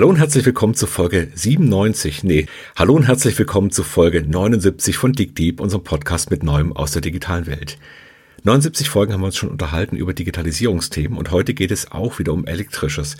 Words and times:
Hallo 0.00 0.08
und 0.08 0.16
herzlich 0.16 0.46
willkommen 0.46 0.72
zu 0.72 0.86
Folge 0.86 1.28
97. 1.34 2.24
Nee, 2.24 2.46
hallo 2.74 2.94
und 2.94 3.02
herzlich 3.02 3.38
willkommen 3.38 3.70
zu 3.70 3.82
Folge 3.82 4.22
79 4.22 4.96
von 4.96 5.12
DigDeep, 5.12 5.60
unserem 5.60 5.84
Podcast 5.84 6.30
mit 6.30 6.42
Neuem 6.42 6.74
aus 6.74 6.92
der 6.92 7.02
digitalen 7.02 7.46
Welt. 7.46 7.76
79 8.44 8.88
Folgen 8.88 9.12
haben 9.12 9.20
wir 9.20 9.26
uns 9.26 9.36
schon 9.36 9.50
unterhalten 9.50 9.96
über 9.96 10.14
Digitalisierungsthemen 10.14 11.18
und 11.18 11.32
heute 11.32 11.52
geht 11.52 11.70
es 11.70 11.92
auch 11.92 12.18
wieder 12.18 12.32
um 12.32 12.46
elektrisches. 12.46 13.18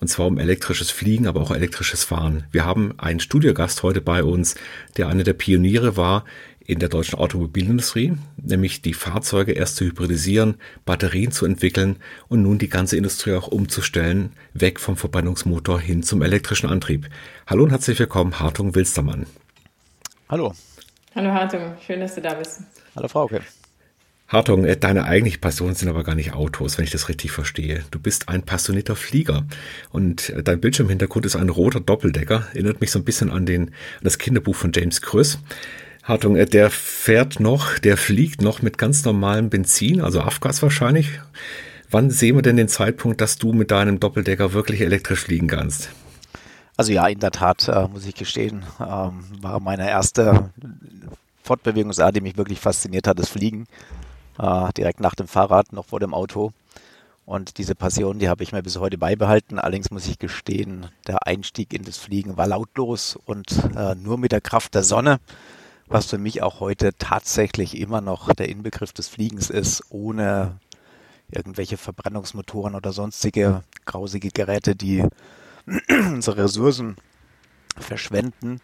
Und 0.00 0.08
zwar 0.08 0.26
um 0.26 0.38
elektrisches 0.38 0.90
Fliegen, 0.90 1.28
aber 1.28 1.40
auch 1.40 1.52
elektrisches 1.52 2.02
Fahren. 2.02 2.42
Wir 2.50 2.64
haben 2.64 2.98
einen 2.98 3.20
Studiogast 3.20 3.84
heute 3.84 4.00
bei 4.00 4.24
uns, 4.24 4.56
der 4.96 5.06
einer 5.06 5.22
der 5.22 5.34
Pioniere 5.34 5.96
war 5.96 6.24
in 6.66 6.78
der 6.78 6.88
deutschen 6.88 7.18
Automobilindustrie, 7.18 8.14
nämlich 8.36 8.82
die 8.82 8.94
Fahrzeuge 8.94 9.52
erst 9.52 9.76
zu 9.76 9.84
hybridisieren, 9.84 10.56
Batterien 10.84 11.30
zu 11.30 11.46
entwickeln 11.46 11.96
und 12.28 12.42
nun 12.42 12.58
die 12.58 12.68
ganze 12.68 12.96
Industrie 12.96 13.34
auch 13.34 13.48
umzustellen, 13.48 14.32
weg 14.52 14.80
vom 14.80 14.96
Verbrennungsmotor 14.96 15.80
hin 15.80 16.02
zum 16.02 16.22
elektrischen 16.22 16.68
Antrieb. 16.68 17.08
Hallo 17.46 17.64
und 17.64 17.70
herzlich 17.70 17.98
willkommen, 17.98 18.40
Hartung 18.40 18.74
Wilstermann. 18.74 19.26
Hallo. 20.28 20.52
Hallo 21.14 21.32
Hartung, 21.32 21.74
schön, 21.86 22.00
dass 22.00 22.16
du 22.16 22.20
da 22.20 22.34
bist. 22.34 22.62
Hallo 22.96 23.08
Frauke. 23.08 23.40
Hartung, 24.28 24.64
äh, 24.64 24.76
deine 24.76 25.04
eigentliche 25.04 25.38
Passion 25.38 25.74
sind 25.74 25.88
aber 25.88 26.02
gar 26.02 26.16
nicht 26.16 26.32
Autos, 26.32 26.78
wenn 26.78 26.84
ich 26.84 26.90
das 26.90 27.08
richtig 27.08 27.30
verstehe. 27.30 27.84
Du 27.92 28.00
bist 28.00 28.28
ein 28.28 28.42
passionierter 28.42 28.96
Flieger 28.96 29.44
und 29.92 30.30
äh, 30.30 30.42
dein 30.42 30.60
Bildschirmhintergrund 30.60 31.24
ist 31.26 31.36
ein 31.36 31.48
roter 31.48 31.78
Doppeldecker. 31.78 32.48
Erinnert 32.52 32.80
mich 32.80 32.90
so 32.90 32.98
ein 32.98 33.04
bisschen 33.04 33.30
an, 33.30 33.46
den, 33.46 33.68
an 33.68 33.72
das 34.02 34.18
Kinderbuch 34.18 34.56
von 34.56 34.72
James 34.74 35.00
Krüss. 35.00 35.38
Hartung, 36.06 36.36
äh, 36.36 36.46
der 36.46 36.70
fährt 36.70 37.40
noch, 37.40 37.78
der 37.78 37.96
fliegt 37.96 38.40
noch 38.40 38.62
mit 38.62 38.78
ganz 38.78 39.04
normalem 39.04 39.50
Benzin, 39.50 40.00
also 40.00 40.20
Afgas 40.20 40.62
wahrscheinlich. 40.62 41.20
Wann 41.90 42.10
sehen 42.10 42.36
wir 42.36 42.42
denn 42.42 42.56
den 42.56 42.68
Zeitpunkt, 42.68 43.20
dass 43.20 43.38
du 43.38 43.52
mit 43.52 43.70
deinem 43.70 44.00
Doppeldecker 44.00 44.52
wirklich 44.52 44.80
elektrisch 44.80 45.20
fliegen 45.20 45.48
kannst? 45.48 45.90
Also 46.76 46.92
ja, 46.92 47.06
in 47.06 47.18
der 47.18 47.32
Tat, 47.32 47.68
äh, 47.68 47.88
muss 47.88 48.06
ich 48.06 48.14
gestehen, 48.14 48.64
ähm, 48.80 49.24
war 49.40 49.60
meine 49.60 49.88
erste 49.88 50.50
Fortbewegungsart, 51.42 52.14
die 52.14 52.20
mich 52.20 52.36
wirklich 52.36 52.60
fasziniert 52.60 53.06
hat, 53.08 53.18
das 53.18 53.28
Fliegen. 53.28 53.66
Äh, 54.38 54.72
direkt 54.76 55.00
nach 55.00 55.14
dem 55.14 55.26
Fahrrad, 55.26 55.72
noch 55.72 55.86
vor 55.86 56.00
dem 56.00 56.14
Auto. 56.14 56.52
Und 57.24 57.58
diese 57.58 57.74
Passion, 57.74 58.20
die 58.20 58.28
habe 58.28 58.44
ich 58.44 58.52
mir 58.52 58.62
bis 58.62 58.78
heute 58.78 58.98
beibehalten. 58.98 59.58
Allerdings 59.58 59.90
muss 59.90 60.06
ich 60.06 60.20
gestehen, 60.20 60.86
der 61.08 61.26
Einstieg 61.26 61.72
in 61.72 61.82
das 61.82 61.96
Fliegen 61.96 62.36
war 62.36 62.46
lautlos 62.46 63.18
und 63.24 63.46
äh, 63.74 63.96
nur 63.96 64.18
mit 64.18 64.30
der 64.30 64.40
Kraft 64.40 64.74
der 64.74 64.84
Sonne 64.84 65.18
was 65.88 66.06
für 66.06 66.18
mich 66.18 66.42
auch 66.42 66.60
heute 66.60 66.92
tatsächlich 66.98 67.78
immer 67.78 68.00
noch 68.00 68.32
der 68.34 68.48
Inbegriff 68.48 68.92
des 68.92 69.08
Fliegens 69.08 69.50
ist, 69.50 69.82
ohne 69.90 70.58
irgendwelche 71.30 71.76
Verbrennungsmotoren 71.76 72.74
oder 72.74 72.92
sonstige 72.92 73.62
grausige 73.84 74.28
Geräte, 74.28 74.76
die 74.76 75.04
unsere 75.88 76.44
Ressourcen 76.44 76.96
verschwenden. 77.78 78.60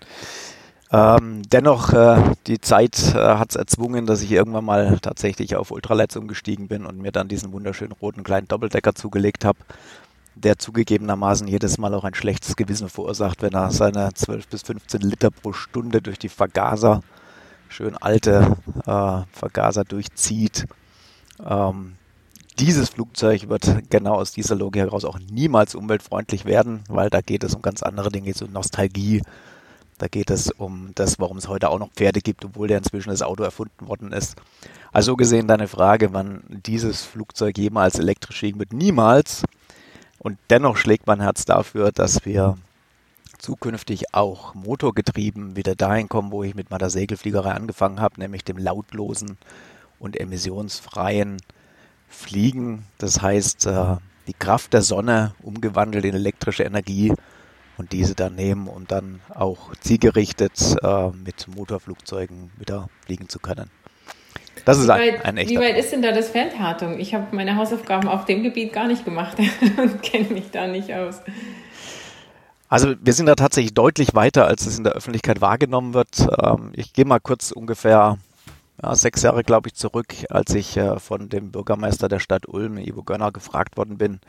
Ähm, 0.92 1.42
dennoch, 1.50 1.94
äh, 1.94 2.34
die 2.46 2.60
Zeit 2.60 3.14
äh, 3.14 3.18
hat 3.18 3.50
es 3.50 3.56
erzwungen, 3.56 4.04
dass 4.04 4.20
ich 4.20 4.30
irgendwann 4.30 4.66
mal 4.66 4.98
tatsächlich 5.00 5.56
auf 5.56 5.70
Ultralights 5.70 6.16
umgestiegen 6.16 6.68
bin 6.68 6.84
und 6.84 6.98
mir 6.98 7.12
dann 7.12 7.28
diesen 7.28 7.52
wunderschönen 7.52 7.92
roten 7.92 8.22
kleinen 8.24 8.46
Doppeldecker 8.46 8.94
zugelegt 8.94 9.46
habe, 9.46 9.58
der 10.34 10.58
zugegebenermaßen 10.58 11.46
jedes 11.46 11.78
Mal 11.78 11.94
auch 11.94 12.04
ein 12.04 12.14
schlechtes 12.14 12.56
Gewissen 12.56 12.88
verursacht, 12.88 13.42
wenn 13.42 13.52
er 13.52 13.70
seine 13.70 14.12
12 14.14 14.48
bis 14.48 14.62
15 14.62 15.00
Liter 15.02 15.30
pro 15.30 15.52
Stunde 15.52 16.00
durch 16.00 16.18
die 16.18 16.28
Vergaser, 16.28 17.02
schön 17.68 17.96
alte 17.96 18.56
äh, 18.86 19.22
Vergaser 19.32 19.84
durchzieht. 19.84 20.66
Ähm, 21.44 21.96
dieses 22.58 22.90
Flugzeug 22.90 23.48
wird 23.48 23.90
genau 23.90 24.14
aus 24.14 24.32
dieser 24.32 24.54
Logik 24.54 24.82
heraus 24.82 25.04
auch 25.04 25.18
niemals 25.18 25.74
umweltfreundlich 25.74 26.44
werden, 26.44 26.84
weil 26.88 27.08
da 27.08 27.20
geht 27.20 27.44
es 27.44 27.54
um 27.54 27.62
ganz 27.62 27.82
andere 27.82 28.10
Dinge, 28.10 28.32
so 28.34 28.46
Nostalgie. 28.46 29.22
Da 29.98 30.08
geht 30.08 30.30
es 30.30 30.50
um 30.50 30.90
das, 30.94 31.18
warum 31.18 31.38
es 31.38 31.48
heute 31.48 31.70
auch 31.70 31.78
noch 31.78 31.90
Pferde 31.92 32.20
gibt, 32.20 32.44
obwohl 32.44 32.68
der 32.68 32.78
inzwischen 32.78 33.10
das 33.10 33.22
Auto 33.22 33.42
erfunden 33.42 33.86
worden 33.86 34.12
ist. 34.12 34.36
Also 34.92 35.16
gesehen 35.16 35.48
deine 35.48 35.68
Frage, 35.68 36.12
wann 36.12 36.42
dieses 36.48 37.02
Flugzeug 37.02 37.56
jemals 37.56 37.98
elektrisch 37.98 38.40
fliegen 38.40 38.58
wird, 38.58 38.72
niemals. 38.72 39.44
Und 40.22 40.38
dennoch 40.50 40.76
schlägt 40.76 41.08
mein 41.08 41.20
Herz 41.20 41.44
dafür, 41.44 41.90
dass 41.90 42.24
wir 42.24 42.56
zukünftig 43.38 44.14
auch 44.14 44.54
motorgetrieben 44.54 45.56
wieder 45.56 45.74
dahin 45.74 46.08
kommen, 46.08 46.30
wo 46.30 46.44
ich 46.44 46.54
mit 46.54 46.70
meiner 46.70 46.90
Segelfliegerei 46.90 47.50
angefangen 47.50 48.00
habe, 48.00 48.20
nämlich 48.20 48.44
dem 48.44 48.56
lautlosen 48.56 49.36
und 49.98 50.16
emissionsfreien 50.16 51.38
Fliegen. 52.08 52.86
Das 52.98 53.20
heißt, 53.20 53.66
äh, 53.66 53.96
die 54.28 54.34
Kraft 54.34 54.74
der 54.74 54.82
Sonne 54.82 55.34
umgewandelt 55.42 56.04
in 56.04 56.14
elektrische 56.14 56.62
Energie 56.62 57.12
und 57.76 57.90
diese 57.90 58.14
dann 58.14 58.36
nehmen, 58.36 58.68
um 58.68 58.86
dann 58.86 59.18
auch 59.28 59.74
zielgerichtet 59.80 60.76
äh, 60.84 61.08
mit 61.10 61.48
Motorflugzeugen 61.48 62.52
wieder 62.58 62.88
fliegen 63.04 63.28
zu 63.28 63.40
können. 63.40 63.70
Das 64.64 64.78
ist 64.78 64.84
wie 64.84 64.88
weit, 64.88 65.14
ein, 65.20 65.22
ein 65.22 65.36
echter. 65.38 65.54
Wie 65.54 65.64
weit 65.64 65.76
ist 65.76 65.92
denn 65.92 66.02
da 66.02 66.12
das 66.12 66.30
Fernhartung? 66.30 66.98
Ich 66.98 67.14
habe 67.14 67.34
meine 67.34 67.56
Hausaufgaben 67.56 68.08
auf 68.08 68.24
dem 68.24 68.42
Gebiet 68.42 68.72
gar 68.72 68.86
nicht 68.86 69.04
gemacht 69.04 69.38
und 69.76 70.02
kenne 70.02 70.28
mich 70.28 70.50
da 70.50 70.66
nicht 70.66 70.92
aus. 70.92 71.20
Also 72.68 72.94
wir 73.02 73.12
sind 73.12 73.26
da 73.26 73.34
tatsächlich 73.34 73.74
deutlich 73.74 74.14
weiter, 74.14 74.46
als 74.46 74.66
es 74.66 74.78
in 74.78 74.84
der 74.84 74.94
Öffentlichkeit 74.94 75.40
wahrgenommen 75.40 75.92
wird. 75.94 76.26
Ähm, 76.42 76.72
ich 76.74 76.92
gehe 76.92 77.04
mal 77.04 77.20
kurz 77.20 77.50
ungefähr 77.50 78.18
ja, 78.82 78.94
sechs 78.94 79.22
Jahre, 79.22 79.42
glaube 79.42 79.68
ich, 79.68 79.74
zurück, 79.74 80.14
als 80.30 80.54
ich 80.54 80.76
äh, 80.76 80.98
von 80.98 81.28
dem 81.28 81.50
Bürgermeister 81.50 82.08
der 82.08 82.18
Stadt 82.18 82.48
Ulm, 82.48 82.78
Ivo 82.78 83.02
Gönner, 83.02 83.30
gefragt 83.30 83.76
worden 83.76 83.98
bin, 83.98 84.20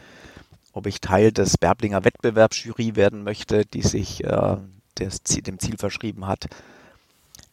ob 0.73 0.87
ich 0.87 0.99
Teil 0.99 1.31
des 1.31 1.57
Berblinger 1.57 2.03
Wettbewerbsjury 2.03 2.95
werden 2.95 3.23
möchte, 3.23 3.65
die 3.65 3.81
sich 3.81 4.23
äh, 4.23 4.57
dem 4.99 5.59
Ziel 5.59 5.77
verschrieben 5.77 6.27
hat, 6.27 6.47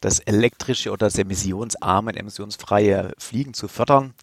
das 0.01 0.19
elektrische 0.21 0.91
oder 0.91 1.07
das 1.07 1.19
emissionsarme, 1.19 2.15
emissionsfreie 2.15 3.13
Fliegen 3.19 3.55
zu 3.55 3.69
fördern. 3.69 4.15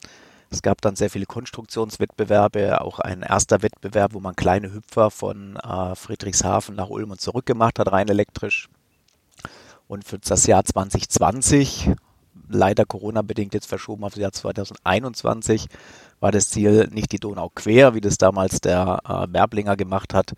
Es 0.49 0.61
gab 0.61 0.81
dann 0.81 0.95
sehr 0.95 1.09
viele 1.09 1.25
Konstruktionswettbewerbe, 1.25 2.81
auch 2.81 2.99
ein 2.99 3.21
erster 3.21 3.61
Wettbewerb, 3.61 4.13
wo 4.13 4.19
man 4.19 4.35
kleine 4.35 4.73
Hüpfer 4.73 5.11
von 5.11 5.57
äh, 5.57 5.95
Friedrichshafen 5.95 6.75
nach 6.75 6.89
Ulm 6.89 7.11
und 7.11 7.21
zurück 7.21 7.45
gemacht 7.45 7.79
hat, 7.79 7.91
rein 7.91 8.07
elektrisch. 8.07 8.69
Und 9.87 10.05
für 10.05 10.19
das 10.19 10.47
Jahr 10.47 10.63
2020, 10.63 11.91
leider 12.49 12.85
Corona-bedingt 12.85 13.53
jetzt 13.53 13.67
verschoben 13.67 14.03
auf 14.03 14.13
das 14.13 14.21
Jahr 14.21 14.31
2021, 14.31 15.67
war 16.19 16.31
das 16.31 16.49
Ziel 16.49 16.87
nicht 16.91 17.11
die 17.11 17.19
Donau 17.19 17.49
quer, 17.53 17.93
wie 17.93 18.01
das 18.01 18.17
damals 18.17 18.61
der 18.61 18.99
äh, 19.05 19.33
Werblinger 19.33 19.75
gemacht 19.75 20.13
hat, 20.13 20.33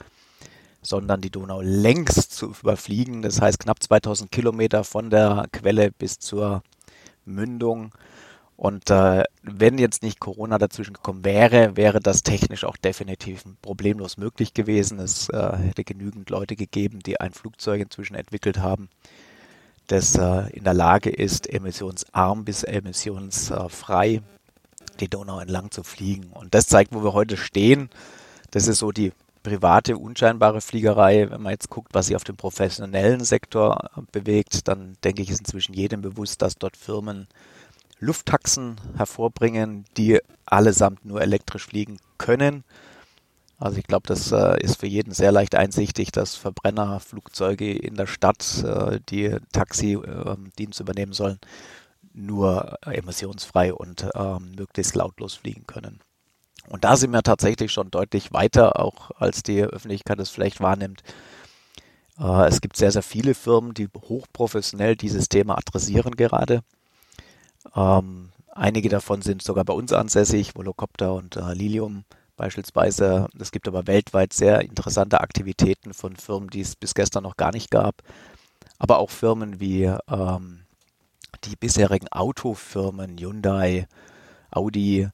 sondern 0.81 1.21
die 1.21 1.29
Donau 1.29 1.61
längs 1.61 2.29
zu 2.29 2.53
überfliegen. 2.61 3.21
Das 3.21 3.41
heißt 3.41 3.59
knapp 3.59 3.81
2000 3.81 4.31
Kilometer 4.31 4.83
von 4.83 5.09
der 5.09 5.47
Quelle 5.51 5.91
bis 5.91 6.19
zur 6.19 6.63
Mündung. 7.25 7.91
Und 8.55 8.89
äh, 8.89 9.23
wenn 9.41 9.77
jetzt 9.77 10.03
nicht 10.03 10.19
Corona 10.19 10.57
dazwischen 10.57 10.93
gekommen 10.93 11.23
wäre, 11.23 11.77
wäre 11.77 12.01
das 12.01 12.23
technisch 12.23 12.65
auch 12.65 12.75
definitiv 12.75 13.45
problemlos 13.61 14.17
möglich 14.17 14.53
gewesen. 14.53 14.99
Es 14.99 15.29
äh, 15.29 15.57
hätte 15.57 15.85
genügend 15.85 16.29
Leute 16.29 16.57
gegeben, 16.57 16.99
die 16.99 17.21
ein 17.21 17.31
Flugzeug 17.31 17.81
inzwischen 17.81 18.15
entwickelt 18.15 18.57
haben, 18.59 18.89
das 19.87 20.15
äh, 20.15 20.49
in 20.51 20.65
der 20.65 20.73
Lage 20.73 21.09
ist, 21.09 21.49
emissionsarm 21.49 22.43
bis 22.43 22.63
emissionsfrei 22.63 24.21
die 24.99 25.07
Donau 25.07 25.39
entlang 25.39 25.71
zu 25.71 25.83
fliegen. 25.83 26.31
Und 26.33 26.53
das 26.53 26.67
zeigt, 26.67 26.93
wo 26.93 27.03
wir 27.03 27.13
heute 27.13 27.37
stehen. 27.37 27.89
Das 28.51 28.67
ist 28.67 28.79
so 28.79 28.91
die 28.91 29.13
private, 29.43 29.97
unscheinbare 29.97 30.61
Fliegerei, 30.61 31.29
wenn 31.29 31.41
man 31.41 31.51
jetzt 31.51 31.69
guckt, 31.69 31.93
was 31.93 32.07
sich 32.07 32.15
auf 32.15 32.23
dem 32.23 32.37
professionellen 32.37 33.23
Sektor 33.23 33.89
bewegt, 34.11 34.67
dann 34.67 34.97
denke 35.03 35.21
ich, 35.21 35.29
ist 35.29 35.39
inzwischen 35.39 35.73
jedem 35.73 36.01
bewusst, 36.01 36.41
dass 36.41 36.55
dort 36.55 36.77
Firmen 36.77 37.27
Lufttaxen 37.99 38.79
hervorbringen, 38.95 39.85
die 39.97 40.19
allesamt 40.45 41.05
nur 41.05 41.21
elektrisch 41.21 41.65
fliegen 41.65 41.99
können. 42.17 42.63
Also 43.57 43.77
ich 43.77 43.87
glaube, 43.87 44.07
das 44.07 44.31
äh, 44.31 44.61
ist 44.63 44.79
für 44.79 44.87
jeden 44.87 45.11
sehr 45.11 45.33
leicht 45.33 45.53
einsichtig, 45.53 46.11
dass 46.11 46.35
Verbrennerflugzeuge 46.35 47.73
in 47.73 47.95
der 47.95 48.07
Stadt, 48.07 48.63
äh, 48.63 49.01
die 49.09 49.35
Taxidienst 49.51 50.79
äh, 50.79 50.83
übernehmen 50.83 51.11
sollen, 51.11 51.39
nur 52.13 52.77
emissionsfrei 52.85 53.73
und 53.73 54.07
ähm, 54.15 54.53
möglichst 54.57 54.95
lautlos 54.95 55.35
fliegen 55.35 55.67
können. 55.67 55.99
Und 56.69 56.83
da 56.83 56.95
sind 56.95 57.11
wir 57.11 57.23
tatsächlich 57.23 57.71
schon 57.71 57.89
deutlich 57.89 58.31
weiter, 58.31 58.79
auch 58.79 59.11
als 59.19 59.41
die 59.43 59.63
Öffentlichkeit 59.63 60.19
es 60.19 60.29
vielleicht 60.29 60.61
wahrnimmt. 60.61 61.03
Äh, 62.19 62.47
es 62.47 62.61
gibt 62.61 62.77
sehr, 62.77 62.91
sehr 62.91 63.03
viele 63.03 63.33
Firmen, 63.33 63.73
die 63.73 63.89
hochprofessionell 63.93 64.95
dieses 64.95 65.29
Thema 65.29 65.57
adressieren 65.57 66.15
gerade. 66.15 66.61
Ähm, 67.75 68.29
einige 68.53 68.87
davon 68.87 69.23
sind 69.23 69.41
sogar 69.41 69.65
bei 69.65 69.73
uns 69.73 69.91
ansässig, 69.93 70.55
Volocopter 70.55 71.13
und 71.13 71.37
äh, 71.37 71.53
Lilium 71.53 72.05
beispielsweise. 72.37 73.27
Es 73.39 73.51
gibt 73.51 73.67
aber 73.67 73.87
weltweit 73.87 74.31
sehr 74.31 74.61
interessante 74.61 75.21
Aktivitäten 75.21 75.93
von 75.93 76.15
Firmen, 76.15 76.49
die 76.49 76.61
es 76.61 76.75
bis 76.75 76.93
gestern 76.93 77.23
noch 77.23 77.35
gar 77.35 77.51
nicht 77.51 77.71
gab. 77.71 77.95
Aber 78.77 78.99
auch 78.99 79.09
Firmen 79.09 79.59
wie 79.59 79.91
ähm, 80.07 80.61
die 81.45 81.55
bisherigen 81.55 82.07
Autofirmen 82.09 83.17
Hyundai, 83.17 83.87
Audi, 84.51 85.09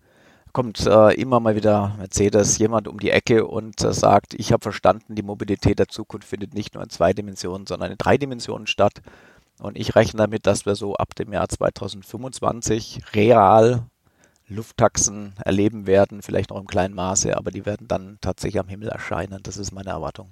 kommt 0.56 0.86
äh, 0.88 1.14
immer 1.16 1.42
mal 1.42 1.58
wieder 1.58 1.96
Mercedes, 1.98 2.58
jemand 2.60 2.88
um 2.88 2.98
die 2.98 3.10
Ecke 3.10 3.46
und 3.46 3.84
äh, 3.84 3.92
sagt, 3.92 4.34
ich 4.36 4.54
habe 4.54 4.64
verstanden, 4.64 5.14
die 5.14 5.22
Mobilität 5.22 5.80
der 5.80 5.90
Zukunft 5.90 6.30
findet 6.30 6.54
nicht 6.54 6.76
nur 6.76 6.82
in 6.84 6.90
zwei 6.90 7.12
Dimensionen, 7.12 7.68
sondern 7.68 7.92
in 7.92 7.98
drei 7.98 8.18
Dimensionen 8.18 8.66
statt. 8.66 9.02
Und 9.60 9.78
ich 9.78 9.98
rechne 9.98 10.20
damit, 10.20 10.48
dass 10.48 10.66
wir 10.66 10.76
so 10.76 10.96
ab 10.96 11.14
dem 11.14 11.34
Jahr 11.34 11.50
2025 11.50 13.02
real 13.14 13.84
Lufttaxen 14.48 15.34
erleben 15.44 15.88
werden, 15.88 16.22
vielleicht 16.22 16.52
noch 16.52 16.60
im 16.62 16.68
kleinen 16.68 16.96
Maße, 16.96 17.36
aber 17.36 17.52
die 17.52 17.66
werden 17.66 17.90
dann 17.90 18.18
tatsächlich 18.22 18.62
am 18.62 18.70
Himmel 18.70 18.88
erscheinen. 18.88 19.42
Das 19.44 19.58
ist 19.58 19.74
meine 19.74 19.90
Erwartung. 19.90 20.32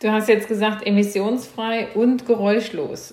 Du 0.00 0.10
hast 0.10 0.28
jetzt 0.30 0.48
gesagt, 0.48 0.86
emissionsfrei 0.86 1.88
und 1.94 2.24
geräuschlos. 2.24 3.12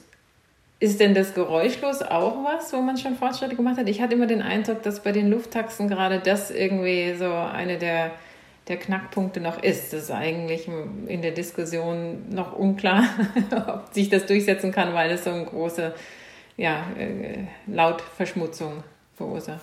Ist 0.79 0.99
denn 0.99 1.13
das 1.13 1.33
geräuschlos 1.33 2.01
auch 2.01 2.43
was, 2.43 2.73
wo 2.73 2.81
man 2.81 2.97
schon 2.97 3.15
Fortschritte 3.15 3.55
gemacht 3.55 3.77
hat? 3.77 3.87
Ich 3.87 4.01
hatte 4.01 4.15
immer 4.15 4.27
den 4.27 4.41
Eindruck, 4.41 4.83
dass 4.83 5.01
bei 5.01 5.13
den 5.13 5.29
Lufttaxen 5.29 5.87
gerade 5.87 6.19
das 6.19 6.51
irgendwie 6.51 7.15
so 7.17 7.31
eine 7.31 7.77
der, 7.77 8.11
der 8.67 8.77
Knackpunkte 8.77 9.39
noch 9.39 9.63
ist. 9.63 9.93
Das 9.93 10.03
ist 10.03 10.11
eigentlich 10.11 10.67
in 11.07 11.21
der 11.21 11.31
Diskussion 11.31 12.29
noch 12.29 12.53
unklar, 12.53 13.05
ob 13.67 13.93
sich 13.93 14.09
das 14.09 14.25
durchsetzen 14.25 14.73
kann, 14.73 14.93
weil 14.93 15.11
es 15.11 15.23
so 15.23 15.29
eine 15.29 15.45
große 15.45 15.93
ja, 16.57 16.83
äh, 16.97 17.47
Lautverschmutzung 17.67 18.83
verursacht. 19.15 19.61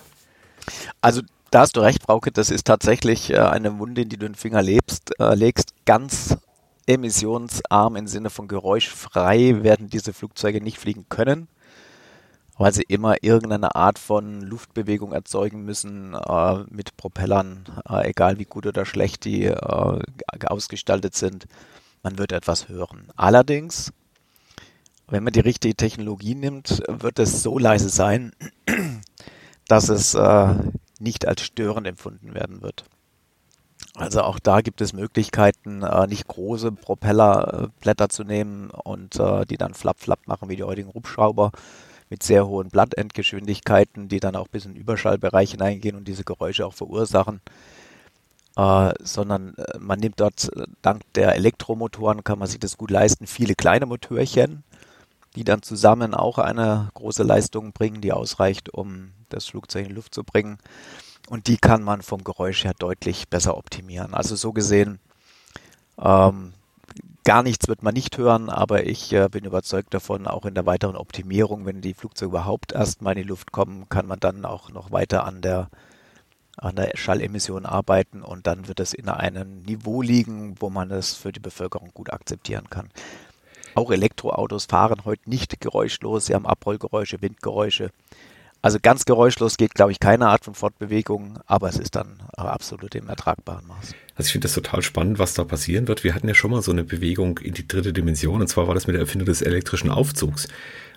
Also 1.01 1.21
da 1.51 1.61
hast 1.61 1.75
du 1.75 1.81
recht, 1.81 2.01
Frauke, 2.01 2.31
das 2.31 2.49
ist 2.49 2.65
tatsächlich 2.65 3.29
äh, 3.29 3.37
eine 3.37 3.77
Wunde, 3.77 4.01
in 4.01 4.09
die 4.09 4.17
du 4.17 4.25
den 4.25 4.33
Finger 4.35 4.63
lebst, 4.63 5.11
äh, 5.19 5.35
legst. 5.35 5.73
Ganz 5.85 6.37
emissionsarm 6.87 7.95
im 7.95 8.07
Sinne 8.07 8.29
von 8.29 8.47
geräuschfrei 8.47 9.63
werden 9.63 9.89
diese 9.89 10.13
Flugzeuge 10.13 10.61
nicht 10.61 10.77
fliegen 10.77 11.05
können, 11.09 11.47
weil 12.57 12.73
sie 12.73 12.83
immer 12.83 13.23
irgendeine 13.23 13.75
Art 13.75 13.99
von 13.99 14.41
Luftbewegung 14.41 15.11
erzeugen 15.11 15.63
müssen 15.63 16.13
äh, 16.13 16.63
mit 16.69 16.95
Propellern, 16.97 17.65
äh, 17.89 18.09
egal 18.09 18.39
wie 18.39 18.45
gut 18.45 18.65
oder 18.65 18.85
schlecht 18.85 19.25
die 19.25 19.45
äh, 19.45 19.99
ausgestaltet 20.45 21.15
sind. 21.15 21.47
Man 22.03 22.17
wird 22.17 22.31
etwas 22.31 22.67
hören. 22.67 23.07
Allerdings, 23.15 23.93
wenn 25.07 25.23
man 25.23 25.33
die 25.33 25.39
richtige 25.39 25.75
Technologie 25.75 26.35
nimmt, 26.35 26.83
wird 26.87 27.19
es 27.19 27.43
so 27.43 27.57
leise 27.57 27.89
sein, 27.89 28.33
dass 29.67 29.89
es 29.89 30.13
äh, 30.13 30.55
nicht 30.99 31.27
als 31.27 31.41
störend 31.41 31.87
empfunden 31.87 32.33
werden 32.33 32.61
wird. 32.61 32.83
Also 33.95 34.21
auch 34.21 34.39
da 34.39 34.61
gibt 34.61 34.81
es 34.81 34.93
Möglichkeiten, 34.93 35.83
äh, 35.83 36.07
nicht 36.07 36.27
große 36.27 36.71
Propellerblätter 36.71 38.09
zu 38.09 38.23
nehmen 38.23 38.71
und 38.71 39.19
äh, 39.19 39.45
die 39.45 39.57
dann 39.57 39.75
flapp 39.75 39.99
flapp 39.99 40.27
machen 40.27 40.49
wie 40.49 40.55
die 40.55 40.63
heutigen 40.63 40.93
Hubschrauber 40.93 41.51
mit 42.09 42.23
sehr 42.23 42.47
hohen 42.47 42.69
Blattendgeschwindigkeiten, 42.69 44.07
die 44.09 44.19
dann 44.19 44.35
auch 44.35 44.47
bis 44.47 44.65
in 44.65 44.73
den 44.73 44.81
Überschallbereich 44.81 45.51
hineingehen 45.51 45.95
und 45.95 46.07
diese 46.07 46.23
Geräusche 46.23 46.65
auch 46.65 46.73
verursachen. 46.73 47.41
Äh, 48.55 48.93
sondern 49.01 49.55
äh, 49.55 49.79
man 49.79 49.99
nimmt 49.99 50.19
dort 50.19 50.55
äh, 50.55 50.65
dank 50.83 51.01
der 51.13 51.35
Elektromotoren, 51.35 52.23
kann 52.23 52.37
man 52.37 52.47
sich 52.47 52.59
das 52.59 52.77
gut 52.77 52.91
leisten, 52.91 53.25
viele 53.25 53.55
kleine 53.55 53.87
Motörchen, 53.87 54.63
die 55.35 55.43
dann 55.43 55.63
zusammen 55.63 56.13
auch 56.13 56.37
eine 56.37 56.89
große 56.93 57.23
Leistung 57.23 57.73
bringen, 57.73 58.01
die 58.01 58.13
ausreicht, 58.13 58.71
um 58.71 59.11
das 59.29 59.47
Flugzeug 59.47 59.83
in 59.83 59.89
die 59.89 59.95
Luft 59.95 60.13
zu 60.13 60.23
bringen. 60.23 60.59
Und 61.33 61.47
die 61.47 61.57
kann 61.57 61.81
man 61.81 62.03
vom 62.03 62.23
Geräusch 62.23 62.63
her 62.63 62.75
deutlich 62.77 63.27
besser 63.27 63.57
optimieren. 63.57 64.13
Also 64.13 64.35
so 64.35 64.53
gesehen, 64.53 64.99
ähm, 65.99 66.53
gar 67.23 67.41
nichts 67.41 67.67
wird 67.67 67.81
man 67.81 67.95
nicht 67.95 68.19
hören, 68.19 68.51
aber 68.51 68.85
ich 68.85 69.11
äh, 69.13 69.29
bin 69.29 69.43
überzeugt 69.43 69.95
davon, 69.95 70.27
auch 70.27 70.45
in 70.45 70.53
der 70.53 70.67
weiteren 70.67 70.95
Optimierung, 70.95 71.65
wenn 71.65 71.81
die 71.81 71.95
Flugzeuge 71.95 72.29
überhaupt 72.29 72.73
erstmal 72.73 73.13
in 73.17 73.23
die 73.23 73.29
Luft 73.29 73.51
kommen, 73.51 73.89
kann 73.89 74.05
man 74.05 74.19
dann 74.19 74.45
auch 74.45 74.69
noch 74.69 74.91
weiter 74.91 75.25
an 75.25 75.41
der 75.41 75.71
an 76.55 76.75
der 76.75 76.91
Schallemission 76.93 77.65
arbeiten 77.65 78.21
und 78.21 78.45
dann 78.45 78.67
wird 78.67 78.79
es 78.79 78.93
in 78.93 79.09
einem 79.09 79.63
Niveau 79.63 80.03
liegen, 80.03 80.55
wo 80.59 80.69
man 80.69 80.91
es 80.91 81.15
für 81.15 81.31
die 81.31 81.39
Bevölkerung 81.39 81.89
gut 81.95 82.13
akzeptieren 82.13 82.69
kann. 82.69 82.91
Auch 83.73 83.89
Elektroautos 83.89 84.65
fahren 84.65 85.03
heute 85.03 85.27
nicht 85.27 85.59
geräuschlos, 85.59 86.27
sie 86.27 86.35
haben 86.35 86.45
Abrollgeräusche, 86.45 87.23
Windgeräusche. 87.23 87.89
Also 88.63 88.79
ganz 88.81 89.03
geräuschlos 89.03 89.57
geht, 89.57 89.75
glaube 89.75 89.91
ich, 89.91 89.99
keine 89.99 90.29
Art 90.29 90.45
von 90.45 90.55
Fortbewegung, 90.55 91.37
aber 91.45 91.67
es 91.67 91.77
ist 91.77 91.95
dann 91.95 92.23
absolut 92.37 92.95
im 92.95 93.09
ertragbaren 93.09 93.67
Maß. 93.67 93.93
Also 94.15 94.27
ich 94.27 94.33
finde 94.33 94.45
das 94.45 94.53
total 94.53 94.81
spannend, 94.81 95.19
was 95.19 95.33
da 95.33 95.43
passieren 95.43 95.87
wird. 95.87 96.03
Wir 96.03 96.13
hatten 96.13 96.27
ja 96.27 96.35
schon 96.35 96.51
mal 96.51 96.61
so 96.61 96.71
eine 96.71 96.83
Bewegung 96.83 97.39
in 97.39 97.53
die 97.53 97.67
dritte 97.67 97.93
Dimension, 97.93 98.41
und 98.41 98.47
zwar 98.47 98.67
war 98.67 98.75
das 98.75 98.85
mit 98.85 98.93
der 98.93 99.01
Erfindung 99.01 99.25
des 99.25 99.41
elektrischen 99.41 99.89
Aufzugs. 99.89 100.47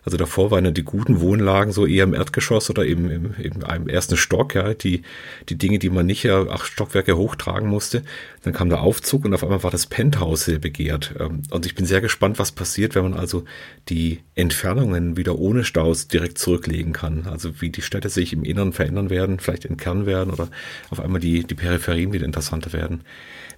Also 0.06 0.18
davor 0.18 0.52
waren 0.52 0.64
ja 0.64 0.70
die 0.70 0.84
guten 0.84 1.20
Wohnlagen 1.20 1.72
so 1.72 1.84
eher 1.84 2.04
im 2.04 2.14
Erdgeschoss 2.14 2.70
oder 2.70 2.86
eben 2.86 3.10
im, 3.10 3.34
in 3.38 3.64
einem 3.64 3.88
ersten 3.88 4.16
Stock, 4.16 4.54
ja, 4.54 4.72
die, 4.72 5.02
die 5.48 5.58
Dinge, 5.58 5.80
die 5.80 5.90
man 5.90 6.06
nicht 6.06 6.22
ja 6.22 6.46
acht 6.46 6.66
Stockwerke 6.66 7.16
hochtragen 7.16 7.68
musste. 7.68 8.04
Dann 8.44 8.52
kam 8.52 8.68
der 8.68 8.82
Aufzug 8.82 9.24
und 9.24 9.34
auf 9.34 9.42
einmal 9.42 9.64
war 9.64 9.72
das 9.72 9.86
Penthouse 9.86 10.44
sehr 10.44 10.60
begehrt. 10.60 11.16
Ähm, 11.18 11.42
und 11.50 11.66
ich 11.66 11.74
bin 11.74 11.86
sehr 11.86 12.00
gespannt, 12.00 12.38
was 12.38 12.52
passiert, 12.52 12.94
wenn 12.94 13.02
man 13.02 13.14
also 13.14 13.44
die 13.88 14.20
Entfernungen 14.36 15.16
wieder 15.16 15.40
ohne 15.40 15.64
Staus 15.64 16.06
direkt 16.06 16.38
zurücklegen 16.38 16.92
kann. 16.92 17.26
Also 17.26 17.60
wie 17.60 17.70
die 17.70 17.82
Städte 17.82 18.08
sich 18.08 18.32
im 18.32 18.44
Inneren 18.44 18.72
verändern 18.72 19.10
werden, 19.10 19.40
vielleicht 19.40 19.64
in 19.64 19.76
Kern 19.76 20.06
werden 20.06 20.32
oder 20.32 20.50
auf 20.90 21.00
einmal 21.00 21.20
die, 21.20 21.42
die 21.42 21.54
Peripherien 21.56 22.12
wieder 22.12 22.26
interessanter 22.26 22.72
werden. 22.72 23.00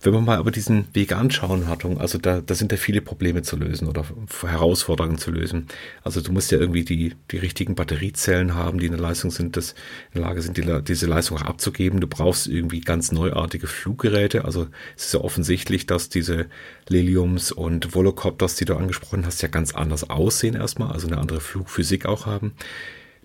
Wenn 0.00 0.12
wir 0.12 0.20
mal 0.20 0.38
aber 0.38 0.52
diesen 0.52 0.86
Weg 0.94 1.12
anschauen, 1.12 1.66
Hartung, 1.66 2.00
also 2.00 2.18
da, 2.18 2.40
da 2.40 2.54
sind 2.54 2.70
ja 2.70 2.78
viele 2.78 3.00
Probleme 3.00 3.42
zu 3.42 3.56
lösen 3.56 3.88
oder 3.88 4.04
Herausforderungen 4.42 5.18
zu 5.18 5.32
lösen. 5.32 5.66
Also 6.04 6.20
du 6.20 6.30
musst 6.30 6.52
ja 6.52 6.58
irgendwie 6.58 6.84
die, 6.84 7.16
die 7.32 7.38
richtigen 7.38 7.74
Batteriezellen 7.74 8.54
haben, 8.54 8.78
die 8.78 8.86
in 8.86 8.92
der 8.92 9.00
Leistung 9.00 9.32
sind, 9.32 9.56
das 9.56 9.72
in 10.12 10.20
der 10.20 10.22
Lage 10.22 10.42
sind, 10.42 10.56
die, 10.56 10.82
diese 10.82 11.06
Leistung 11.06 11.38
auch 11.38 11.42
abzugeben. 11.42 12.00
Du 12.00 12.06
brauchst 12.06 12.46
irgendwie 12.46 12.80
ganz 12.80 13.10
neuartige 13.10 13.66
Fluggeräte. 13.66 14.44
Also 14.44 14.68
es 14.96 15.06
ist 15.06 15.14
ja 15.14 15.20
offensichtlich, 15.20 15.86
dass 15.86 16.08
diese 16.08 16.46
Liliums 16.88 17.50
und 17.50 17.94
Volocopters, 17.94 18.54
die 18.54 18.66
du 18.66 18.76
angesprochen 18.76 19.26
hast, 19.26 19.42
ja 19.42 19.48
ganz 19.48 19.74
anders 19.74 20.08
aussehen 20.08 20.54
erstmal, 20.54 20.92
also 20.92 21.08
eine 21.08 21.18
andere 21.18 21.40
Flugphysik 21.40 22.06
auch 22.06 22.24
haben. 22.24 22.52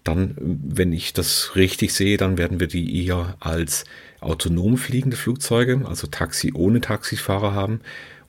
Dann, 0.03 0.35
wenn 0.38 0.91
ich 0.91 1.13
das 1.13 1.55
richtig 1.55 1.94
sehe, 1.94 2.17
dann 2.17 2.38
werden 2.38 2.59
wir 2.59 2.67
die 2.67 3.05
eher 3.05 3.38
als 3.39 3.85
autonom 4.19 4.77
fliegende 4.77 5.17
Flugzeuge, 5.17 5.81
also 5.85 6.07
Taxi 6.07 6.51
ohne 6.53 6.81
Taxifahrer 6.81 7.53
haben. 7.53 7.81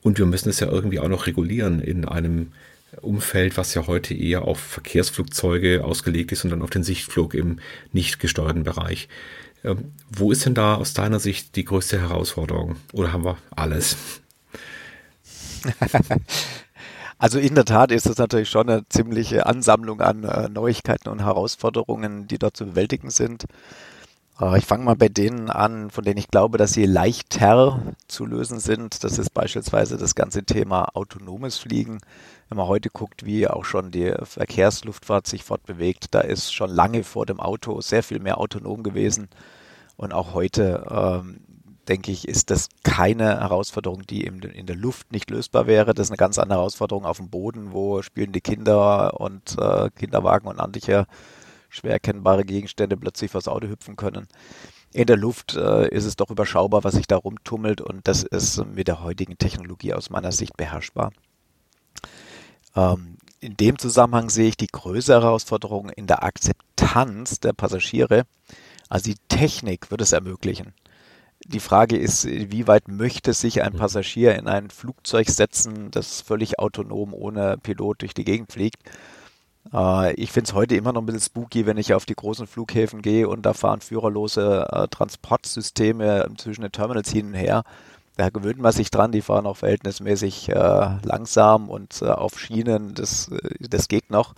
Und 0.03 0.19
wir 0.19 0.26
müssen 0.26 0.50
es 0.50 0.61
ja 0.61 0.69
irgendwie 0.69 1.00
auch 1.00 1.09
noch 1.09 1.26
regulieren 1.26 1.81
in 1.81 2.05
einem 2.05 2.53
Umfeld, 3.00 3.56
was 3.56 3.75
ja 3.75 3.87
heute 3.87 4.15
eher 4.15 4.43
auf 4.43 4.61
Verkehrsflugzeuge 4.61 5.85
ausgelegt 5.85 6.32
ist 6.32 6.44
und 6.44 6.50
dann 6.50 6.62
auf 6.62 6.71
den 6.71 6.85
Sichtflug 6.85 7.35
im 7.35 7.59
nicht 7.93 8.21
gesteuerten 8.21 8.65
Bereich. 8.65 9.09
Ähm, 9.65 9.93
wo 10.11 10.31
ist 10.31 10.45
denn 10.45 10.54
da 10.54 10.75
aus 10.75 10.95
deiner 10.95 11.19
Sicht 11.19 11.57
die 11.57 11.64
größte 11.64 12.00
Herausforderung? 12.00 12.76
Oder 12.93 13.12
haben 13.12 13.25
wir 13.25 13.38
alles? 13.50 13.97
Also 17.25 17.38
in 17.38 17.54
der 17.54 17.64
Tat 17.64 17.90
ist 17.90 18.04
es 18.04 18.19
natürlich 18.19 18.50
schon 18.50 18.69
eine 18.69 18.87
ziemliche 18.90 19.47
Ansammlung 19.47 20.02
an 20.02 20.25
äh, 20.25 20.50
Neuigkeiten 20.50 21.09
und 21.09 21.25
Herausforderungen, 21.25 22.28
die 22.28 22.37
dort 22.37 22.54
zu 22.54 22.66
bewältigen 22.66 23.09
sind. 23.09 23.47
Äh, 24.38 24.59
ich 24.59 24.66
fange 24.66 24.85
mal 24.85 24.95
bei 24.95 25.09
denen 25.09 25.49
an, 25.49 25.90
von 25.90 26.04
denen 26.04 26.19
ich 26.19 26.28
glaube, 26.28 26.59
dass 26.59 26.75
sie 26.75 26.85
leichter 26.85 27.81
zu 28.09 28.26
lösen 28.26 28.61
sind. 28.61 29.04
Das 29.04 29.16
ist 29.16 29.33
beispielsweise 29.33 29.97
das 29.97 30.14
ganze 30.14 30.45
Thema 30.45 30.95
autonomes 30.95 31.57
Fliegen. 31.57 32.00
Wenn 32.50 32.59
man 32.59 32.66
heute 32.66 32.90
guckt, 32.90 33.25
wie 33.25 33.49
auch 33.49 33.64
schon 33.64 33.90
die 33.90 34.12
Verkehrsluftfahrt 34.23 35.26
sich 35.26 35.45
fortbewegt, 35.45 36.09
da 36.11 36.21
ist 36.21 36.52
schon 36.52 36.69
lange 36.69 37.04
vor 37.04 37.25
dem 37.25 37.40
Auto 37.40 37.81
sehr 37.81 38.02
viel 38.02 38.19
mehr 38.19 38.37
autonom 38.37 38.83
gewesen. 38.83 39.28
Und 39.97 40.12
auch 40.12 40.35
heute 40.35 40.85
ähm, 40.90 41.40
denke 41.88 42.11
ich, 42.12 42.29
ist 42.29 42.50
das 42.50 42.69
keine 42.83 43.41
Herausforderung, 43.41 44.07
die 44.07 44.25
in 44.25 44.67
der 44.67 44.76
Luft 44.76 45.12
nicht 45.12 45.31
lösbar 45.31 45.67
wäre. 45.67 45.95
Das 45.95 46.07
ist 46.07 46.11
eine 46.11 46.17
ganz 46.17 46.38
andere 46.38 46.59
Herausforderung 46.59 47.05
auf 47.05 47.19
dem 47.19 47.31
Boden, 47.31 47.73
wo 47.73 48.03
spielende 48.03 48.41
Kinder 48.41 49.21
und 49.21 49.57
äh, 49.59 49.91
Kinderwagen 49.91 50.49
und 50.49 50.61
andere 50.61 51.07
schwer 51.69 51.93
erkennbare 51.93 52.45
Gegenstände 52.45 52.97
plötzlich 52.97 53.31
vors 53.31 53.49
Auto 53.49 53.67
hüpfen 53.67 53.97
können. 53.97 54.29
In 54.93 55.07
der 55.07 55.17
Luft 55.17 55.57
äh, 55.57 55.88
ist 55.88 56.05
es 56.05 56.14
doch 56.14 56.31
überschaubar, 56.31 56.85
was 56.85 56.95
sich 56.95 57.09
da 57.09 57.17
rumtummelt 57.17 57.81
und 57.81 58.07
das 58.07 58.23
ist 58.23 58.64
mit 58.64 58.87
der 58.87 59.03
heutigen 59.03 59.37
Technologie 59.38 59.93
aus 59.93 60.09
meiner 60.09 60.31
Sicht 60.31 60.57
beherrschbar. 60.57 61.12
Ähm, 62.76 63.17
in 63.41 63.57
dem 63.57 63.79
Zusammenhang 63.79 64.31
sehe 64.31 64.49
ich 64.49 64.57
die 64.57 64.69
größere 64.69 65.23
Herausforderung 65.23 65.91
in 65.91 66.07
der 66.07 66.23
Akzeptanz 66.23 67.41
der 67.41 67.53
Passagiere. 67.53 68.25
Also 68.88 69.11
die 69.11 69.19
Technik 69.29 69.91
wird 69.91 70.00
es 70.00 70.12
ermöglichen. 70.12 70.75
Die 71.47 71.61
Frage 71.61 71.99
ist, 71.99 72.27
wie 72.27 72.67
weit 72.67 72.89
möchte 72.89 73.35
sich 73.35 73.63
ein 73.63 73.75
Passagier 73.75 74.35
in 74.37 74.49
ein 74.49 74.71
Flugzeug 74.71 75.29
setzen, 75.29 75.91
das 75.91 76.23
völlig 76.23 76.59
autonom 76.59 77.13
ohne 77.13 77.59
Pilot 77.59 78.01
durch 78.01 78.15
die 78.15 78.25
Gegend 78.25 78.51
fliegt? 78.51 78.79
Äh, 79.73 80.15
ich 80.15 80.33
finde 80.33 80.49
es 80.49 80.55
heute 80.55 80.75
immer 80.75 80.93
noch 80.93 81.03
ein 81.03 81.07
bisschen 81.07 81.21
spooky, 81.21 81.67
wenn 81.67 81.77
ich 81.77 81.93
auf 81.93 82.07
die 82.07 82.15
großen 82.15 82.47
Flughäfen 82.47 83.03
gehe 83.03 83.29
und 83.29 83.43
da 83.45 83.53
fahren 83.53 83.81
führerlose 83.81 84.67
äh, 84.71 84.89
Transportsysteme 84.89 86.29
zwischen 86.39 86.63
den 86.63 86.73
Terminals 86.73 87.11
hin 87.11 87.27
und 87.27 87.35
her. 87.35 87.65
Da 88.17 88.31
gewöhnt 88.31 88.61
man 88.61 88.73
sich 88.73 88.91
dran, 88.91 89.13
die 89.13 89.23
fahren 89.23 89.47
auch 89.47 89.57
verhältnismäßig 89.57 90.49
äh, 90.49 90.55
langsam 91.03 91.69
und 91.69 92.01
äh, 92.01 92.07
auf 92.07 92.39
Schienen, 92.39 92.95
das, 92.95 93.29
äh, 93.29 93.69
das 93.69 93.89
geht 93.89 94.11
noch. 94.11 94.35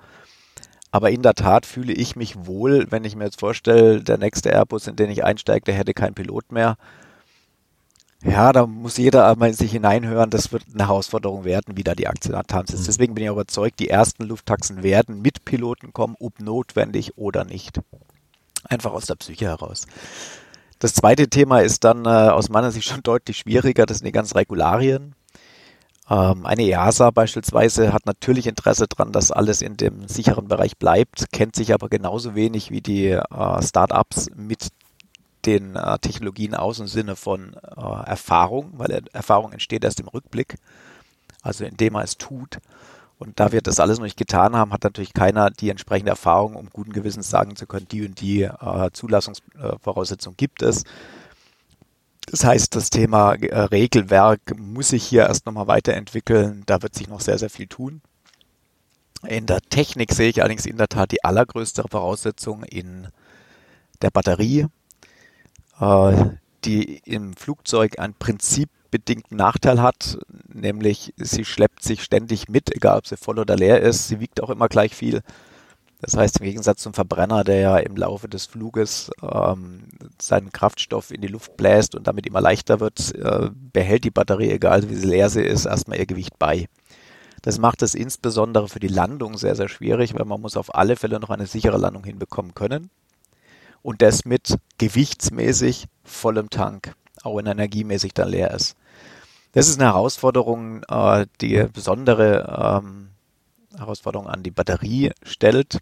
Aber 0.96 1.10
in 1.10 1.20
der 1.20 1.34
Tat 1.34 1.66
fühle 1.66 1.92
ich 1.92 2.16
mich 2.16 2.46
wohl, 2.46 2.86
wenn 2.88 3.04
ich 3.04 3.16
mir 3.16 3.24
jetzt 3.24 3.40
vorstelle, 3.40 4.02
der 4.02 4.16
nächste 4.16 4.48
Airbus, 4.48 4.86
in 4.86 4.96
den 4.96 5.10
ich 5.10 5.24
einsteige, 5.24 5.66
der 5.66 5.74
hätte 5.74 5.92
keinen 5.92 6.14
Pilot 6.14 6.52
mehr. 6.52 6.78
Ja, 8.24 8.50
da 8.54 8.66
muss 8.66 8.96
jeder 8.96 9.28
einmal 9.28 9.50
in 9.50 9.54
sich 9.54 9.72
hineinhören. 9.72 10.30
Das 10.30 10.52
wird 10.52 10.62
eine 10.72 10.88
Herausforderung 10.88 11.44
werden, 11.44 11.76
wie 11.76 11.84
da 11.84 11.94
die 11.94 12.08
Akzeptanz 12.08 12.72
ist. 12.72 12.80
Mhm. 12.80 12.86
Deswegen 12.86 13.14
bin 13.14 13.24
ich 13.24 13.30
überzeugt, 13.30 13.78
die 13.78 13.90
ersten 13.90 14.24
Lufttaxen 14.24 14.82
werden 14.82 15.20
mit 15.20 15.44
Piloten 15.44 15.92
kommen, 15.92 16.16
ob 16.18 16.40
notwendig 16.40 17.18
oder 17.18 17.44
nicht. 17.44 17.78
Einfach 18.64 18.94
aus 18.94 19.04
der 19.04 19.16
Psyche 19.16 19.44
heraus. 19.44 19.86
Das 20.78 20.94
zweite 20.94 21.28
Thema 21.28 21.60
ist 21.60 21.84
dann 21.84 22.06
äh, 22.06 22.08
aus 22.08 22.48
meiner 22.48 22.70
Sicht 22.70 22.88
schon 22.88 23.02
deutlich 23.02 23.36
schwieriger. 23.36 23.84
Das 23.84 23.98
sind 23.98 24.06
die 24.06 24.12
ganzen 24.12 24.38
Regularien. 24.38 25.14
Ähm, 26.08 26.46
eine 26.46 26.62
EASA 26.62 27.10
beispielsweise 27.10 27.92
hat 27.92 28.06
natürlich 28.06 28.46
Interesse 28.46 28.86
daran, 28.86 29.12
dass 29.12 29.32
alles 29.32 29.62
in 29.62 29.76
dem 29.76 30.06
sicheren 30.08 30.48
Bereich 30.48 30.76
bleibt, 30.76 31.32
kennt 31.32 31.56
sich 31.56 31.74
aber 31.74 31.88
genauso 31.88 32.34
wenig 32.34 32.70
wie 32.70 32.80
die 32.80 33.08
äh, 33.08 33.62
Startups 33.62 34.30
mit 34.34 34.68
den 35.46 35.76
äh, 35.76 35.98
Technologien 35.98 36.54
aus 36.54 36.78
im 36.78 36.86
Sinne 36.86 37.16
von 37.16 37.54
äh, 37.54 38.06
Erfahrung, 38.06 38.72
weil 38.76 39.02
Erfahrung 39.12 39.52
entsteht 39.52 39.84
erst 39.84 40.00
im 40.00 40.08
Rückblick, 40.08 40.56
also 41.42 41.64
indem 41.64 41.94
man 41.94 42.04
es 42.04 42.16
tut. 42.18 42.58
Und 43.18 43.40
da 43.40 43.50
wir 43.50 43.62
das 43.62 43.80
alles 43.80 43.98
noch 43.98 44.04
nicht 44.04 44.18
getan 44.18 44.54
haben, 44.54 44.72
hat 44.72 44.84
natürlich 44.84 45.14
keiner 45.14 45.50
die 45.50 45.70
entsprechende 45.70 46.10
Erfahrung, 46.10 46.54
um 46.54 46.68
guten 46.70 46.92
Gewissens 46.92 47.30
sagen 47.30 47.56
zu 47.56 47.66
können, 47.66 47.88
die 47.88 48.06
und 48.06 48.20
die 48.20 48.42
äh, 48.42 48.90
Zulassungsvoraussetzung 48.92 50.34
gibt 50.36 50.62
es. 50.62 50.84
Das 52.26 52.44
heißt, 52.44 52.74
das 52.74 52.90
Thema 52.90 53.34
äh, 53.34 53.58
Regelwerk 53.58 54.58
muss 54.58 54.88
sich 54.88 55.04
hier 55.04 55.22
erst 55.22 55.46
nochmal 55.46 55.68
weiterentwickeln. 55.68 56.64
Da 56.66 56.82
wird 56.82 56.94
sich 56.94 57.08
noch 57.08 57.20
sehr, 57.20 57.38
sehr 57.38 57.50
viel 57.50 57.68
tun. 57.68 58.02
In 59.26 59.46
der 59.46 59.60
Technik 59.60 60.12
sehe 60.12 60.28
ich 60.28 60.40
allerdings 60.42 60.66
in 60.66 60.76
der 60.76 60.88
Tat 60.88 61.12
die 61.12 61.24
allergrößte 61.24 61.84
Voraussetzung 61.88 62.64
in 62.64 63.08
der 64.02 64.10
Batterie 64.10 64.66
äh, 65.80 66.24
die 66.64 66.98
im 67.04 67.34
Flugzeug 67.34 67.98
einen 67.98 68.14
prinzipbedingten 68.14 69.36
Nachteil 69.36 69.80
hat, 69.80 70.18
nämlich 70.52 71.14
sie 71.16 71.44
schleppt 71.44 71.82
sich 71.82 72.02
ständig 72.02 72.48
mit, 72.48 72.74
egal 72.74 72.98
ob 72.98 73.06
sie 73.06 73.16
voll 73.16 73.38
oder 73.38 73.56
leer 73.56 73.80
ist. 73.80 74.08
Sie 74.08 74.20
wiegt 74.20 74.42
auch 74.42 74.50
immer 74.50 74.68
gleich 74.68 74.94
viel. 74.94 75.22
Das 76.00 76.16
heißt, 76.16 76.40
im 76.40 76.44
Gegensatz 76.46 76.82
zum 76.82 76.92
Verbrenner, 76.92 77.42
der 77.42 77.60
ja 77.60 77.76
im 77.78 77.96
Laufe 77.96 78.28
des 78.28 78.46
Fluges 78.46 79.10
ähm, 79.22 79.84
seinen 80.20 80.52
Kraftstoff 80.52 81.10
in 81.10 81.22
die 81.22 81.28
Luft 81.28 81.56
bläst 81.56 81.94
und 81.94 82.06
damit 82.06 82.26
immer 82.26 82.40
leichter 82.40 82.80
wird, 82.80 83.14
äh, 83.14 83.50
behält 83.72 84.04
die 84.04 84.10
Batterie, 84.10 84.50
egal 84.50 84.88
wie 84.90 84.94
leer 84.94 85.30
sie 85.30 85.42
ist, 85.42 85.64
erstmal 85.64 85.98
ihr 85.98 86.06
Gewicht 86.06 86.38
bei. 86.38 86.68
Das 87.42 87.58
macht 87.58 87.82
es 87.82 87.94
insbesondere 87.94 88.68
für 88.68 88.80
die 88.80 88.88
Landung 88.88 89.38
sehr, 89.38 89.56
sehr 89.56 89.68
schwierig, 89.68 90.14
weil 90.14 90.26
man 90.26 90.40
muss 90.40 90.56
auf 90.56 90.74
alle 90.74 90.96
Fälle 90.96 91.18
noch 91.18 91.30
eine 91.30 91.46
sichere 91.46 91.78
Landung 91.78 92.04
hinbekommen 92.04 92.54
können 92.54 92.90
und 93.82 94.02
das 94.02 94.24
mit 94.24 94.58
gewichtsmäßig 94.78 95.86
vollem 96.04 96.50
Tank, 96.50 96.94
auch 97.22 97.36
wenn 97.36 97.46
energiemäßig 97.46 98.14
dann 98.14 98.30
leer 98.30 98.50
ist. 98.50 98.76
Das 99.52 99.68
ist 99.68 99.80
eine 99.80 99.90
Herausforderung, 99.90 100.82
äh, 100.88 101.26
die 101.40 101.64
besondere 101.72 102.82
ähm, 102.82 103.10
Herausforderung 103.78 104.26
an 104.26 104.42
die 104.42 104.50
Batterie 104.50 105.12
stellt. 105.22 105.78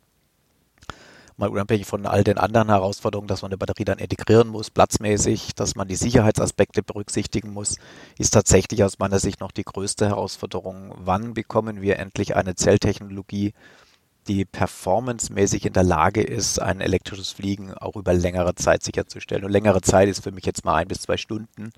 Mal 1.37 1.49
unabhängig 1.49 1.87
von 1.87 2.07
all 2.07 2.23
den 2.23 2.39
anderen 2.39 2.69
Herausforderungen, 2.69 3.27
dass 3.27 3.43
man 3.43 3.51
eine 3.51 3.59
Batterie 3.59 3.85
dann 3.85 3.99
integrieren 3.99 4.49
muss, 4.49 4.71
platzmäßig, 4.71 5.57
dass 5.57 5.75
man 5.75 5.89
die 5.89 5.97
Sicherheitsaspekte 5.97 6.85
berücksichtigen 6.85 7.53
muss, 7.53 7.79
ist 8.19 8.31
tatsächlich 8.31 8.85
aus 8.85 9.01
meiner 9.01 9.19
Sicht 9.19 9.41
noch 9.41 9.51
die 9.51 9.65
größte 9.65 10.07
Herausforderung. 10.07 10.95
Wann 10.97 11.35
bekommen 11.35 11.83
wir 11.83 11.99
endlich 11.99 12.37
eine 12.37 12.55
Zelltechnologie, 12.55 13.53
die 14.29 14.45
performancemäßig 14.45 15.67
in 15.67 15.73
der 15.73 15.83
Lage 15.83 16.23
ist, 16.23 16.61
ein 16.61 16.81
elektrisches 16.81 17.31
Fliegen 17.33 17.75
auch 17.75 17.97
über 17.97 18.15
längere 18.15 18.55
Zeit 18.55 18.83
sicherzustellen. 18.83 19.45
Und 19.45 19.51
längere 19.51 19.81
Zeit 19.81 20.09
ist 20.09 20.23
für 20.23 20.33
mich 20.33 20.47
jetzt 20.47 20.65
mal 20.65 20.77
ein 20.77 20.89
bis 20.89 21.01
zwei 21.01 21.17
Stunden. 21.17 21.71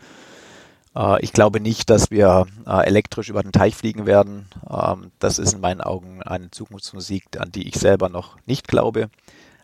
Äh, 0.97 1.23
ich 1.23 1.33
glaube 1.33 1.61
nicht, 1.61 1.91
dass 1.91 2.11
wir 2.11 2.47
äh, 2.67 2.87
elektrisch 2.87 3.29
über 3.29 3.43
den 3.43 3.53
Teich 3.53 3.76
fliegen 3.76 4.07
werden. 4.07 4.47
Ähm, 4.69 5.12
das 5.19 5.38
ist 5.38 5.55
in 5.55 5.61
meinen 5.61 5.81
Augen 5.81 6.23
eine 6.23 6.50
Zukunftsmusik, 6.50 7.25
an 7.38 7.53
die 7.53 7.69
ich 7.69 7.76
selber 7.76 8.09
noch 8.09 8.38
nicht 8.47 8.67
glaube. 8.67 9.11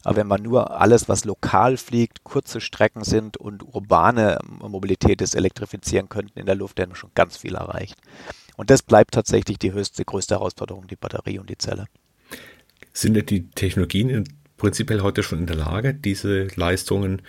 Aber 0.05 0.17
wenn 0.17 0.27
man 0.27 0.43
nur 0.43 0.81
alles, 0.81 1.09
was 1.09 1.25
lokal 1.25 1.77
fliegt, 1.77 2.25
kurze 2.25 2.61
Strecken 2.61 3.05
sind 3.05 3.37
und 3.37 3.63
urbane 3.63 4.39
Mobilität 4.61 5.23
ist, 5.23 5.35
elektrifizieren 5.35 6.09
könnten 6.09 6.41
in 6.41 6.47
der 6.47 6.57
Luft, 6.57 6.79
dann 6.81 6.97
schon 6.97 7.11
ganz 7.15 7.37
viel 7.37 7.55
erreicht. 7.55 7.97
Und 8.57 8.71
das 8.71 8.83
bleibt 8.83 9.15
tatsächlich 9.15 9.59
die 9.59 9.73
höchste, 9.73 10.05
größte 10.05 10.35
Herausforderung, 10.35 10.89
die 10.89 10.97
Batterie 10.97 11.39
und 11.39 11.49
die 11.49 11.59
Zelle. 11.59 11.87
Sind 12.93 13.31
die 13.31 13.49
Technologien 13.51 14.29
prinzipiell 14.57 15.03
heute 15.03 15.23
schon 15.23 15.39
in 15.39 15.47
der 15.47 15.57
Lage, 15.57 15.95
diese 15.95 16.49
Leistungen 16.57 17.23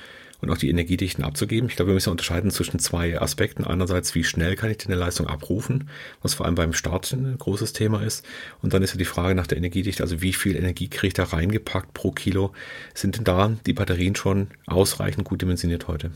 und 0.43 0.51
auch 0.51 0.57
die 0.57 0.69
Energiedichten 0.69 1.23
abzugeben? 1.23 1.69
Ich 1.69 1.75
glaube, 1.75 1.89
wir 1.89 1.93
müssen 1.95 2.11
unterscheiden 2.11 2.51
zwischen 2.51 2.79
zwei 2.79 3.19
Aspekten. 3.19 3.63
Einerseits, 3.63 4.13
wie 4.13 4.23
schnell 4.23 4.55
kann 4.55 4.69
ich 4.69 4.77
denn 4.77 4.91
eine 4.91 4.99
Leistung 4.99 5.27
abrufen, 5.27 5.89
was 6.21 6.33
vor 6.35 6.45
allem 6.45 6.55
beim 6.55 6.73
Start 6.73 7.11
ein 7.13 7.37
großes 7.37 7.73
Thema 7.73 8.03
ist. 8.03 8.25
Und 8.61 8.73
dann 8.73 8.83
ist 8.83 8.91
ja 8.91 8.97
die 8.97 9.05
Frage 9.05 9.35
nach 9.35 9.47
der 9.47 9.57
Energiedichte, 9.57 10.03
also 10.03 10.21
wie 10.21 10.33
viel 10.33 10.55
Energie 10.55 10.89
kriege 10.89 11.07
ich 11.07 11.13
da 11.13 11.23
reingepackt 11.23 11.93
pro 11.93 12.11
Kilo? 12.11 12.51
Sind 12.93 13.17
denn 13.17 13.23
da 13.23 13.55
die 13.65 13.73
Batterien 13.73 14.15
schon 14.15 14.49
ausreichend 14.67 15.25
gut 15.25 15.41
dimensioniert 15.41 15.87
heute? 15.87 16.11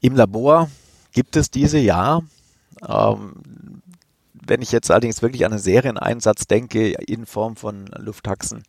Im 0.00 0.14
Labor 0.14 0.70
gibt 1.12 1.36
es 1.36 1.50
diese, 1.50 1.78
ja. 1.78 2.20
Ähm, 2.86 3.82
wenn 4.32 4.62
ich 4.62 4.70
jetzt 4.70 4.90
allerdings 4.90 5.22
wirklich 5.22 5.44
an 5.44 5.52
einen 5.52 5.60
Serieneinsatz 5.60 6.46
denke 6.46 6.92
in 6.92 7.26
Form 7.26 7.56
von 7.56 7.86
Lufttaxen, 7.96 8.62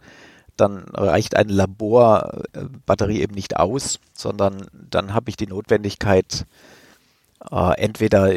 dann 0.58 0.86
reicht 0.94 1.36
eine 1.36 1.54
Laborbatterie 1.54 3.22
eben 3.22 3.36
nicht 3.36 3.58
aus, 3.58 4.00
sondern 4.14 4.68
dann 4.74 5.14
habe 5.14 5.30
ich 5.30 5.38
die 5.38 5.48
Notwendigkeit, 5.48 6.46
äh, 7.52 7.80
entweder 7.80 8.32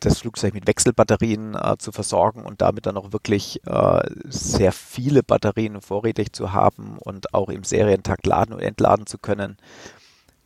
das 0.00 0.18
Flugzeug 0.18 0.54
mit 0.54 0.66
Wechselbatterien 0.66 1.54
äh, 1.54 1.76
zu 1.78 1.92
versorgen 1.92 2.44
und 2.44 2.60
damit 2.60 2.86
dann 2.86 2.96
auch 2.96 3.12
wirklich 3.12 3.60
äh, 3.66 4.00
sehr 4.28 4.72
viele 4.72 5.22
Batterien 5.22 5.80
vorrätig 5.80 6.32
zu 6.32 6.52
haben 6.52 6.98
und 6.98 7.34
auch 7.34 7.48
im 7.48 7.64
Serientakt 7.64 8.26
laden 8.26 8.52
und 8.52 8.60
entladen 8.60 9.06
zu 9.06 9.18
können 9.18 9.56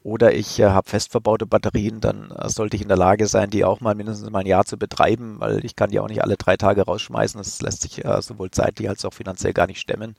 oder 0.02 0.32
ich 0.34 0.58
äh, 0.58 0.70
habe 0.70 0.88
fest 0.88 1.10
verbaute 1.10 1.46
Batterien, 1.46 2.00
dann 2.00 2.30
äh, 2.30 2.48
sollte 2.48 2.76
ich 2.76 2.82
in 2.82 2.88
der 2.88 2.96
Lage 2.96 3.26
sein, 3.26 3.50
die 3.50 3.64
auch 3.64 3.80
mal 3.80 3.94
mindestens 3.94 4.30
mal 4.30 4.40
ein 4.40 4.46
Jahr 4.46 4.64
zu 4.64 4.78
betreiben, 4.78 5.36
weil 5.40 5.64
ich 5.64 5.76
kann 5.76 5.90
die 5.90 6.00
auch 6.00 6.08
nicht 6.08 6.22
alle 6.22 6.36
drei 6.36 6.56
Tage 6.56 6.82
rausschmeißen. 6.82 7.38
Das 7.38 7.60
lässt 7.60 7.82
sich 7.82 8.04
äh, 8.04 8.22
sowohl 8.22 8.50
zeitlich 8.50 8.88
als 8.88 9.04
auch 9.04 9.12
finanziell 9.12 9.52
gar 9.52 9.66
nicht 9.66 9.80
stemmen. 9.80 10.16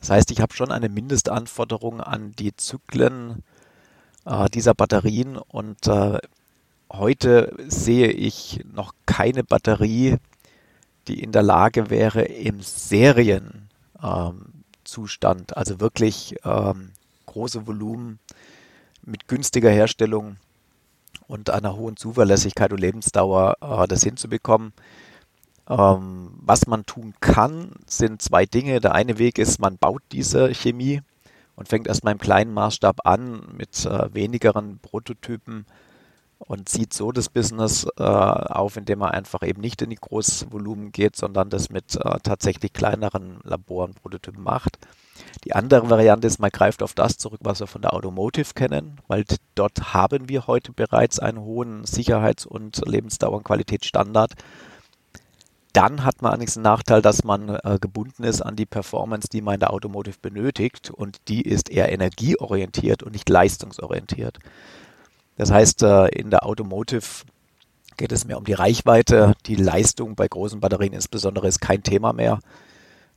Das 0.00 0.10
heißt, 0.10 0.30
ich 0.30 0.40
habe 0.40 0.54
schon 0.54 0.70
eine 0.70 0.88
Mindestanforderung 0.88 2.00
an 2.00 2.32
die 2.38 2.54
Zyklen 2.56 3.42
äh, 4.24 4.48
dieser 4.50 4.74
Batterien 4.74 5.36
und 5.36 5.86
äh, 5.86 6.18
heute 6.92 7.54
sehe 7.66 8.08
ich 8.08 8.64
noch 8.72 8.94
keine 9.06 9.44
Batterie, 9.44 10.16
die 11.08 11.22
in 11.22 11.32
der 11.32 11.42
Lage 11.42 11.90
wäre, 11.90 12.22
im 12.22 12.60
Serienzustand, 12.60 13.70
ähm, 14.02 15.56
also 15.56 15.80
wirklich 15.80 16.36
ähm, 16.44 16.90
große 17.26 17.66
Volumen, 17.66 18.18
mit 19.02 19.26
günstiger 19.26 19.70
Herstellung 19.70 20.36
und 21.26 21.50
einer 21.50 21.76
hohen 21.76 21.96
Zuverlässigkeit 21.96 22.72
und 22.72 22.80
Lebensdauer 22.80 23.56
äh, 23.60 23.86
das 23.88 24.02
hinzubekommen. 24.02 24.72
Ähm, 25.68 26.30
was 26.40 26.66
man 26.66 26.86
tun 26.86 27.14
kann, 27.20 27.72
sind 27.86 28.22
zwei 28.22 28.46
Dinge. 28.46 28.80
Der 28.80 28.94
eine 28.94 29.18
Weg 29.18 29.38
ist, 29.38 29.60
man 29.60 29.76
baut 29.76 30.02
diese 30.12 30.54
Chemie 30.54 31.02
und 31.56 31.68
fängt 31.68 31.86
erstmal 31.86 32.12
im 32.12 32.20
kleinen 32.20 32.54
Maßstab 32.54 33.06
an 33.06 33.42
mit 33.56 33.84
äh, 33.84 34.14
wenigeren 34.14 34.78
Prototypen 34.78 35.66
und 36.38 36.68
zieht 36.68 36.94
so 36.94 37.12
das 37.12 37.28
Business 37.28 37.86
äh, 37.98 38.02
auf, 38.02 38.76
indem 38.76 39.00
man 39.00 39.10
einfach 39.10 39.42
eben 39.42 39.60
nicht 39.60 39.82
in 39.82 39.90
die 39.90 39.96
Großvolumen 39.96 40.92
geht, 40.92 41.16
sondern 41.16 41.50
das 41.50 41.68
mit 41.68 41.96
äh, 41.96 42.18
tatsächlich 42.22 42.72
kleineren 42.72 43.40
Laboren, 43.42 43.94
Prototypen 43.94 44.42
macht. 44.42 44.78
Die 45.44 45.54
andere 45.54 45.90
Variante 45.90 46.28
ist, 46.28 46.38
man 46.38 46.50
greift 46.50 46.82
auf 46.82 46.94
das 46.94 47.18
zurück, 47.18 47.40
was 47.42 47.60
wir 47.60 47.66
von 47.66 47.82
der 47.82 47.92
Automotive 47.92 48.54
kennen, 48.54 49.00
weil 49.08 49.24
dort 49.54 49.92
haben 49.92 50.28
wir 50.28 50.46
heute 50.46 50.72
bereits 50.72 51.18
einen 51.18 51.40
hohen 51.40 51.84
Sicherheits- 51.84 52.46
und 52.46 52.76
Lebensdauer- 52.86 53.38
und 53.38 53.44
Qualitätsstandard. 53.44 54.34
Dann 55.78 56.04
hat 56.04 56.22
man 56.22 56.32
allerdings 56.32 56.54
den 56.54 56.64
Nachteil, 56.64 57.02
dass 57.02 57.22
man 57.22 57.50
äh, 57.50 57.78
gebunden 57.80 58.24
ist 58.24 58.42
an 58.42 58.56
die 58.56 58.66
Performance, 58.66 59.28
die 59.28 59.40
man 59.40 59.54
in 59.54 59.60
der 59.60 59.72
Automotive 59.72 60.16
benötigt 60.20 60.90
und 60.90 61.18
die 61.28 61.40
ist 61.40 61.70
eher 61.70 61.92
energieorientiert 61.92 63.04
und 63.04 63.12
nicht 63.12 63.28
leistungsorientiert. 63.28 64.40
Das 65.36 65.52
heißt, 65.52 65.84
äh, 65.84 66.06
in 66.08 66.30
der 66.30 66.44
Automotive 66.44 67.06
geht 67.96 68.10
es 68.10 68.24
mehr 68.24 68.38
um 68.38 68.44
die 68.44 68.54
Reichweite. 68.54 69.34
Die 69.46 69.54
Leistung 69.54 70.16
bei 70.16 70.26
großen 70.26 70.58
Batterien 70.58 70.94
insbesondere 70.94 71.46
ist 71.46 71.60
kein 71.60 71.84
Thema 71.84 72.12
mehr. 72.12 72.40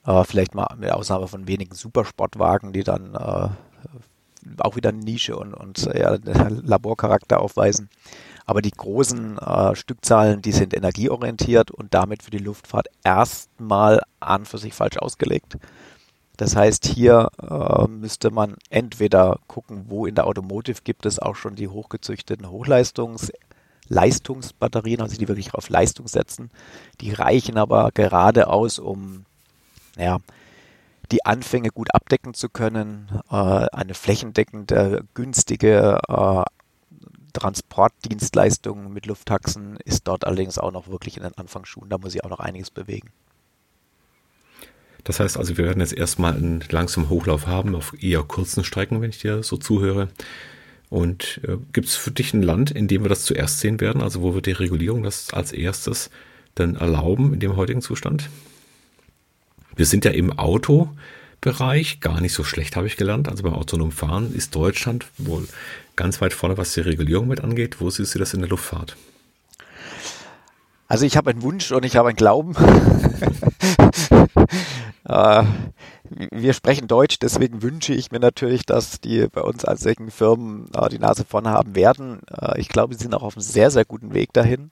Äh, 0.06 0.24
vielleicht 0.24 0.54
mal 0.54 0.72
mit 0.78 0.92
Ausnahme 0.92 1.28
von 1.28 1.48
wenigen 1.48 1.74
Supersportwagen, 1.74 2.74
die 2.74 2.84
dann 2.84 3.16
äh, 3.16 3.50
auch 4.60 4.76
wieder 4.76 4.90
eine 4.90 5.00
Nische 5.00 5.36
und, 5.36 5.56
und 5.56 5.84
Laborcharakter 6.64 7.40
aufweisen. 7.40 7.90
Aber 8.46 8.62
die 8.62 8.72
großen 8.72 9.38
äh, 9.38 9.76
Stückzahlen, 9.76 10.42
die 10.42 10.52
sind 10.52 10.74
energieorientiert 10.74 11.72
und 11.72 11.94
damit 11.94 12.24
für 12.24 12.32
die 12.32 12.38
Luftfahrt 12.38 12.88
erstmal 13.04 14.02
an 14.20 14.46
für 14.46 14.58
sich 14.58 14.74
falsch 14.74 14.98
ausgelegt. 14.98 15.58
Das 16.38 16.56
heißt, 16.56 16.86
hier 16.88 17.30
äh, 17.42 17.88
müsste 17.88 18.32
man 18.32 18.56
entweder 18.70 19.40
gucken, 19.48 19.86
wo 19.90 20.06
in 20.06 20.16
der 20.16 20.26
Automotive 20.28 20.82
gibt 20.84 21.06
es 21.06 21.20
auch 21.20 21.36
schon 21.36 21.56
die 21.56 21.68
hochgezüchteten 21.68 22.48
Hochleistungs- 22.48 23.32
Leistungsbatterien, 23.92 25.02
also 25.02 25.18
die 25.18 25.28
wirklich 25.28 25.54
auf 25.54 25.70
Leistung 25.70 26.08
setzen. 26.08 26.50
Die 27.02 27.12
reichen 27.12 27.58
aber 27.58 27.92
gerade 27.92 28.48
aus, 28.48 28.80
um 28.80 29.26
ja, 29.98 30.20
die 31.12 31.26
Anfänge 31.26 31.70
gut 31.70 31.94
abdecken 31.94 32.34
zu 32.34 32.50
können, 32.50 33.10
äh, 33.30 33.36
eine 33.36 33.94
flächendeckende, 33.94 35.04
günstige 35.14 36.00
äh, 36.08 36.44
Transportdienstleistung 37.32 38.92
mit 38.92 39.06
Lufttaxen 39.06 39.78
ist 39.86 40.08
dort 40.08 40.26
allerdings 40.26 40.58
auch 40.58 40.72
noch 40.72 40.88
wirklich 40.88 41.18
in 41.18 41.24
den 41.24 41.38
Anfangsschuhen. 41.38 41.90
Da 41.90 41.98
muss 41.98 42.16
ich 42.16 42.24
auch 42.24 42.30
noch 42.30 42.40
einiges 42.40 42.72
bewegen. 42.72 43.10
Das 45.04 45.20
heißt 45.20 45.38
also, 45.38 45.58
wir 45.58 45.66
werden 45.66 45.80
jetzt 45.80 45.94
erstmal 45.94 46.36
einen 46.36 46.64
langsamen 46.70 47.10
Hochlauf 47.10 47.48
haben 47.48 47.76
auf 47.76 48.02
eher 48.02 48.24
kurzen 48.24 48.64
Strecken, 48.64 49.02
wenn 49.02 49.10
ich 49.10 49.20
dir 49.20 49.44
so 49.44 49.58
zuhöre. 49.58 50.10
Und 50.90 51.40
äh, 51.48 51.58
gibt 51.72 51.88
es 51.88 51.96
für 51.96 52.12
dich 52.12 52.34
ein 52.34 52.44
Land, 52.44 52.72
in 52.72 52.88
dem 52.88 53.04
wir 53.04 53.10
das 53.10 53.24
zuerst 53.24 53.60
sehen 53.60 53.80
werden? 53.80 54.02
Also 54.02 54.22
wo 54.22 54.34
wird 54.34 54.46
die 54.46 54.52
Regulierung 54.52 55.04
das 55.04 55.34
als 55.34 55.54
erstes 55.54 56.10
dann 56.56 56.76
erlauben 56.76 57.34
in 57.34 57.40
dem 57.40 57.56
heutigen 57.56 57.82
Zustand? 57.82 58.30
Wir 59.76 59.86
sind 59.86 60.04
ja 60.04 60.12
im 60.12 60.38
Autobereich 60.38 62.02
gar 62.02 62.20
nicht 62.20 62.34
so 62.34 62.44
schlecht, 62.44 62.76
habe 62.76 62.88
ich 62.88 62.98
gelernt. 62.98 63.30
Also 63.30 63.44
beim 63.44 63.54
autonomen 63.54 63.94
Fahren 63.94 64.36
ist 64.36 64.54
Deutschland 64.54 65.08
wohl 65.18 65.48
ganz 65.96 66.22
weit 66.22 66.34
vorne, 66.34 66.58
was 66.58 66.74
die 66.74 66.82
Regulierung 66.82 67.28
mit 67.28 67.42
angeht. 67.42 67.82
Wo 67.82 67.90
siehst 67.90 68.16
du 68.16 68.20
das 68.20 68.34
in 68.34 68.42
der 68.42 68.50
Luftfahrt? 68.50 68.96
Also 70.88 71.06
ich 71.06 71.16
habe 71.16 71.30
einen 71.30 71.42
Wunsch 71.42 71.72
und 71.72 71.86
ich 71.86 71.96
habe 71.96 72.10
einen 72.10 72.18
Glauben. 72.18 72.54
äh, 75.06 75.44
wir 76.32 76.54
sprechen 76.54 76.88
Deutsch, 76.88 77.20
deswegen 77.20 77.62
wünsche 77.62 77.94
ich 77.94 78.12
mir 78.12 78.20
natürlich, 78.20 78.66
dass 78.66 79.00
die 79.00 79.28
bei 79.28 79.42
uns 79.42 79.64
als 79.64 79.82
solchen 79.82 80.12
Firmen 80.12 80.70
äh, 80.74 80.90
die 80.90 81.00
Nase 81.00 81.24
vorne 81.24 81.52
haben 81.52 81.76
werden. 81.76 82.20
Äh, 82.30 82.60
ich 82.60 82.68
glaube, 82.68 82.96
sie 82.96 83.04
sind 83.04 83.14
auch 83.14 83.24
auf 83.24 83.38
einem 83.38 83.42
sehr, 83.42 83.72
sehr 83.72 83.86
guten 83.86 84.14
Weg 84.14 84.34
dahin. 84.34 84.72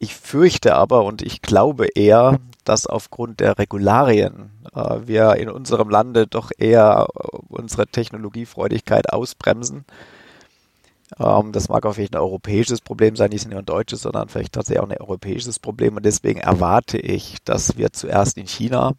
Ich 0.00 0.16
fürchte 0.16 0.74
aber 0.74 1.04
und 1.04 1.22
ich 1.22 1.42
glaube 1.42 1.86
eher, 1.94 2.40
dass 2.64 2.86
aufgrund 2.86 3.40
der 3.40 3.58
Regularien 3.58 4.50
äh, 4.74 5.00
wir 5.04 5.36
in 5.36 5.48
unserem 5.50 5.88
Lande 5.88 6.26
doch 6.26 6.50
eher 6.56 7.06
äh, 7.14 7.36
unsere 7.48 7.86
Technologiefreudigkeit 7.86 9.12
ausbremsen. 9.12 9.84
Ähm, 11.18 11.52
das 11.52 11.68
mag 11.68 11.84
auch 11.86 11.94
vielleicht 11.94 12.14
ein 12.14 12.20
europäisches 12.20 12.80
Problem 12.80 13.16
sein, 13.16 13.30
nicht 13.30 13.48
nur 13.48 13.58
ein 13.58 13.66
deutsches, 13.66 14.02
sondern 14.02 14.28
vielleicht 14.28 14.52
tatsächlich 14.52 14.82
auch 14.82 14.88
ein 14.88 14.96
europäisches 14.96 15.58
Problem. 15.58 15.96
Und 15.96 16.04
deswegen 16.04 16.40
erwarte 16.40 16.98
ich, 16.98 17.36
dass 17.44 17.76
wir 17.76 17.92
zuerst 17.92 18.38
in 18.38 18.46
China 18.46 18.94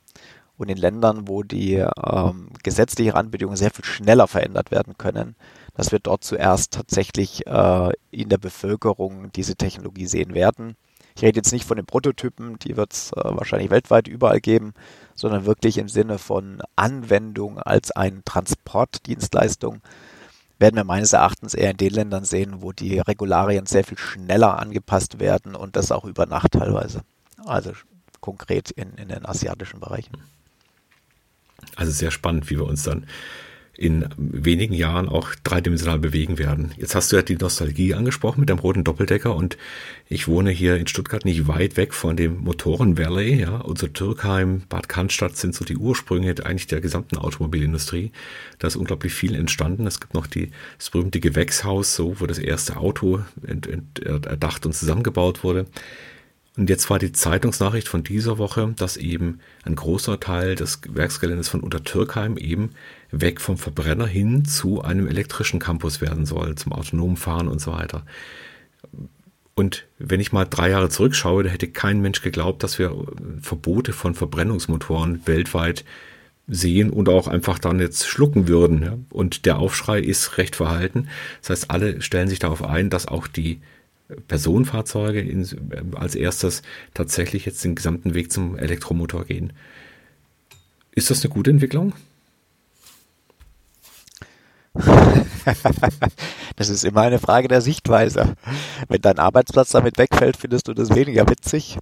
und 0.58 0.70
in 0.70 0.78
Ländern, 0.78 1.28
wo 1.28 1.44
die 1.44 1.76
ähm, 1.76 2.50
gesetzlichen 2.64 3.12
Randbedingungen 3.12 3.58
sehr 3.58 3.72
viel 3.72 3.86
schneller 3.86 4.28
verändert 4.28 4.72
werden 4.72 4.98
können, 4.98 5.36
dass 5.76 5.92
wir 5.92 6.00
dort 6.00 6.24
zuerst 6.24 6.74
tatsächlich 6.74 7.48
äh, 7.48 7.92
in 8.12 8.30
der 8.30 8.38
Bevölkerung 8.38 9.32
diese 9.32 9.56
Technologie 9.56 10.06
sehen 10.06 10.34
werden. 10.34 10.76
Ich 11.16 11.22
rede 11.22 11.38
jetzt 11.38 11.52
nicht 11.52 11.66
von 11.66 11.78
den 11.78 11.86
Prototypen, 11.86 12.58
die 12.60 12.76
wird 12.76 12.94
es 12.94 13.12
äh, 13.14 13.22
wahrscheinlich 13.24 13.70
weltweit 13.70 14.08
überall 14.08 14.42
geben, 14.42 14.74
sondern 15.16 15.46
wirklich 15.46 15.78
im 15.78 15.90
Sinne 15.90 16.18
von 16.18 16.62
Anwendung 16.76 17.60
als 17.60 17.92
eine 17.92 18.24
Transportdienstleistung 18.24 19.82
werden 20.60 20.76
wir 20.76 20.86
meines 20.86 21.12
Erachtens 21.12 21.56
eher 21.56 21.72
in 21.72 21.78
den 21.78 21.92
Ländern 21.92 22.24
sehen, 22.24 22.62
wo 22.62 22.72
die 22.72 23.00
Regularien 23.00 23.66
sehr 23.66 23.84
viel 23.84 23.98
schneller 23.98 24.60
angepasst 24.60 25.20
werden 25.20 25.56
und 25.56 25.76
das 25.76 25.92
auch 25.92 26.06
über 26.06 26.26
Nacht 26.26 26.54
teilweise. 26.54 27.02
Also 27.46 27.74
konkret 28.22 28.72
in, 28.72 28.94
in 28.94 29.10
den 29.10 29.26
asiatischen 29.26 29.82
Bereichen. 29.82 30.24
Also 31.76 31.92
sehr 31.92 32.12
spannend, 32.12 32.50
wie 32.50 32.58
wir 32.58 32.66
uns 32.66 32.84
dann 32.84 33.06
in 33.76 34.06
wenigen 34.18 34.76
Jahren 34.76 35.10
auch 35.10 35.34
dreidimensional 35.44 35.98
bewegen 35.98 36.38
werden. 36.38 36.74
Jetzt 36.78 36.94
hast 36.94 37.12
du 37.12 37.16
ja 37.16 37.24
die 37.24 37.38
Nostalgie 37.38 37.96
angesprochen 37.96 38.42
mit 38.42 38.50
dem 38.50 38.60
roten 38.60 38.84
Doppeldecker 38.84 39.36
und 39.36 39.58
ich 40.08 40.28
wohne 40.28 40.52
hier 40.52 40.78
in 40.78 40.86
Stuttgart 40.86 41.26
nicht 41.26 41.48
weit 41.48 41.76
weg 41.76 41.96
von 41.96 42.16
dem 42.16 42.44
Motoren 42.44 43.00
Valley, 43.00 43.42
ja, 43.42 43.58
unser 43.58 43.92
Türkheim, 43.92 44.62
Bad 44.70 44.90
Cannstatt 44.90 45.38
sind 45.38 45.56
so 45.56 45.66
die 45.66 45.78
Ursprünge 45.78 46.36
eigentlich 46.44 46.68
der 46.68 46.82
gesamten 46.82 47.18
Automobilindustrie. 47.18 48.12
Da 48.60 48.68
ist 48.68 48.76
unglaublich 48.76 49.14
viel 49.14 49.34
entstanden. 49.34 49.88
Es 49.88 50.00
gibt 50.00 50.14
noch 50.14 50.28
die, 50.28 50.52
das 50.78 50.92
berühmte 50.92 51.20
Gewächshaus, 51.20 51.96
so, 51.96 52.20
wo 52.20 52.28
das 52.28 52.38
erste 52.38 52.78
Auto 52.78 53.22
ent, 53.46 53.66
ent, 53.66 54.00
erdacht 54.00 54.68
und 54.68 54.74
zusammengebaut 54.74 55.44
wurde. 55.44 55.66
Und 56.56 56.70
jetzt 56.70 56.90
war 56.92 57.00
die 57.00 57.12
Zeitungsnachricht 57.12 57.88
von 57.88 58.04
dieser 58.04 58.38
Woche, 58.38 58.74
dass 58.78 58.98
eben 58.98 59.40
ein 59.64 59.76
großer 59.76 60.20
Teil 60.20 60.54
des 60.54 60.82
Werksgeländes 60.88 61.50
von 61.50 61.62
Untertürkheim 61.62 62.38
eben 62.38 62.70
weg 63.14 63.40
vom 63.40 63.58
Verbrenner 63.58 64.08
hin 64.08 64.44
zu 64.44 64.82
einem 64.82 65.08
elektrischen 65.08 65.60
Campus 65.60 66.02
werden 66.02 66.26
soll, 66.26 66.56
zum 66.56 66.74
autonomen 66.74 67.16
Fahren 67.16 67.48
und 67.48 67.62
so 67.62 67.72
weiter. 67.72 68.04
Und 69.56 69.86
wenn 70.00 70.20
ich 70.20 70.32
mal 70.32 70.46
drei 70.46 70.72
Jahre 70.72 70.90
zurückschaue, 70.90 71.44
da 71.44 71.50
hätte 71.50 71.68
kein 71.68 72.02
Mensch 72.02 72.22
geglaubt, 72.22 72.64
dass 72.64 72.80
wir 72.80 72.96
Verbote 73.40 73.94
von 73.94 74.16
Verbrennungsmotoren 74.16 75.26
weltweit 75.28 75.86
sehen 76.48 76.90
und 76.90 77.08
auch 77.08 77.28
einfach 77.28 77.60
dann 77.60 77.80
jetzt 77.80 78.08
schlucken 78.08 78.48
würden. 78.48 79.06
Und 79.12 79.46
der 79.46 79.60
Aufschrei 79.60 80.00
ist 80.00 80.38
recht 80.38 80.56
verhalten. 80.56 81.08
Das 81.42 81.52
heißt, 81.52 81.72
alle 81.72 82.02
stellen 82.02 82.28
sich 82.28 82.40
darauf 82.40 82.64
ein, 82.64 82.90
dass 82.90 83.08
auch 83.08 83.28
die 83.28 83.62
Personenfahrzeuge 84.28 85.22
in, 85.22 85.48
als 85.96 86.16
erstes 86.16 86.64
tatsächlich 86.94 87.46
jetzt 87.46 87.64
den 87.64 87.76
gesamten 87.76 88.16
Weg 88.16 88.32
zum 88.32 88.58
Elektromotor 88.58 89.26
gehen. 89.26 89.54
Ist 90.92 91.12
das 91.12 91.24
eine 91.24 91.34
gute 91.34 91.52
Entwicklung? 91.52 91.94
das 96.56 96.70
ist 96.70 96.84
immer 96.84 97.02
eine 97.02 97.20
Frage 97.20 97.48
der 97.48 97.62
Sichtweise. 97.62 98.36
Wenn 98.88 99.02
dein 99.02 99.20
Arbeitsplatz 99.20 99.72
damit 99.72 99.98
wegfällt, 99.98 100.38
findest 100.38 100.68
du 100.68 100.74
das 100.74 100.96
weniger 100.96 101.28
witzig. 101.30 101.78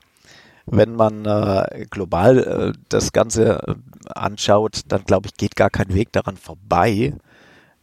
Wenn 0.66 0.96
man 0.96 1.26
äh, 1.26 1.86
global 1.90 2.38
äh, 2.38 2.80
das 2.90 3.12
Ganze 3.12 3.62
äh, 3.68 3.76
anschaut, 4.14 4.82
dann 4.88 5.04
glaube 5.06 5.28
ich, 5.28 5.36
geht 5.36 5.56
gar 5.56 5.70
kein 5.70 5.94
Weg 5.94 6.12
daran 6.12 6.38
vorbei, 6.38 7.14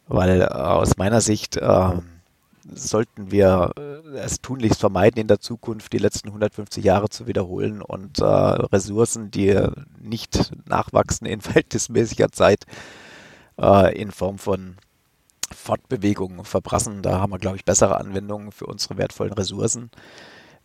weil 0.06 0.42
äh, 0.42 0.44
aus 0.44 0.96
meiner 0.96 1.20
Sicht 1.20 1.56
äh, 1.56 1.90
sollten 2.72 3.30
wir 3.30 3.72
äh, 3.76 4.18
es 4.18 4.40
tunlichst 4.40 4.80
vermeiden, 4.80 5.20
in 5.20 5.26
der 5.26 5.40
Zukunft 5.40 5.92
die 5.92 5.98
letzten 5.98 6.28
150 6.28 6.84
Jahre 6.84 7.08
zu 7.08 7.26
wiederholen 7.26 7.82
und 7.82 8.20
äh, 8.20 8.24
Ressourcen, 8.24 9.30
die 9.30 9.58
nicht 10.00 10.52
nachwachsen 10.66 11.26
in 11.26 11.40
verhältnismäßiger 11.42 12.30
Zeit, 12.30 12.64
äh, 13.60 14.00
in 14.00 14.10
Form 14.10 14.38
von 14.38 14.76
Fortbewegung 15.54 16.44
verbrassen. 16.44 17.02
Da 17.02 17.20
haben 17.20 17.32
wir, 17.32 17.38
glaube 17.38 17.56
ich, 17.56 17.64
bessere 17.64 17.98
Anwendungen 17.98 18.52
für 18.52 18.66
unsere 18.66 18.96
wertvollen 18.96 19.32
Ressourcen. 19.32 19.90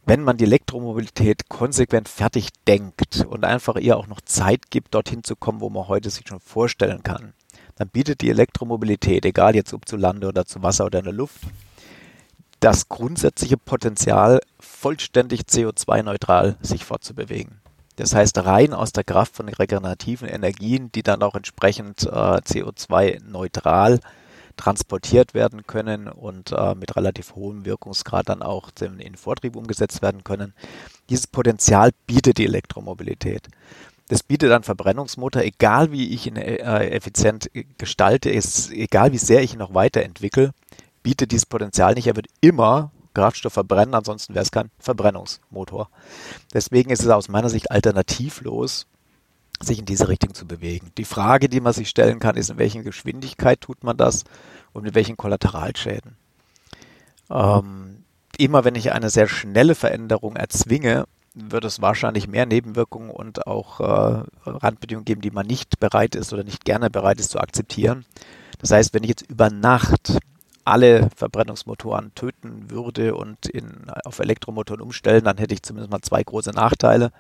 Wenn 0.05 0.21
man 0.21 0.37
die 0.37 0.43
Elektromobilität 0.43 1.47
konsequent 1.47 2.09
fertig 2.09 2.49
denkt 2.67 3.25
und 3.25 3.45
einfach 3.45 3.77
ihr 3.77 3.97
auch 3.97 4.07
noch 4.07 4.19
Zeit 4.21 4.69
gibt, 4.69 4.93
dorthin 4.93 5.23
zu 5.23 5.35
kommen, 5.35 5.61
wo 5.61 5.69
man 5.69 5.87
heute 5.87 6.09
sich 6.09 6.27
schon 6.27 6.41
vorstellen 6.41 7.03
kann, 7.03 7.33
dann 7.75 7.87
bietet 7.87 8.21
die 8.21 8.29
Elektromobilität, 8.29 9.25
egal 9.25 9.55
jetzt 9.55 9.73
ob 9.73 9.87
zu 9.87 9.95
Lande 9.95 10.27
oder 10.27 10.45
zu 10.45 10.61
Wasser 10.61 10.85
oder 10.85 10.99
in 10.99 11.05
der 11.05 11.13
Luft, 11.13 11.41
das 12.59 12.89
grundsätzliche 12.89 13.57
Potenzial, 13.57 14.41
vollständig 14.59 15.41
CO2-neutral 15.41 16.57
sich 16.61 16.85
fortzubewegen. 16.85 17.61
Das 17.95 18.15
heißt, 18.15 18.37
rein 18.39 18.73
aus 18.73 18.91
der 18.91 19.03
Kraft 19.03 19.35
von 19.35 19.47
regenerativen 19.49 20.27
Energien, 20.27 20.91
die 20.91 21.03
dann 21.03 21.21
auch 21.21 21.35
entsprechend 21.35 22.03
äh, 22.03 22.09
CO2-neutral 22.09 23.99
transportiert 24.57 25.33
werden 25.33 25.65
können 25.65 26.07
und 26.07 26.51
äh, 26.51 26.75
mit 26.75 26.95
relativ 26.95 27.35
hohem 27.35 27.65
Wirkungsgrad 27.65 28.29
dann 28.29 28.41
auch 28.41 28.69
in 28.81 29.15
Vortrieb 29.15 29.55
umgesetzt 29.55 30.01
werden 30.01 30.23
können. 30.23 30.53
Dieses 31.09 31.27
Potenzial 31.27 31.91
bietet 32.07 32.37
die 32.37 32.45
Elektromobilität. 32.45 33.47
Das 34.09 34.21
bietet 34.21 34.51
ein 34.51 34.63
Verbrennungsmotor, 34.63 35.41
egal 35.43 35.91
wie 35.91 36.13
ich 36.13 36.27
ihn 36.27 36.35
äh, 36.35 36.89
effizient 36.89 37.49
gestalte, 37.77 38.29
ist, 38.29 38.71
egal 38.71 39.11
wie 39.11 39.17
sehr 39.17 39.41
ich 39.41 39.53
ihn 39.53 39.59
noch 39.59 39.73
weiterentwickle, 39.73 40.51
bietet 41.01 41.31
dieses 41.31 41.45
Potenzial 41.45 41.93
nicht. 41.93 42.07
Er 42.07 42.15
wird 42.15 42.27
immer 42.41 42.91
Kraftstoff 43.13 43.53
verbrennen, 43.53 43.93
ansonsten 43.93 44.33
wäre 44.33 44.43
es 44.43 44.51
kein 44.51 44.71
Verbrennungsmotor. 44.79 45.89
Deswegen 46.53 46.89
ist 46.89 47.01
es 47.01 47.09
aus 47.09 47.29
meiner 47.29 47.49
Sicht 47.49 47.71
alternativlos, 47.71 48.87
sich 49.63 49.79
in 49.79 49.85
diese 49.85 50.07
Richtung 50.07 50.33
zu 50.33 50.45
bewegen. 50.45 50.91
Die 50.97 51.05
Frage, 51.05 51.49
die 51.49 51.61
man 51.61 51.73
sich 51.73 51.89
stellen 51.89 52.19
kann, 52.19 52.35
ist, 52.35 52.49
in 52.49 52.57
welcher 52.57 52.83
Geschwindigkeit 52.83 53.61
tut 53.61 53.83
man 53.83 53.97
das 53.97 54.23
und 54.73 54.83
mit 54.83 54.95
welchen 54.95 55.17
Kollateralschäden. 55.17 56.15
Ähm, 57.29 58.03
immer 58.37 58.63
wenn 58.63 58.75
ich 58.75 58.91
eine 58.91 59.09
sehr 59.09 59.27
schnelle 59.27 59.75
Veränderung 59.75 60.35
erzwinge, 60.35 61.05
wird 61.35 61.65
es 61.65 61.81
wahrscheinlich 61.81 62.27
mehr 62.27 62.45
Nebenwirkungen 62.45 63.09
und 63.09 63.47
auch 63.47 63.79
äh, 63.79 64.23
Randbedingungen 64.45 65.05
geben, 65.05 65.21
die 65.21 65.31
man 65.31 65.47
nicht 65.47 65.79
bereit 65.79 66.15
ist 66.15 66.31
oder 66.31 66.43
nicht 66.43 66.63
gerne 66.63 66.89
bereit 66.89 67.19
ist 67.19 67.31
zu 67.31 67.39
akzeptieren. 67.39 68.05
Das 68.59 68.71
heißt, 68.71 68.93
wenn 68.93 69.03
ich 69.03 69.09
jetzt 69.09 69.29
über 69.29 69.49
Nacht 69.49 70.19
alle 70.63 71.09
Verbrennungsmotoren 71.15 72.13
töten 72.15 72.69
würde 72.69 73.15
und 73.15 73.47
in, 73.47 73.89
auf 74.05 74.19
Elektromotoren 74.19 74.81
umstellen, 74.81 75.25
dann 75.25 75.37
hätte 75.37 75.53
ich 75.53 75.63
zumindest 75.63 75.91
mal 75.91 76.01
zwei 76.01 76.23
große 76.23 76.51
Nachteile. 76.51 77.11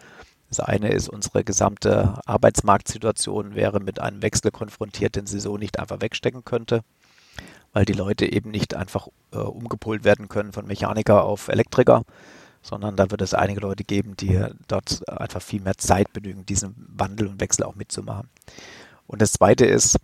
Das 0.53 0.59
eine 0.59 0.89
ist, 0.89 1.09
unsere 1.09 1.43
gesamte 1.43 2.13
Arbeitsmarktsituation 2.27 3.55
wäre 3.55 3.79
mit 3.79 3.99
einem 3.99 4.21
Wechsel 4.21 4.51
konfrontiert, 4.51 5.15
den 5.15 5.25
sie 5.25 5.39
so 5.39 5.57
nicht 5.57 5.79
einfach 5.79 5.99
wegstecken 5.99 6.45
könnte, 6.45 6.83
weil 7.71 7.85
die 7.85 7.93
Leute 7.93 8.31
eben 8.31 8.51
nicht 8.51 8.75
einfach 8.75 9.07
äh, 9.31 9.37
umgepolt 9.37 10.03
werden 10.03 10.29
können 10.29 10.53
von 10.53 10.67
Mechaniker 10.67 11.23
auf 11.23 11.47
Elektriker, 11.47 12.03
sondern 12.61 12.95
da 12.95 13.09
wird 13.09 13.23
es 13.23 13.33
einige 13.33 13.61
Leute 13.61 13.83
geben, 13.83 14.15
die 14.15 14.45
dort 14.67 15.09
einfach 15.09 15.41
viel 15.41 15.59
mehr 15.59 15.75
Zeit 15.79 16.13
benötigen, 16.13 16.45
diesen 16.45 16.75
Wandel 16.87 17.29
und 17.29 17.41
Wechsel 17.41 17.63
auch 17.63 17.73
mitzumachen. 17.73 18.29
Und 19.07 19.23
das 19.23 19.33
zweite 19.33 19.65
ist, 19.65 19.97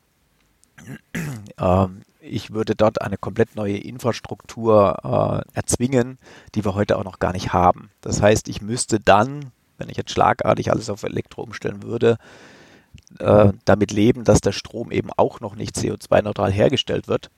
ähm, 1.60 2.02
ich 2.22 2.54
würde 2.54 2.74
dort 2.74 3.04
eine 3.04 3.18
komplett 3.18 3.56
neue 3.56 3.78
Infrastruktur 3.78 5.46
äh, 5.54 5.56
erzwingen, 5.56 6.18
die 6.56 6.66
wir 6.66 6.74
heute 6.74 6.98
auch 6.98 7.04
noch 7.04 7.20
gar 7.20 7.34
nicht 7.34 7.54
haben. 7.54 7.92
Das 8.02 8.20
heißt, 8.20 8.48
ich 8.48 8.64
müsste 8.64 9.00
dann, 9.00 9.52
wenn 9.80 9.90
ich 9.90 9.98
jetzt 9.98 10.12
schlagartig 10.12 10.72
alles 10.72 10.90
auf 10.90 11.04
Elektro 11.04 11.42
umstellen 11.44 11.84
würde, 11.84 12.18
äh, 13.20 13.52
damit 13.66 13.92
leben, 13.92 14.24
dass 14.24 14.42
der 14.42 14.52
Strom 14.52 14.92
eben 14.92 15.10
auch 15.16 15.40
noch 15.40 15.56
nicht 15.56 15.76
CO2-neutral 15.76 16.52
hergestellt 16.52 17.08
wird. 17.08 17.30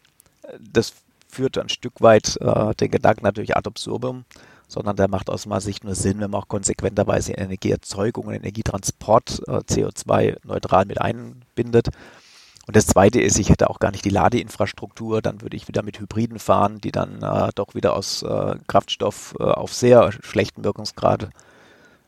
Das 0.59 0.93
führt 1.27 1.57
ein 1.57 1.69
Stück 1.69 2.01
weit 2.01 2.37
äh, 2.41 2.75
den 2.75 2.91
Gedanken 2.91 3.23
natürlich 3.23 3.55
ad 3.55 3.67
absurdum, 3.67 4.25
sondern 4.67 4.95
der 4.95 5.07
macht 5.07 5.29
aus 5.29 5.45
meiner 5.45 5.61
Sicht 5.61 5.83
nur 5.83 5.95
Sinn, 5.95 6.19
wenn 6.19 6.31
man 6.31 6.41
auch 6.41 6.47
konsequenterweise 6.47 7.33
Energieerzeugung 7.33 8.27
und 8.27 8.33
Energietransport 8.33 9.41
äh, 9.47 9.51
CO2-neutral 9.59 10.85
mit 10.85 10.99
einbindet. 10.99 11.89
Und 12.67 12.75
das 12.75 12.85
Zweite 12.85 13.19
ist, 13.19 13.39
ich 13.39 13.49
hätte 13.49 13.69
auch 13.69 13.79
gar 13.79 13.91
nicht 13.91 14.05
die 14.05 14.09
Ladeinfrastruktur, 14.09 15.21
dann 15.21 15.41
würde 15.41 15.57
ich 15.57 15.67
wieder 15.67 15.83
mit 15.83 15.99
Hybriden 15.99 16.39
fahren, 16.39 16.79
die 16.79 16.91
dann 16.91 17.21
äh, 17.21 17.49
doch 17.55 17.75
wieder 17.75 17.95
aus 17.95 18.23
äh, 18.23 18.55
Kraftstoff 18.67 19.35
äh, 19.39 19.43
auf 19.43 19.73
sehr 19.73 20.11
schlechten 20.11 20.63
Wirkungsgrad 20.63 21.29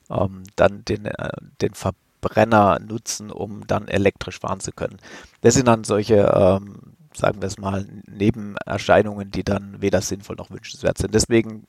ähm, 0.09 0.43
dann 0.55 0.85
den, 0.85 1.05
äh, 1.05 1.31
den 1.61 1.73
Verbrenner 1.73 2.79
nutzen, 2.79 3.31
um 3.31 3.65
dann 3.67 3.87
elektrisch 3.87 4.39
fahren 4.39 4.59
zu 4.59 4.71
können. 4.71 4.97
Das 5.41 5.55
sind 5.55 5.67
dann 5.67 5.83
solche, 5.83 6.15
ähm, 6.35 6.95
sagen 7.13 7.41
wir 7.41 7.47
es 7.47 7.57
mal, 7.57 7.85
Nebenerscheinungen, 8.07 9.31
die 9.31 9.43
dann 9.43 9.81
weder 9.81 10.01
sinnvoll 10.01 10.35
noch 10.35 10.49
wünschenswert 10.49 10.97
sind. 10.97 11.13
Deswegen 11.13 11.65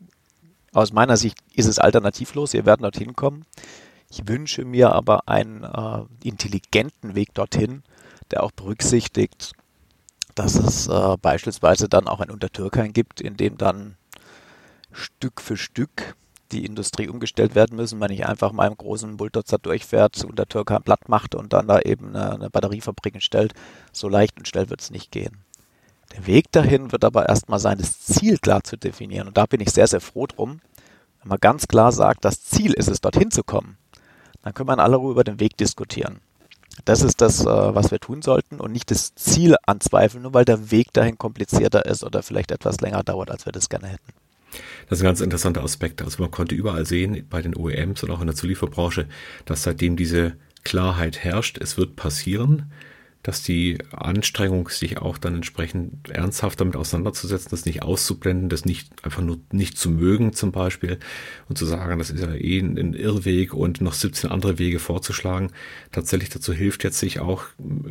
aus 0.72 0.92
meiner 0.92 1.16
Sicht 1.16 1.38
ist 1.54 1.66
es 1.66 1.78
alternativlos, 1.78 2.52
wir 2.52 2.66
werden 2.66 2.82
dorthin 2.82 3.14
kommen. 3.14 3.44
Ich 4.10 4.26
wünsche 4.28 4.64
mir 4.64 4.92
aber 4.92 5.28
einen 5.28 5.64
äh, 5.64 6.02
intelligenten 6.22 7.14
Weg 7.14 7.34
dorthin, 7.34 7.82
der 8.30 8.42
auch 8.42 8.52
berücksichtigt, 8.52 9.52
dass 10.34 10.56
es 10.56 10.88
äh, 10.88 11.16
beispielsweise 11.20 11.88
dann 11.88 12.08
auch 12.08 12.20
ein 12.20 12.30
Untertürkein 12.30 12.92
gibt, 12.92 13.20
in 13.20 13.36
dem 13.36 13.56
dann 13.56 13.96
Stück 14.92 15.40
für 15.40 15.56
Stück 15.56 16.16
die 16.52 16.64
Industrie 16.64 17.08
umgestellt 17.08 17.54
werden 17.54 17.76
müssen, 17.76 18.00
wenn 18.00 18.12
ich 18.12 18.26
einfach 18.26 18.52
im 18.52 18.76
großen 18.76 19.16
Bulldozer 19.16 19.58
durchfährt, 19.58 20.24
Untertürkein 20.24 20.82
platt 20.82 21.08
macht 21.08 21.34
und 21.34 21.52
dann 21.52 21.66
da 21.66 21.80
eben 21.80 22.08
eine, 22.14 22.32
eine 22.32 22.50
Batteriefabrik 22.50 23.22
stellt. 23.22 23.54
So 23.92 24.08
leicht 24.08 24.38
und 24.38 24.48
schnell 24.48 24.70
wird 24.70 24.80
es 24.80 24.90
nicht 24.90 25.10
gehen. 25.10 25.38
Der 26.14 26.26
Weg 26.26 26.52
dahin 26.52 26.92
wird 26.92 27.04
aber 27.04 27.28
erstmal 27.28 27.58
sein, 27.58 27.78
das 27.78 28.00
Ziel 28.00 28.38
klar 28.38 28.62
zu 28.62 28.76
definieren. 28.76 29.28
Und 29.28 29.36
da 29.36 29.46
bin 29.46 29.60
ich 29.60 29.70
sehr, 29.70 29.86
sehr 29.86 30.00
froh 30.00 30.26
drum. 30.26 30.60
Wenn 31.20 31.28
man 31.28 31.38
ganz 31.40 31.66
klar 31.66 31.90
sagt, 31.90 32.24
das 32.24 32.44
Ziel 32.44 32.72
ist 32.72 32.88
es, 32.88 33.00
dorthin 33.00 33.30
zu 33.30 33.42
kommen, 33.42 33.78
dann 34.42 34.54
können 34.54 34.68
wir 34.68 34.74
in 34.74 34.80
aller 34.80 34.98
Ruhe 34.98 35.12
über 35.12 35.24
den 35.24 35.40
Weg 35.40 35.56
diskutieren. 35.56 36.20
Das 36.84 37.02
ist 37.02 37.20
das, 37.20 37.40
äh, 37.40 37.46
was 37.46 37.90
wir 37.90 38.00
tun 38.00 38.20
sollten 38.22 38.60
und 38.60 38.72
nicht 38.72 38.90
das 38.90 39.14
Ziel 39.14 39.56
anzweifeln, 39.64 40.22
nur 40.22 40.34
weil 40.34 40.44
der 40.44 40.70
Weg 40.70 40.92
dahin 40.92 41.18
komplizierter 41.18 41.86
ist 41.86 42.04
oder 42.04 42.22
vielleicht 42.22 42.50
etwas 42.50 42.80
länger 42.80 43.02
dauert, 43.02 43.30
als 43.30 43.46
wir 43.46 43.52
das 43.52 43.68
gerne 43.68 43.88
hätten. 43.88 44.12
Das 44.88 44.98
ist 44.98 45.02
ein 45.02 45.06
ganz 45.06 45.20
interessanter 45.20 45.62
Aspekt. 45.62 46.02
Also 46.02 46.22
man 46.22 46.30
konnte 46.30 46.54
überall 46.54 46.86
sehen, 46.86 47.26
bei 47.28 47.42
den 47.42 47.56
OEMs 47.56 48.02
und 48.02 48.10
auch 48.10 48.20
in 48.20 48.26
der 48.26 48.36
Zulieferbranche, 48.36 49.06
dass 49.44 49.62
seitdem 49.62 49.96
diese 49.96 50.36
Klarheit 50.64 51.18
herrscht, 51.18 51.58
es 51.58 51.76
wird 51.76 51.96
passieren, 51.96 52.72
dass 53.24 53.42
die 53.42 53.78
Anstrengung, 53.90 54.68
sich 54.68 54.98
auch 54.98 55.16
dann 55.16 55.36
entsprechend 55.36 56.10
ernsthaft 56.10 56.60
damit 56.60 56.76
auseinanderzusetzen, 56.76 57.48
das 57.50 57.64
nicht 57.64 57.82
auszublenden, 57.82 58.50
das 58.50 58.66
nicht 58.66 58.90
einfach 59.02 59.22
nur 59.22 59.38
nicht 59.50 59.78
zu 59.78 59.90
mögen 59.90 60.34
zum 60.34 60.52
Beispiel 60.52 60.98
und 61.48 61.56
zu 61.56 61.64
sagen, 61.64 61.98
das 61.98 62.10
ist 62.10 62.20
ja 62.20 62.34
eh 62.34 62.58
ein 62.60 62.92
Irrweg 62.92 63.54
und 63.54 63.80
noch 63.80 63.94
17 63.94 64.30
andere 64.30 64.58
Wege 64.58 64.78
vorzuschlagen, 64.78 65.50
tatsächlich 65.90 66.28
dazu 66.28 66.52
hilft 66.52 66.84
jetzt 66.84 66.98
sich 66.98 67.18
auch 67.18 67.44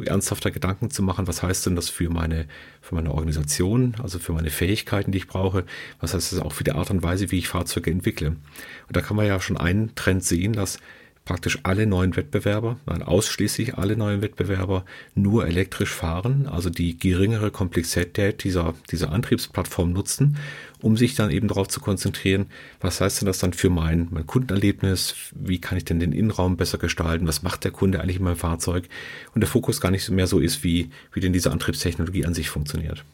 ernsthafter 0.05 0.51
Gedanken 0.51 0.91
zu 0.91 1.01
machen, 1.01 1.25
was 1.25 1.41
heißt 1.41 1.65
denn 1.65 1.75
das 1.75 1.89
für 1.89 2.11
meine, 2.11 2.45
für 2.81 2.93
meine 2.93 3.11
Organisation, 3.11 3.95
also 4.03 4.19
für 4.19 4.33
meine 4.33 4.51
Fähigkeiten, 4.51 5.11
die 5.11 5.17
ich 5.17 5.27
brauche, 5.27 5.65
was 5.99 6.13
heißt 6.13 6.31
das 6.31 6.39
auch 6.39 6.53
für 6.53 6.63
die 6.63 6.73
Art 6.73 6.91
und 6.91 7.01
Weise, 7.01 7.31
wie 7.31 7.39
ich 7.39 7.47
Fahrzeuge 7.47 7.89
entwickle. 7.89 8.27
Und 8.29 8.95
da 8.95 9.01
kann 9.01 9.17
man 9.17 9.25
ja 9.25 9.41
schon 9.41 9.57
einen 9.57 9.95
Trend 9.95 10.23
sehen, 10.23 10.53
dass 10.53 10.77
praktisch 11.25 11.59
alle 11.63 11.87
neuen 11.87 12.15
Wettbewerber, 12.15 12.77
nein, 12.85 13.01
ausschließlich 13.01 13.77
alle 13.77 13.95
neuen 13.95 14.21
Wettbewerber 14.21 14.83
nur 15.15 15.47
elektrisch 15.47 15.91
fahren, 15.91 16.47
also 16.47 16.69
die 16.69 16.97
geringere 16.97 17.49
Komplexität 17.49 18.43
dieser, 18.43 18.73
dieser 18.91 19.11
Antriebsplattform 19.11 19.93
nutzen, 19.93 20.37
um 20.81 20.97
sich 20.97 21.15
dann 21.15 21.31
eben 21.31 21.47
darauf 21.47 21.69
zu 21.69 21.79
konzentrieren, 21.79 22.47
was 22.81 22.99
heißt 22.99 23.21
denn 23.21 23.27
das 23.27 23.39
dann 23.39 23.53
für 23.53 23.69
mein, 23.69 24.09
mein 24.11 24.27
Kundenerlebnis, 24.27 25.15
wie 25.33 25.59
kann 25.59 25.77
ich 25.77 25.85
denn 25.85 26.01
den 26.01 26.11
Innenraum 26.11 26.57
besser 26.57 26.77
gestalten, 26.77 27.25
was 27.25 27.41
macht 27.41 27.63
der 27.63 27.71
Kunde 27.71 28.01
eigentlich 28.01 28.17
in 28.17 28.23
meinem 28.23 28.35
Fahrzeug? 28.35 28.89
Und 29.33 29.41
der 29.41 29.49
Fokus 29.49 29.79
gar 29.79 29.91
nicht 29.91 30.09
mehr 30.09 30.27
so 30.27 30.39
ist, 30.39 30.63
wie, 30.63 30.89
wie 31.13 31.21
denn 31.21 31.31
diese 31.31 31.51
Antriebstechnologie 31.51 32.25
an 32.25 32.33
sich 32.33 32.49
funktioniert. 32.49 33.05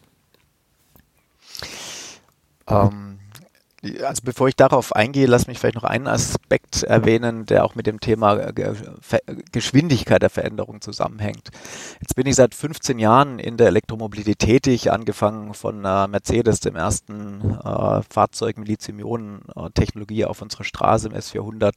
Ähm 2.68 3.09
also 4.04 4.22
bevor 4.24 4.48
ich 4.48 4.56
darauf 4.56 4.96
eingehe, 4.96 5.28
lass 5.28 5.48
mich 5.48 5.60
vielleicht 5.60 5.76
noch 5.76 5.84
einen 5.84 6.08
Aspekt 6.08 6.84
erwähnen, 6.84 7.46
der 7.46 7.64
auch 7.64 7.76
mit 7.76 7.88
dem 7.88 8.00
Thema 8.00 8.36
äh, 8.38 8.76
Geschwindigkeit 9.52 10.22
der 10.22 10.30
Veränderung 10.30 10.82
zusammenhängt. 10.82 11.50
Jetzt 12.02 12.16
bin 12.16 12.28
ich 12.28 12.36
seit 12.36 12.56
15 12.56 13.00
Jahren 13.00 13.40
in 13.40 13.58
der 13.58 13.68
Elektromobilität 13.68 14.50
tätig, 14.50 14.92
angefangen 14.92 15.54
von 15.54 15.86
äh, 15.86 16.08
Mercedes, 16.08 16.60
dem 16.60 16.76
ersten 16.76 17.60
äh, 17.64 18.02
Fahrzeug 18.10 18.58
mit 18.58 18.68
Lithium-Ionen-Technologie 18.68 20.26
auf 20.26 20.42
unserer 20.42 20.64
Straße 20.64 21.08
im 21.08 21.14
S400, 21.14 21.76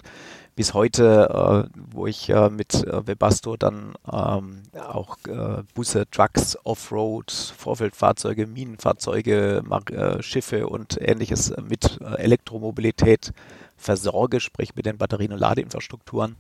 bis 0.63 0.75
heute, 0.75 1.67
äh, 1.75 1.79
wo 1.91 2.07
ich 2.07 2.29
äh, 2.29 2.49
mit 2.49 2.75
äh, 2.87 3.05
Webasto 3.05 3.57
dann 3.57 3.95
ähm, 4.07 4.63
auch 4.79 5.17
äh, 5.27 5.65
Busse, 5.75 6.09
Trucks, 6.09 6.57
Offroad, 6.63 7.33
Vorfeldfahrzeuge, 7.33 8.47
Minenfahrzeuge, 8.47 9.65
äh, 9.91 10.23
Schiffe 10.23 10.69
und 10.69 10.99
ähnliches 11.01 11.53
mit 11.69 11.99
äh, 12.01 12.15
Elektromobilität 12.15 13.33
versorge, 13.77 14.39
sprich 14.39 14.77
mit 14.77 14.87
den 14.87 14.99
Batterien 14.99 15.33
und 15.33 15.41
Ladeinfrastrukturen. 15.41 16.37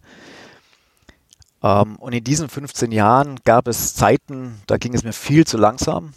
Ähm, 1.64 1.96
und 1.96 2.12
in 2.12 2.22
diesen 2.22 2.48
15 2.48 2.92
Jahren 2.92 3.40
gab 3.44 3.66
es 3.66 3.96
Zeiten, 3.96 4.62
da 4.68 4.76
ging 4.76 4.94
es 4.94 5.02
mir 5.02 5.12
viel 5.12 5.44
zu 5.48 5.58
langsam 5.58 6.14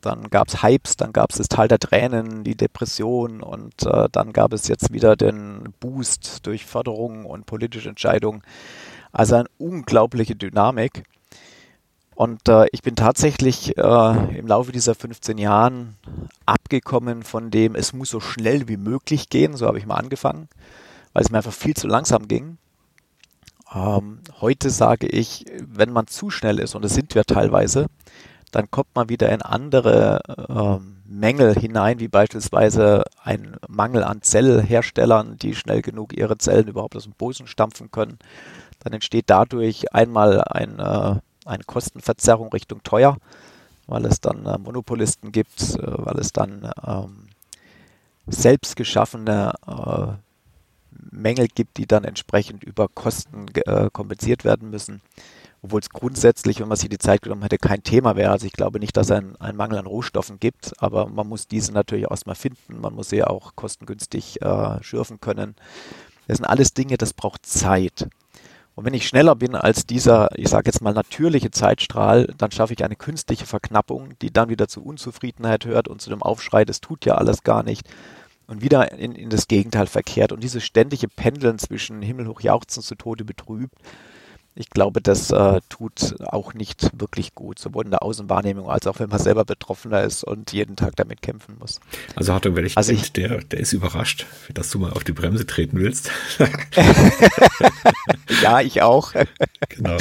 dann 0.00 0.30
gab 0.30 0.48
es 0.48 0.62
Hypes, 0.62 0.96
dann 0.96 1.12
gab 1.12 1.30
es 1.30 1.38
das 1.38 1.48
Tal 1.48 1.68
der 1.68 1.78
Tränen, 1.78 2.44
die 2.44 2.56
Depression 2.56 3.42
und 3.42 3.84
äh, 3.84 4.08
dann 4.12 4.32
gab 4.32 4.52
es 4.52 4.68
jetzt 4.68 4.92
wieder 4.92 5.16
den 5.16 5.74
Boost 5.80 6.46
durch 6.46 6.64
Förderung 6.64 7.24
und 7.24 7.46
politische 7.46 7.88
Entscheidungen. 7.88 8.42
Also 9.12 9.36
eine 9.36 9.48
unglaubliche 9.58 10.36
Dynamik. 10.36 11.04
Und 12.14 12.48
äh, 12.48 12.66
ich 12.72 12.82
bin 12.82 12.96
tatsächlich 12.96 13.76
äh, 13.76 14.38
im 14.38 14.46
Laufe 14.46 14.72
dieser 14.72 14.94
15 14.94 15.36
Jahren 15.36 15.96
abgekommen 16.46 17.22
von 17.22 17.50
dem, 17.50 17.74
es 17.74 17.92
muss 17.92 18.10
so 18.10 18.20
schnell 18.20 18.68
wie 18.68 18.78
möglich 18.78 19.28
gehen, 19.28 19.54
so 19.54 19.66
habe 19.66 19.78
ich 19.78 19.86
mal 19.86 19.96
angefangen, 19.96 20.48
weil 21.12 21.24
es 21.24 21.30
mir 21.30 21.38
einfach 21.38 21.52
viel 21.52 21.74
zu 21.74 21.86
langsam 21.86 22.26
ging. 22.26 22.56
Ähm, 23.74 24.20
heute 24.40 24.70
sage 24.70 25.06
ich, 25.06 25.44
wenn 25.60 25.92
man 25.92 26.06
zu 26.06 26.30
schnell 26.30 26.58
ist, 26.58 26.74
und 26.74 26.82
das 26.84 26.94
sind 26.94 27.14
wir 27.14 27.24
teilweise, 27.24 27.86
dann 28.56 28.70
kommt 28.70 28.88
man 28.94 29.10
wieder 29.10 29.30
in 29.30 29.42
andere 29.42 30.18
äh, 30.26 30.82
Mängel 31.04 31.54
hinein, 31.54 32.00
wie 32.00 32.08
beispielsweise 32.08 33.04
ein 33.22 33.56
Mangel 33.68 34.02
an 34.02 34.22
Zellherstellern, 34.22 35.36
die 35.36 35.54
schnell 35.54 35.82
genug 35.82 36.16
ihre 36.16 36.38
Zellen 36.38 36.66
überhaupt 36.66 36.96
aus 36.96 37.02
dem 37.02 37.12
Boden 37.12 37.46
stampfen 37.48 37.90
können. 37.90 38.18
Dann 38.80 38.94
entsteht 38.94 39.26
dadurch 39.26 39.92
einmal 39.92 40.40
ein, 40.40 40.78
äh, 40.78 41.16
eine 41.44 41.64
Kostenverzerrung 41.66 42.48
Richtung 42.48 42.82
teuer, 42.82 43.18
weil 43.88 44.06
es 44.06 44.22
dann 44.22 44.46
äh, 44.46 44.56
Monopolisten 44.56 45.32
gibt, 45.32 45.60
äh, 45.74 45.78
weil 45.82 46.18
es 46.18 46.32
dann 46.32 46.72
ähm, 46.82 47.28
selbst 48.26 48.74
geschaffene 48.74 49.52
äh, 49.66 50.06
Mängel 51.10 51.48
gibt, 51.48 51.76
die 51.76 51.86
dann 51.86 52.04
entsprechend 52.04 52.64
über 52.64 52.88
Kosten 52.88 53.48
äh, 53.66 53.90
kompensiert 53.92 54.46
werden 54.46 54.70
müssen 54.70 55.02
obwohl 55.66 55.80
es 55.80 55.90
grundsätzlich, 55.90 56.60
wenn 56.60 56.68
man 56.68 56.76
sich 56.76 56.88
die 56.88 56.98
Zeit 56.98 57.22
genommen 57.22 57.42
hätte, 57.42 57.58
kein 57.58 57.82
Thema 57.82 58.16
wäre. 58.16 58.30
Also 58.30 58.46
ich 58.46 58.52
glaube 58.52 58.78
nicht, 58.78 58.96
dass 58.96 59.08
es 59.08 59.12
einen, 59.12 59.36
einen 59.36 59.56
Mangel 59.56 59.78
an 59.78 59.86
Rohstoffen 59.86 60.38
gibt, 60.38 60.72
aber 60.78 61.06
man 61.06 61.28
muss 61.28 61.48
diese 61.48 61.72
natürlich 61.72 62.08
erstmal 62.10 62.36
finden. 62.36 62.80
Man 62.80 62.94
muss 62.94 63.08
sie 63.08 63.24
auch 63.24 63.56
kostengünstig 63.56 64.40
äh, 64.42 64.82
schürfen 64.82 65.20
können. 65.20 65.56
Das 66.28 66.38
sind 66.38 66.46
alles 66.46 66.72
Dinge, 66.72 66.96
das 66.96 67.12
braucht 67.12 67.44
Zeit. 67.46 68.08
Und 68.76 68.84
wenn 68.84 68.94
ich 68.94 69.08
schneller 69.08 69.34
bin 69.34 69.54
als 69.54 69.86
dieser, 69.86 70.28
ich 70.36 70.48
sage 70.48 70.66
jetzt 70.66 70.82
mal 70.82 70.92
natürliche 70.92 71.50
Zeitstrahl, 71.50 72.32
dann 72.38 72.52
schaffe 72.52 72.74
ich 72.74 72.84
eine 72.84 72.96
künstliche 72.96 73.46
Verknappung, 73.46 74.10
die 74.20 74.32
dann 74.32 74.48
wieder 74.48 74.68
zu 74.68 74.84
Unzufriedenheit 74.84 75.64
hört 75.64 75.88
und 75.88 76.00
zu 76.00 76.10
dem 76.10 76.22
Aufschrei, 76.22 76.64
das 76.64 76.80
tut 76.80 77.06
ja 77.06 77.14
alles 77.14 77.42
gar 77.42 77.62
nicht 77.62 77.88
und 78.46 78.62
wieder 78.62 78.92
in, 78.92 79.12
in 79.12 79.30
das 79.30 79.48
Gegenteil 79.48 79.86
verkehrt. 79.86 80.30
Und 80.30 80.44
dieses 80.44 80.64
ständige 80.64 81.08
Pendeln 81.08 81.58
zwischen 81.58 82.02
himmelhoch 82.02 82.40
jauchzen 82.40 82.82
zu 82.82 82.94
Tode 82.94 83.24
betrübt, 83.24 83.74
ich 84.56 84.70
glaube, 84.70 85.02
das 85.02 85.30
äh, 85.30 85.60
tut 85.68 86.16
auch 86.20 86.54
nicht 86.54 86.90
wirklich 86.98 87.34
gut, 87.34 87.58
sowohl 87.58 87.84
in 87.84 87.90
der 87.90 88.02
Außenwahrnehmung 88.02 88.70
als 88.70 88.86
auch 88.86 88.98
wenn 88.98 89.10
man 89.10 89.18
selber 89.18 89.44
Betroffener 89.44 90.02
ist 90.02 90.24
und 90.24 90.52
jeden 90.52 90.76
Tag 90.76 90.96
damit 90.96 91.20
kämpfen 91.20 91.56
muss. 91.58 91.80
Also 92.14 92.32
Hartung, 92.32 92.56
wenn 92.56 92.64
ich, 92.64 92.76
also 92.76 92.92
ich 92.92 93.12
der, 93.12 93.38
der 93.44 93.60
ist 93.60 93.74
überrascht, 93.74 94.26
dass 94.54 94.70
du 94.70 94.78
mal 94.78 94.92
auf 94.92 95.04
die 95.04 95.12
Bremse 95.12 95.46
treten 95.46 95.78
willst. 95.78 96.10
ja, 98.42 98.62
ich 98.62 98.80
auch. 98.80 99.12
genau. 99.68 99.98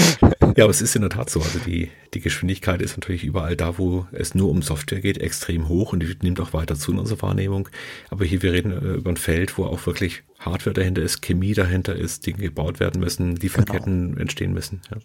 Ja, 0.55 0.63
aber 0.63 0.71
es 0.71 0.81
ist 0.81 0.95
in 0.95 1.01
der 1.01 1.09
Tat 1.09 1.29
so. 1.29 1.41
Also 1.41 1.59
die, 1.59 1.91
die 2.13 2.21
Geschwindigkeit 2.21 2.81
ist 2.81 2.97
natürlich 2.97 3.25
überall 3.25 3.57
da, 3.57 3.77
wo 3.77 4.07
es 4.13 4.35
nur 4.35 4.49
um 4.49 4.61
Software 4.61 5.01
geht, 5.01 5.17
extrem 5.17 5.67
hoch 5.67 5.91
und 5.91 5.99
die 5.99 6.15
nimmt 6.21 6.39
auch 6.39 6.53
weiter 6.53 6.75
zu 6.75 6.93
in 6.93 6.99
unserer 6.99 7.21
Wahrnehmung. 7.23 7.67
Aber 8.09 8.23
hier, 8.23 8.41
wir 8.41 8.53
reden 8.53 8.71
äh, 8.71 8.93
über 8.95 9.09
ein 9.09 9.17
Feld, 9.17 9.57
wo 9.57 9.65
auch 9.65 9.85
wirklich 9.85 10.23
Hardware 10.39 10.73
dahinter 10.73 11.01
ist, 11.01 11.21
Chemie 11.21 11.53
dahinter 11.53 11.95
ist, 11.95 12.25
Dinge 12.25 12.37
gebaut 12.37 12.79
werden 12.79 13.01
müssen, 13.01 13.35
Lieferketten 13.35 14.09
genau. 14.11 14.21
entstehen 14.21 14.53
müssen. 14.53 14.81
Ja. 14.91 14.97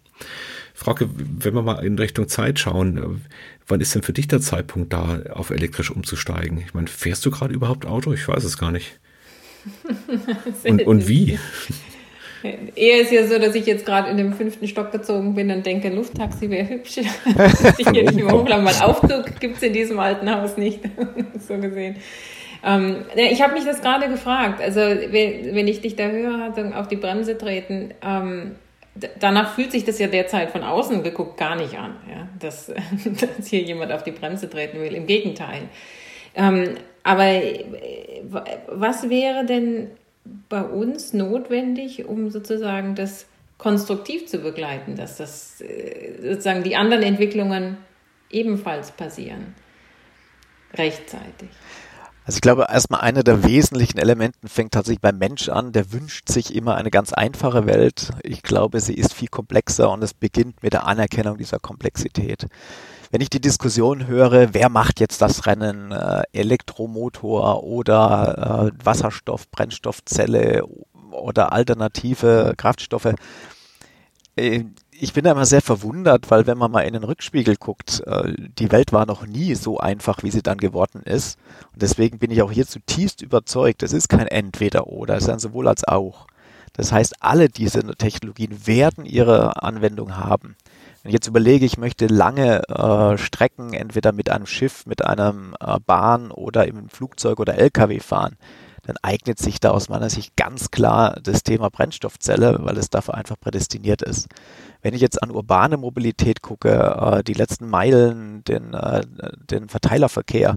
Frage, 0.72 1.10
wenn 1.16 1.54
wir 1.54 1.62
mal 1.62 1.84
in 1.84 1.98
Richtung 1.98 2.28
Zeit 2.28 2.60
schauen, 2.60 2.98
äh, 2.98 3.02
wann 3.66 3.80
ist 3.80 3.94
denn 3.94 4.02
für 4.02 4.12
dich 4.12 4.28
der 4.28 4.40
Zeitpunkt 4.40 4.92
da, 4.92 5.20
auf 5.30 5.50
elektrisch 5.50 5.90
umzusteigen? 5.90 6.58
Ich 6.64 6.74
meine, 6.74 6.86
fährst 6.86 7.26
du 7.26 7.32
gerade 7.32 7.52
überhaupt 7.52 7.86
Auto? 7.86 8.12
Ich 8.12 8.26
weiß 8.28 8.44
es 8.44 8.56
gar 8.56 8.70
nicht. 8.70 9.00
und, 10.64 10.86
und 10.86 11.08
wie? 11.08 11.38
Eher 12.42 13.00
ist 13.03 13.12
ja 13.12 13.26
so, 13.26 13.38
dass 13.38 13.55
ich 13.55 13.66
jetzt 13.66 13.85
gerade 13.85 14.11
in 14.11 14.16
dem 14.16 14.33
fünften 14.33 14.66
Stock 14.66 14.92
gezogen 14.92 15.35
bin 15.35 15.50
und 15.50 15.64
denke, 15.66 15.88
Lufttaxi 15.90 16.48
wäre 16.48 16.68
hübsch. 16.68 16.98
ich 17.79 17.88
hier 17.88 18.03
nicht 18.03 18.14
mehr 18.14 18.33
hochlaufen, 18.33 18.64
weil 18.64 18.83
Aufzug 18.83 19.38
gibt 19.40 19.57
es 19.57 19.62
in 19.62 19.72
diesem 19.72 19.98
alten 19.98 20.31
Haus 20.31 20.57
nicht, 20.57 20.81
so 21.38 21.59
gesehen. 21.59 21.96
Ähm, 22.64 22.96
ich 23.14 23.42
habe 23.42 23.55
mich 23.55 23.64
das 23.64 23.81
gerade 23.81 24.09
gefragt. 24.09 24.61
Also 24.61 24.81
wenn, 24.81 25.55
wenn, 25.55 25.68
ich 25.68 25.81
dich 25.81 25.96
da 25.96 26.09
höre, 26.09 26.79
auf 26.79 26.88
die 26.88 26.96
Bremse 26.96 27.37
treten, 27.37 27.94
ähm, 28.03 28.57
danach 29.18 29.55
fühlt 29.55 29.72
sich 29.72 29.85
das 29.85 29.98
ja 29.98 30.07
derzeit 30.07 30.50
von 30.50 30.62
außen 30.62 31.03
geguckt 31.03 31.38
gar 31.38 31.57
nicht 31.57 31.79
an, 31.79 31.96
ja? 32.09 32.29
dass, 32.38 32.66
dass 33.05 33.46
hier 33.46 33.61
jemand 33.61 33.92
auf 33.92 34.03
die 34.03 34.12
Bremse 34.12 34.48
treten 34.48 34.81
will. 34.81 34.94
Im 34.94 35.07
Gegenteil. 35.07 35.62
Ähm, 36.35 36.74
aber 37.03 37.26
äh, 37.26 37.64
was 38.68 39.09
wäre 39.09 39.44
denn 39.44 39.90
bei 40.48 40.62
uns 40.62 41.12
notwendig, 41.12 42.04
um 42.06 42.30
sozusagen 42.30 42.94
das 42.94 43.26
konstruktiv 43.59 44.26
zu 44.26 44.38
begleiten, 44.38 44.96
dass 44.96 45.16
das 45.16 45.61
äh, 45.61 46.18
sozusagen 46.22 46.62
die 46.62 46.76
anderen 46.76 47.02
Entwicklungen 47.02 47.76
ebenfalls 48.30 48.92
passieren, 48.92 49.54
rechtzeitig. 50.74 51.48
Also 52.26 52.37
ich 52.37 52.42
glaube, 52.42 52.66
erstmal 52.70 53.00
einer 53.00 53.24
der 53.24 53.44
wesentlichen 53.44 53.98
Elementen 53.98 54.46
fängt 54.46 54.72
tatsächlich 54.72 55.00
beim 55.00 55.18
Mensch 55.18 55.48
an. 55.48 55.72
Der 55.72 55.92
wünscht 55.92 56.28
sich 56.28 56.54
immer 56.54 56.76
eine 56.76 56.90
ganz 56.90 57.12
einfache 57.12 57.66
Welt. 57.66 58.11
Ich 58.22 58.42
glaube, 58.42 58.80
sie 58.80 58.94
ist 58.94 59.14
viel 59.14 59.28
komplexer 59.28 59.90
und 59.90 60.02
es 60.04 60.14
beginnt 60.14 60.62
mit 60.62 60.72
der 60.72 60.87
Anerkennung 60.87 61.38
dieser 61.38 61.59
Komplexität. 61.59 62.46
Wenn 63.10 63.20
ich 63.20 63.30
die 63.30 63.40
Diskussion 63.40 64.06
höre, 64.06 64.54
wer 64.54 64.68
macht 64.68 65.00
jetzt 65.00 65.20
das 65.20 65.46
Rennen, 65.46 65.90
äh, 65.90 66.22
Elektromotor 66.32 67.64
oder 67.64 68.70
äh, 68.72 68.84
Wasserstoff, 68.84 69.50
Brennstoffzelle 69.50 70.62
oder 71.10 71.52
alternative 71.52 72.54
Kraftstoffe, 72.56 73.14
äh, 74.36 74.64
ich 74.92 75.12
bin 75.12 75.24
da 75.24 75.32
immer 75.32 75.46
sehr 75.46 75.62
verwundert, 75.62 76.30
weil 76.30 76.46
wenn 76.46 76.58
man 76.58 76.70
mal 76.70 76.82
in 76.82 76.92
den 76.92 77.02
Rückspiegel 77.02 77.56
guckt, 77.56 78.00
äh, 78.06 78.32
die 78.36 78.70
Welt 78.70 78.92
war 78.92 79.06
noch 79.06 79.26
nie 79.26 79.56
so 79.56 79.78
einfach, 79.78 80.22
wie 80.22 80.30
sie 80.30 80.42
dann 80.42 80.58
geworden 80.58 81.02
ist. 81.02 81.36
Und 81.72 81.82
deswegen 81.82 82.18
bin 82.18 82.30
ich 82.30 82.42
auch 82.42 82.52
hier 82.52 82.66
zutiefst 82.66 83.22
überzeugt, 83.22 83.82
es 83.82 83.92
ist 83.92 84.08
kein 84.08 84.28
Entweder-Oder, 84.28 85.16
es 85.16 85.24
ist 85.24 85.30
ein 85.30 85.38
sowohl 85.40 85.66
als 85.66 85.82
auch. 85.82 86.26
Das 86.74 86.92
heißt, 86.92 87.14
alle 87.20 87.48
diese 87.48 87.80
Technologien 87.96 88.66
werden 88.66 89.04
ihre 89.04 89.62
Anwendung 89.62 90.16
haben. 90.16 90.56
Wenn 91.02 91.10
ich 91.10 91.14
jetzt 91.14 91.28
überlege, 91.28 91.64
ich 91.64 91.78
möchte 91.78 92.06
lange 92.06 92.68
äh, 92.68 93.16
Strecken 93.16 93.72
entweder 93.72 94.12
mit 94.12 94.28
einem 94.28 94.46
Schiff, 94.46 94.84
mit 94.84 95.04
einem 95.04 95.54
äh, 95.58 95.78
Bahn 95.86 96.30
oder 96.30 96.68
im 96.68 96.90
Flugzeug 96.90 97.40
oder 97.40 97.54
LKW 97.54 98.00
fahren, 98.00 98.36
dann 98.82 98.96
eignet 99.02 99.38
sich 99.38 99.60
da 99.60 99.70
aus 99.70 99.88
meiner 99.88 100.10
Sicht 100.10 100.36
ganz 100.36 100.70
klar 100.70 101.18
das 101.22 101.42
Thema 101.42 101.70
Brennstoffzelle, 101.70 102.58
weil 102.60 102.76
es 102.76 102.90
dafür 102.90 103.14
einfach 103.14 103.38
prädestiniert 103.40 104.02
ist. 104.02 104.28
Wenn 104.82 104.94
ich 104.94 105.00
jetzt 105.00 105.22
an 105.22 105.30
urbane 105.30 105.78
Mobilität 105.78 106.42
gucke, 106.42 106.70
äh, 106.70 107.24
die 107.24 107.34
letzten 107.34 107.68
Meilen, 107.68 108.44
den, 108.44 108.74
äh, 108.74 109.02
den 109.50 109.68
Verteilerverkehr, 109.68 110.56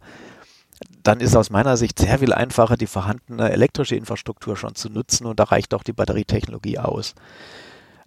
dann 1.04 1.22
ist 1.22 1.36
aus 1.36 1.50
meiner 1.52 1.78
Sicht 1.78 2.00
sehr 2.00 2.20
viel 2.20 2.34
einfacher, 2.34 2.76
die 2.76 2.88
vorhandene 2.88 3.50
elektrische 3.50 3.96
Infrastruktur 3.96 4.58
schon 4.58 4.76
zu 4.76 4.90
nutzen 4.90 5.26
und 5.26 5.40
da 5.40 5.46
reicht 5.46 5.74
auch 5.74 5.84
die 5.84 5.94
Batterietechnologie 5.94 6.80
aus. 6.80 7.16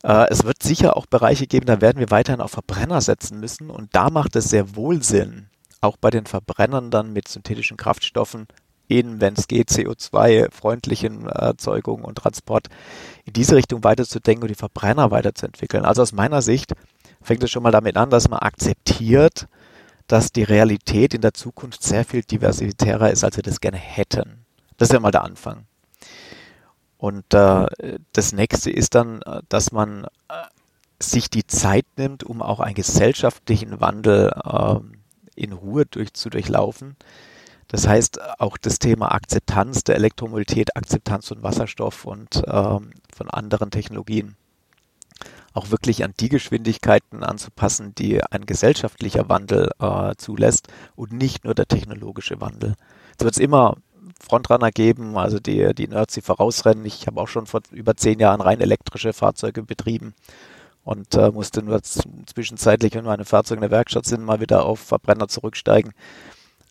Äh, 0.03 0.27
es 0.31 0.45
wird 0.45 0.63
sicher 0.63 0.97
auch 0.97 1.07
Bereiche 1.07 1.47
geben, 1.47 1.67
da 1.67 1.81
werden 1.81 1.99
wir 1.99 2.11
weiterhin 2.11 2.41
auf 2.41 2.53
Verbrenner 2.53 3.01
setzen 3.01 3.41
müssen 3.41 3.71
und 3.71 3.95
da 3.95 4.11
macht 4.11 4.37
es 4.37 4.51
sehr 4.51 4.77
wohl 4.77 5.03
Sinn, 5.03 5.49
auch 5.81 5.97
bei 5.97 6.11
den 6.11 6.27
Verbrennern 6.27 6.91
dann 6.91 7.13
mit 7.13 7.29
synthetischen 7.29 7.77
Kraftstoffen 7.77 8.47
in, 8.89 9.21
wenn 9.21 9.35
es 9.35 9.49
geht, 9.49 9.71
CO2-freundlichen 9.71 11.27
Erzeugung 11.27 12.05
und 12.05 12.19
Transport 12.19 12.69
in 13.25 13.33
diese 13.33 13.57
Richtung 13.57 13.83
weiterzudenken 13.85 14.45
und 14.45 14.49
die 14.49 14.55
Verbrenner 14.55 15.11
weiterzuentwickeln. 15.11 15.85
Also 15.85 16.03
aus 16.03 16.13
meiner 16.13 16.43
Sicht 16.43 16.73
fängt 17.21 17.43
es 17.43 17.51
schon 17.51 17.63
mal 17.63 17.73
damit 17.73 17.97
an, 17.97 18.11
dass 18.11 18.29
man 18.29 18.39
akzeptiert, 18.39 19.49
dass 20.07 20.31
die 20.31 20.45
Realität 20.45 21.15
in 21.15 21.21
der 21.21 21.35
Zukunft 21.35 21.83
sehr 21.83 22.05
viel 22.05 22.23
diversitärer 22.23 23.11
ist, 23.11 23.25
als 23.25 23.37
wir 23.37 23.43
das 23.43 23.61
gerne 23.61 23.79
hätten. 23.79 24.45
Das 24.77 24.89
ist 24.89 24.93
ja 24.93 25.01
mal 25.01 25.11
der 25.11 25.25
Anfang. 25.25 25.67
Und 27.07 27.35
äh, 27.35 27.67
das 28.15 28.33
nächste 28.33 28.69
ist 28.69 28.97
dann, 28.97 29.21
dass 29.49 29.71
man 29.71 30.07
äh, 30.29 30.43
sich 31.01 31.31
die 31.31 31.47
Zeit 31.47 31.87
nimmt, 31.97 32.25
um 32.25 32.43
auch 32.43 32.59
einen 32.59 32.75
gesellschaftlichen 32.75 33.81
Wandel 33.81 34.33
äh, 34.45 34.81
in 35.37 35.53
Ruhe 35.53 35.87
durch, 35.87 36.15
zu 36.15 36.31
durchlaufen. 36.31 36.97
Das 37.69 37.87
heißt, 37.87 38.41
auch 38.41 38.57
das 38.57 38.81
Thema 38.81 39.13
Akzeptanz 39.13 39.85
der 39.85 39.95
Elektromobilität, 39.95 40.77
Akzeptanz 40.77 41.29
von 41.29 41.45
Wasserstoff 41.45 42.07
und 42.07 42.43
ähm, 42.49 42.91
von 43.15 43.31
anderen 43.31 43.71
Technologien 43.71 44.35
auch 45.55 45.71
wirklich 45.71 46.03
an 46.03 46.13
die 46.19 46.29
Geschwindigkeiten 46.29 47.23
anzupassen, 47.23 47.95
die 47.95 48.21
ein 48.25 48.47
gesellschaftlicher 48.47 49.29
Wandel 49.29 49.71
äh, 49.79 50.17
zulässt 50.17 50.67
und 50.97 51.13
nicht 51.13 51.45
nur 51.45 51.55
der 51.55 51.67
technologische 51.67 52.41
Wandel. 52.41 52.75
Es 53.17 53.25
wird 53.25 53.39
immer 53.39 53.77
Frontrunner 54.21 54.71
geben, 54.71 55.17
also 55.17 55.39
die, 55.39 55.75
die 55.75 55.89
Nerds, 55.89 56.15
die 56.15 56.23
vorausrennen. 56.23 56.85
Ich 56.85 57.07
habe 57.07 57.21
auch 57.21 57.29
schon 57.29 57.47
vor 57.47 57.61
über 57.71 57.97
zehn 57.97 58.19
Jahren 58.19 58.41
rein 58.41 58.61
elektrische 58.61 59.13
Fahrzeuge 59.13 59.63
betrieben 59.63 60.15
und 60.85 61.15
äh, 61.15 61.31
musste 61.31 61.63
nur 61.63 61.83
zwischenzeitlich, 61.83 62.95
wenn 62.95 63.05
meine 63.05 63.25
Fahrzeuge 63.25 63.59
in 63.59 63.69
der 63.69 63.71
Werkstatt 63.71 64.07
sind, 64.07 64.25
mal 64.25 64.41
wieder 64.41 64.65
auf 64.65 64.81
Verbrenner 64.81 65.29
zurücksteigen. 65.29 65.93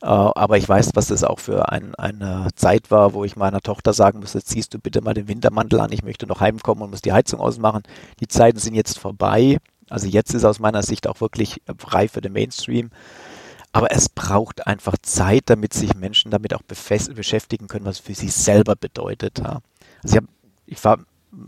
Äh, 0.02 0.06
aber 0.08 0.58
ich 0.58 0.68
weiß, 0.68 0.92
was 0.96 1.08
das 1.08 1.24
auch 1.24 1.40
für 1.40 1.70
ein, 1.70 1.96
eine 1.96 2.48
Zeit 2.56 2.92
war, 2.92 3.14
wo 3.14 3.26
ich 3.26 3.36
meiner 3.36 3.62
Tochter 3.62 3.92
sagen 3.92 4.20
musste, 4.20 4.44
ziehst 4.44 4.74
du 4.74 4.80
bitte 4.80 5.02
mal 5.02 5.14
den 5.14 5.28
Wintermantel 5.28 5.80
an, 5.80 5.92
ich 5.92 6.04
möchte 6.04 6.28
noch 6.28 6.40
heimkommen 6.40 6.84
und 6.84 6.92
muss 6.92 7.02
die 7.02 7.14
Heizung 7.14 7.40
ausmachen. 7.40 7.84
Die 8.20 8.28
Zeiten 8.28 8.60
sind 8.60 8.76
jetzt 8.76 9.00
vorbei. 9.00 9.58
Also 9.90 10.08
jetzt 10.08 10.34
ist 10.34 10.46
aus 10.46 10.60
meiner 10.60 10.82
Sicht 10.82 11.08
auch 11.08 11.22
wirklich 11.22 11.62
frei 11.78 12.08
für 12.08 12.22
den 12.22 12.34
Mainstream. 12.34 12.90
Aber 13.76 13.92
es 13.92 14.08
braucht 14.08 14.68
einfach 14.68 14.96
Zeit, 15.02 15.44
damit 15.48 15.74
sich 15.74 15.96
Menschen 15.96 16.32
damit 16.32 16.54
auch 16.54 16.62
beschäftigen 16.62 17.68
können, 17.68 17.84
was 17.84 18.00
für 18.00 18.14
sie 18.14 18.30
selber 18.30 18.78
bedeutet. 18.78 19.40
Ja. 19.40 19.60
Also 20.02 20.16
ich, 20.16 20.16
hab, 20.16 20.24
ich 20.66 20.80
fahre, 20.80 21.06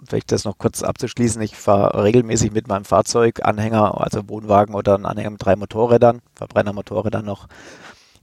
vielleicht 0.10 0.34
das 0.34 0.44
noch 0.44 0.58
kurz 0.58 0.84
abzuschließen, 0.84 1.42
ich 1.42 1.56
fahre 1.56 2.04
regelmäßig 2.04 2.52
mit 2.52 2.68
meinem 2.68 2.84
Fahrzeug, 2.84 3.46
Anhänger, 3.46 4.02
also 4.02 4.28
Wohnwagen 4.28 4.76
oder 4.76 4.96
ein 4.96 5.06
Anhänger 5.06 5.30
mit 5.30 5.46
drei 5.46 5.56
Motorrädern, 5.56 6.22
Verbrennermotorrädern 6.36 7.24
noch 7.24 7.48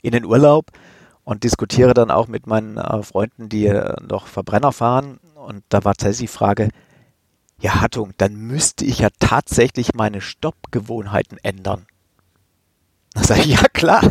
in 0.03 0.13
den 0.13 0.27
Urlaub 0.27 0.67
und 1.25 1.43
diskutiere 1.43 1.95
dann 1.95 2.11
auch 2.11 2.29
mit 2.29 2.47
meinen 2.47 2.77
äh, 2.77 3.03
Freunden, 3.03 3.49
die 3.49 3.69
äh, 3.69 3.97
noch 4.07 4.27
Verbrenner 4.27 4.73
fahren. 4.73 5.19
Und 5.35 5.65
da 5.71 5.83
war 5.83 5.95
tatsächlich 5.95 6.31
die 6.31 6.37
Frage, 6.37 6.69
ja, 7.59 7.81
Hattung, 7.81 8.13
dann 8.19 8.35
müsste 8.35 8.85
ich 8.85 8.99
ja 8.99 9.09
tatsächlich 9.19 9.95
meine 9.95 10.21
Stoppgewohnheiten 10.21 11.39
ändern. 11.43 11.87
Da 13.15 13.23
sage 13.23 13.41
ich, 13.43 13.47
ja 13.47 13.63
klar. 13.73 14.03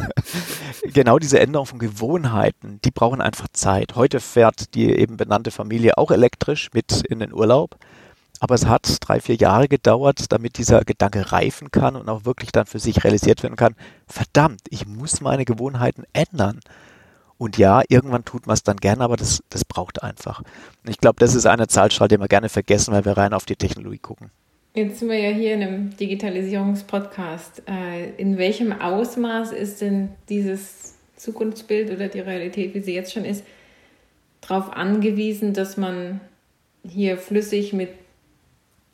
genau 0.84 1.20
diese 1.20 1.40
Änderung 1.40 1.68
von 1.68 1.80
Gewohnheiten, 1.80 2.80
die 2.84 2.92
brauchen 2.92 3.22
einfach 3.22 3.48
Zeit. 3.52 3.96
Heute 3.96 4.20
fährt 4.20 4.74
die 4.76 4.90
eben 4.90 5.18
benannte 5.18 5.52
Familie 5.52 5.98
auch 5.98 6.10
elektrisch 6.10 6.70
mit 6.74 7.04
in 7.08 7.20
den 7.20 7.34
Urlaub. 7.34 7.78
Aber 8.40 8.56
es 8.56 8.66
hat 8.66 8.98
drei, 9.00 9.22
vier 9.22 9.36
Jahre 9.36 9.68
gedauert, 9.68 10.32
damit 10.32 10.58
dieser 10.58 10.84
Gedanke 10.84 11.32
reifen 11.32 11.72
kann 11.72 11.96
und 11.96 12.10
auch 12.10 12.26
wirklich 12.26 12.52
dann 12.52 12.66
für 12.66 12.80
sich 12.80 13.04
realisiert 13.04 13.44
werden 13.44 13.56
kann. 13.56 13.76
Verdammt, 14.08 14.62
ich 14.70 14.86
muss 14.86 15.22
meine 15.22 15.46
Gewohnheiten 15.46 16.04
ändern. 16.12 16.60
Und 17.38 17.58
ja, 17.58 17.82
irgendwann 17.88 18.26
tut 18.26 18.48
man 18.48 18.54
es 18.54 18.64
dann 18.64 18.78
gerne, 18.78 19.04
aber 19.04 19.18
das, 19.18 19.44
das 19.50 19.66
braucht 19.66 20.04
einfach. 20.04 20.44
Ich 20.86 20.98
glaube, 20.98 21.20
das 21.20 21.36
ist 21.36 21.46
eine 21.46 21.68
Zahlstrahl, 21.68 22.08
die 22.08 22.20
wir 22.20 22.28
gerne 22.28 22.50
vergessen, 22.50 22.94
weil 22.94 23.06
wir 23.06 23.18
rein 23.18 23.34
auf 23.34 23.46
die 23.46 23.56
Technologie 23.56 23.98
gucken. 23.98 24.32
Jetzt 24.76 25.00
sind 25.00 25.10
wir 25.10 25.20
ja 25.20 25.30
hier 25.30 25.54
in 25.54 25.62
einem 25.62 25.98
Digitalisierungspodcast. 25.98 27.62
Äh, 27.70 28.10
in 28.18 28.40
welchem 28.40 28.72
Ausmaß 28.72 29.52
ist 29.52 29.82
denn 29.82 30.10
dieses 30.30 30.96
Zukunftsbild 31.16 31.92
oder 31.92 32.08
die 32.08 32.22
Realität, 32.22 32.74
wie 32.74 32.80
sie 32.80 32.96
jetzt 32.96 33.14
schon 33.14 33.24
ist, 33.24 33.46
darauf 34.42 34.74
angewiesen, 34.74 35.54
dass 35.54 35.78
man 35.78 36.22
hier 36.84 37.18
flüssig 37.20 37.72
mit 37.74 37.90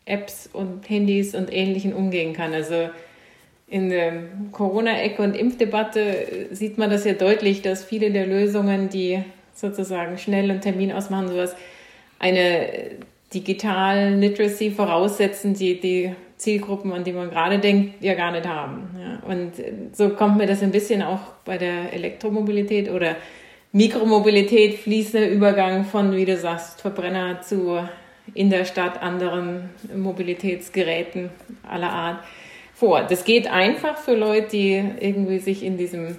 Apps 0.03 0.49
und 0.51 0.89
Handys 0.89 1.33
und 1.33 1.51
Ähnlichem 1.51 1.93
umgehen 1.93 2.33
kann? 2.33 2.53
Also 2.53 2.89
in 3.69 3.89
der 3.89 4.23
Corona-Ecke 4.51 5.21
und 5.21 5.33
Impfdebatte 5.33 6.47
sieht 6.51 6.77
man 6.77 6.89
das 6.89 7.05
ja 7.05 7.13
deutlich, 7.13 7.61
dass 7.61 7.85
viele 7.85 8.11
der 8.11 8.27
Lösungen, 8.27 8.89
die 8.89 9.23
sozusagen 9.53 10.17
schnell 10.17 10.51
einen 10.51 10.59
Termin 10.59 10.91
ausmachen, 10.91 11.29
sowas, 11.29 11.55
eine 12.19 12.67
Digital 13.33 14.15
Literacy 14.15 14.71
voraussetzen, 14.71 15.53
die 15.53 15.79
die 15.79 16.15
Zielgruppen, 16.37 16.91
an 16.93 17.03
die 17.03 17.11
man 17.11 17.29
gerade 17.29 17.59
denkt, 17.59 18.01
ja 18.03 18.13
gar 18.15 18.31
nicht 18.31 18.47
haben. 18.47 18.89
Ja, 18.97 19.29
und 19.29 19.51
so 19.93 20.09
kommt 20.09 20.37
mir 20.37 20.47
das 20.47 20.63
ein 20.63 20.71
bisschen 20.71 21.01
auch 21.01 21.19
bei 21.45 21.57
der 21.57 21.93
Elektromobilität 21.93 22.89
oder 22.89 23.15
Mikromobilität, 23.71 24.75
fließender 24.79 25.29
Übergang 25.29 25.85
von, 25.85 26.15
wie 26.15 26.25
du 26.25 26.37
sagst, 26.37 26.81
Verbrenner 26.81 27.41
zu 27.41 27.79
in 28.33 28.49
der 28.49 28.65
Stadt 28.65 29.01
anderen 29.01 29.69
Mobilitätsgeräten 29.95 31.29
aller 31.67 31.91
Art 31.91 32.23
vor. 32.73 33.03
Das 33.03 33.25
geht 33.25 33.51
einfach 33.51 33.97
für 33.97 34.15
Leute, 34.15 34.47
die 34.51 34.83
irgendwie 34.99 35.39
sich 35.39 35.63
in 35.63 35.77
diesem 35.77 36.15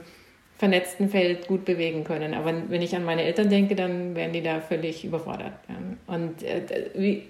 vernetzten 0.61 1.09
Feld 1.09 1.49
gut 1.49 1.65
bewegen 1.65 2.05
können. 2.05 2.35
Aber 2.35 2.53
wenn 2.69 2.83
ich 2.83 2.95
an 2.95 3.03
meine 3.03 3.23
Eltern 3.23 3.49
denke, 3.49 3.75
dann 3.75 4.15
wären 4.15 4.35
die 4.35 4.43
da 4.43 4.61
völlig 4.61 5.07
überfordert. 5.07 5.55
Und 6.07 6.43
äh, 6.43 6.91
wie, 6.95 7.27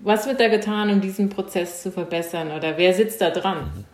was 0.00 0.26
wird 0.26 0.40
da 0.40 0.48
getan, 0.48 0.88
um 0.88 1.02
diesen 1.02 1.28
Prozess 1.28 1.82
zu 1.82 1.92
verbessern? 1.92 2.50
Oder 2.50 2.78
wer 2.78 2.94
sitzt 2.94 3.20
da 3.20 3.28
dran? 3.28 3.84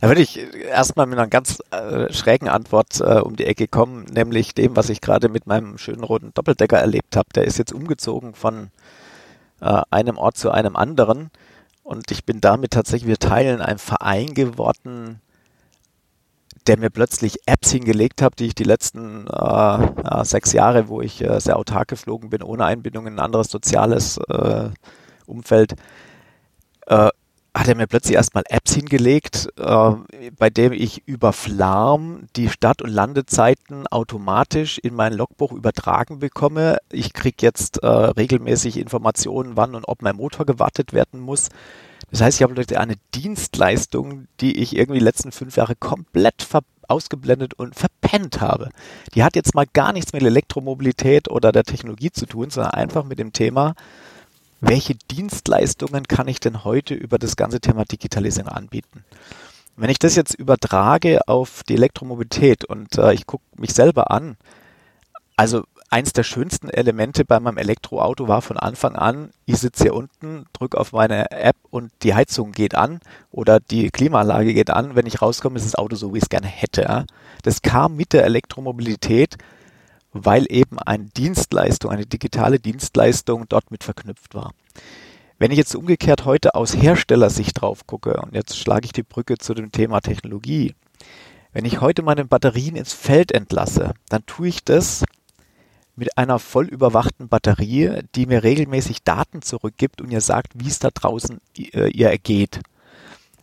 Da 0.00 0.06
würde 0.06 0.20
ich 0.20 0.38
erstmal 0.64 1.06
mit 1.06 1.18
einer 1.18 1.26
ganz 1.26 1.58
äh, 1.72 2.12
schrägen 2.12 2.48
Antwort 2.48 3.00
äh, 3.00 3.18
um 3.18 3.34
die 3.34 3.46
Ecke 3.46 3.66
kommen, 3.66 4.04
nämlich 4.04 4.54
dem, 4.54 4.76
was 4.76 4.90
ich 4.90 5.00
gerade 5.00 5.28
mit 5.28 5.48
meinem 5.48 5.76
schönen 5.76 6.04
roten 6.04 6.30
Doppeldecker 6.34 6.78
erlebt 6.78 7.16
habe. 7.16 7.28
Der 7.34 7.42
ist 7.42 7.58
jetzt 7.58 7.72
umgezogen 7.72 8.34
von 8.34 8.70
äh, 9.60 9.82
einem 9.90 10.16
Ort 10.16 10.36
zu 10.36 10.52
einem 10.52 10.76
anderen 10.76 11.32
und 11.82 12.12
ich 12.12 12.24
bin 12.24 12.40
damit 12.40 12.70
tatsächlich, 12.70 13.08
wir 13.08 13.18
teilen 13.18 13.60
einem 13.60 13.80
Verein 13.80 14.34
geworden, 14.34 15.20
der 16.68 16.78
mir 16.78 16.90
plötzlich 16.90 17.38
Apps 17.46 17.70
hingelegt 17.70 18.22
hat, 18.22 18.38
die 18.38 18.46
ich 18.46 18.54
die 18.54 18.64
letzten 18.64 19.26
äh, 19.26 20.24
sechs 20.24 20.52
Jahre, 20.52 20.88
wo 20.88 21.00
ich 21.00 21.22
äh, 21.22 21.40
sehr 21.40 21.56
autark 21.56 21.88
geflogen 21.88 22.30
bin, 22.30 22.42
ohne 22.42 22.64
Einbindung 22.66 23.06
in 23.06 23.14
ein 23.14 23.24
anderes 23.24 23.50
soziales 23.50 24.18
äh, 24.28 24.68
Umfeld, 25.26 25.74
äh, 26.86 27.08
hat 27.54 27.66
er 27.66 27.74
mir 27.74 27.86
plötzlich 27.86 28.14
erstmal 28.14 28.44
Apps 28.48 28.74
hingelegt, 28.74 29.48
äh, 29.56 29.92
bei 30.38 30.50
dem 30.50 30.72
ich 30.72 31.08
über 31.08 31.32
Flarm 31.32 32.28
die 32.36 32.48
Start- 32.48 32.82
und 32.82 32.90
Landezeiten 32.90 33.86
automatisch 33.86 34.78
in 34.78 34.94
mein 34.94 35.14
Logbuch 35.14 35.52
übertragen 35.52 36.18
bekomme. 36.18 36.78
Ich 36.92 37.14
kriege 37.14 37.38
jetzt 37.40 37.82
äh, 37.82 37.86
regelmäßig 37.86 38.76
Informationen, 38.78 39.56
wann 39.56 39.74
und 39.74 39.84
ob 39.88 40.02
mein 40.02 40.16
Motor 40.16 40.46
gewartet 40.46 40.92
werden 40.92 41.20
muss. 41.20 41.48
Das 42.10 42.20
heißt, 42.20 42.40
ich 42.40 42.42
habe 42.42 42.78
eine 42.78 42.96
Dienstleistung, 43.14 44.28
die 44.40 44.58
ich 44.58 44.76
irgendwie 44.76 44.98
die 44.98 45.04
letzten 45.04 45.32
fünf 45.32 45.56
Jahre 45.56 45.74
komplett 45.76 46.46
ausgeblendet 46.88 47.54
und 47.54 47.74
verpennt 47.74 48.40
habe. 48.40 48.70
Die 49.14 49.22
hat 49.22 49.36
jetzt 49.36 49.54
mal 49.54 49.66
gar 49.72 49.92
nichts 49.92 50.12
mit 50.12 50.22
Elektromobilität 50.22 51.28
oder 51.28 51.52
der 51.52 51.64
Technologie 51.64 52.10
zu 52.10 52.26
tun, 52.26 52.50
sondern 52.50 52.72
einfach 52.72 53.04
mit 53.04 53.18
dem 53.18 53.32
Thema, 53.32 53.74
welche 54.60 54.94
Dienstleistungen 54.94 56.08
kann 56.08 56.28
ich 56.28 56.40
denn 56.40 56.64
heute 56.64 56.94
über 56.94 57.18
das 57.18 57.36
ganze 57.36 57.60
Thema 57.60 57.84
Digitalisierung 57.84 58.50
anbieten? 58.50 59.04
Wenn 59.76 59.90
ich 59.90 60.00
das 60.00 60.16
jetzt 60.16 60.34
übertrage 60.34 61.20
auf 61.28 61.62
die 61.62 61.74
Elektromobilität 61.74 62.64
und 62.64 62.98
äh, 62.98 63.12
ich 63.12 63.26
gucke 63.26 63.44
mich 63.56 63.72
selber 63.72 64.10
an, 64.10 64.36
also 65.36 65.62
eins 65.90 66.12
der 66.12 66.22
schönsten 66.22 66.68
Elemente 66.68 67.24
bei 67.24 67.40
meinem 67.40 67.58
Elektroauto 67.58 68.28
war 68.28 68.42
von 68.42 68.58
Anfang 68.58 68.96
an, 68.96 69.30
ich 69.46 69.58
sitze 69.58 69.84
hier 69.84 69.94
unten, 69.94 70.44
drücke 70.52 70.78
auf 70.78 70.92
meine 70.92 71.30
App 71.30 71.56
und 71.70 71.90
die 72.02 72.14
Heizung 72.14 72.52
geht 72.52 72.74
an 72.74 73.00
oder 73.30 73.60
die 73.60 73.90
Klimaanlage 73.90 74.52
geht 74.52 74.70
an. 74.70 74.94
Wenn 74.94 75.06
ich 75.06 75.22
rauskomme, 75.22 75.56
ist 75.56 75.64
das 75.64 75.74
Auto 75.74 75.96
so, 75.96 76.12
wie 76.12 76.18
ich 76.18 76.24
es 76.24 76.28
gerne 76.28 76.46
hätte. 76.46 77.06
Das 77.42 77.62
kam 77.62 77.96
mit 77.96 78.12
der 78.12 78.24
Elektromobilität, 78.24 79.36
weil 80.12 80.46
eben 80.50 80.78
eine 80.78 81.04
Dienstleistung, 81.04 81.90
eine 81.90 82.06
digitale 82.06 82.58
Dienstleistung 82.58 83.46
dort 83.48 83.70
mit 83.70 83.84
verknüpft 83.84 84.34
war. 84.34 84.52
Wenn 85.38 85.52
ich 85.52 85.58
jetzt 85.58 85.74
umgekehrt 85.74 86.24
heute 86.24 86.54
aus 86.54 86.76
Herstellersicht 86.76 87.60
drauf 87.60 87.86
gucke, 87.86 88.20
und 88.20 88.34
jetzt 88.34 88.58
schlage 88.58 88.86
ich 88.86 88.92
die 88.92 89.04
Brücke 89.04 89.38
zu 89.38 89.54
dem 89.54 89.70
Thema 89.70 90.00
Technologie, 90.00 90.74
wenn 91.52 91.64
ich 91.64 91.80
heute 91.80 92.02
meine 92.02 92.24
Batterien 92.24 92.76
ins 92.76 92.92
Feld 92.92 93.32
entlasse, 93.32 93.94
dann 94.08 94.26
tue 94.26 94.48
ich 94.48 94.64
das 94.64 95.04
mit 95.98 96.16
einer 96.16 96.38
voll 96.38 96.66
überwachten 96.66 97.28
Batterie, 97.28 98.02
die 98.14 98.26
mir 98.26 98.44
regelmäßig 98.44 99.02
Daten 99.02 99.42
zurückgibt 99.42 100.00
und 100.00 100.10
ihr 100.10 100.20
sagt, 100.20 100.52
wie 100.54 100.68
es 100.68 100.78
da 100.78 100.90
draußen 100.90 101.40
äh, 101.56 101.90
ihr 101.90 102.08
ergeht. 102.08 102.60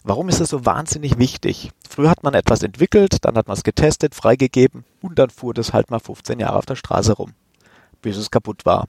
Warum 0.04 0.30
ist 0.30 0.40
das 0.40 0.50
so 0.50 0.66
wahnsinnig 0.66 1.18
wichtig? 1.18 1.72
Früher 1.90 2.10
hat 2.10 2.24
man 2.24 2.34
etwas 2.34 2.64
entwickelt, 2.64 3.26
dann 3.26 3.36
hat 3.36 3.48
man 3.48 3.58
es 3.58 3.64
getestet, 3.64 4.16
freigegeben 4.16 4.86
und 5.02 5.20
dann 5.20 5.30
fuhr 5.30 5.54
das 5.54 5.74
halt 5.74 5.92
mal 5.92 6.00
15 6.00 6.40
Jahre 6.40 6.58
auf 6.58 6.66
der 6.66 6.76
Straße 6.76 7.14
rum, 7.14 7.34
bis 8.02 8.16
es 8.16 8.32
kaputt 8.32 8.66
war. 8.66 8.88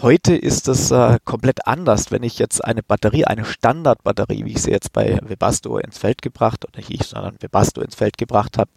Heute 0.00 0.34
ist 0.34 0.68
es 0.68 0.90
äh, 0.90 1.18
komplett 1.24 1.66
anders, 1.66 2.10
wenn 2.10 2.22
ich 2.22 2.38
jetzt 2.38 2.64
eine 2.64 2.82
Batterie, 2.82 3.24
eine 3.24 3.44
Standardbatterie, 3.44 4.44
wie 4.44 4.52
ich 4.52 4.62
sie 4.62 4.70
jetzt 4.70 4.92
bei 4.92 5.18
Webasto 5.22 5.78
ins 5.78 5.98
Feld 5.98 6.22
gebracht, 6.22 6.64
oder 6.64 6.78
nicht 6.78 6.90
ich, 6.90 7.06
sondern 7.06 7.36
Webasto 7.40 7.80
ins 7.82 7.94
Feld 7.94 8.18
gebracht 8.18 8.58
habe, 8.58 8.70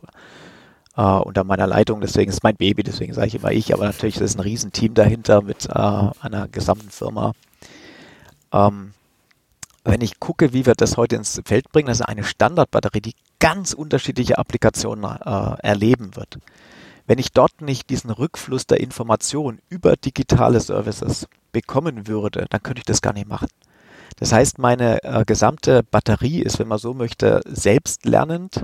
äh, 0.97 1.01
unter 1.01 1.43
meiner 1.43 1.67
Leitung. 1.67 2.01
Deswegen 2.01 2.31
ist 2.31 2.43
mein 2.43 2.55
Baby, 2.55 2.83
deswegen 2.83 3.13
sage 3.13 3.27
ich 3.27 3.35
immer 3.35 3.51
ich, 3.51 3.73
aber 3.73 3.85
natürlich 3.85 4.19
ist 4.19 4.37
ein 4.37 4.41
Riesenteam 4.41 4.93
dahinter 4.93 5.41
mit 5.41 5.67
äh, 5.67 5.71
einer 5.71 6.47
gesamten 6.47 6.89
Firma. 6.89 7.33
Ähm, 8.51 8.93
wenn 9.83 10.01
ich 10.01 10.19
gucke, 10.19 10.51
wie 10.53 10.65
wir 10.65 10.73
das 10.73 10.97
heute 10.97 11.15
ins 11.15 11.41
Feld 11.45 11.71
bringen, 11.71 11.87
das 11.87 11.99
ist 11.99 12.05
eine 12.05 12.23
Standardbatterie, 12.23 13.01
die 13.01 13.15
ganz 13.39 13.73
unterschiedliche 13.73 14.37
Applikationen 14.39 15.05
äh, 15.05 15.55
erleben 15.61 16.15
wird. 16.15 16.39
Wenn 17.05 17.19
ich 17.19 17.31
dort 17.31 17.61
nicht 17.61 17.91
diesen 17.91 18.09
Rückfluss 18.09 18.65
der 18.65 18.79
Informationen 18.79 19.59
über 19.69 19.95
digitale 19.95 20.59
Services 20.59 21.27
bekommen 21.51 22.07
würde, 22.07 22.47
dann 22.49 22.63
könnte 22.63 22.79
ich 22.79 22.85
das 22.85 23.01
gar 23.01 23.13
nicht 23.13 23.27
machen. 23.27 23.47
Das 24.17 24.31
heißt, 24.31 24.57
meine 24.57 25.03
äh, 25.03 25.23
gesamte 25.23 25.83
Batterie 25.83 26.41
ist, 26.41 26.57
wenn 26.57 26.67
man 26.67 26.79
so 26.79 26.95
möchte, 26.95 27.41
selbstlernend 27.45 28.63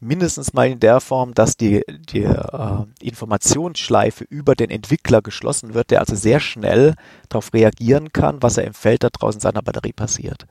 mindestens 0.00 0.52
mal 0.52 0.68
in 0.68 0.80
der 0.80 1.00
Form, 1.00 1.34
dass 1.34 1.56
die, 1.56 1.82
die 1.88 2.22
äh, 2.22 2.84
Informationsschleife 3.00 4.24
über 4.24 4.54
den 4.54 4.70
Entwickler 4.70 5.22
geschlossen 5.22 5.74
wird, 5.74 5.90
der 5.90 6.00
also 6.00 6.14
sehr 6.14 6.40
schnell 6.40 6.94
darauf 7.28 7.52
reagieren 7.52 8.12
kann, 8.12 8.42
was 8.42 8.58
er 8.58 8.64
im 8.64 8.74
Feld 8.74 9.04
da 9.04 9.08
draußen 9.10 9.40
seiner 9.40 9.62
Batterie 9.62 9.92
passiert. 9.92 10.46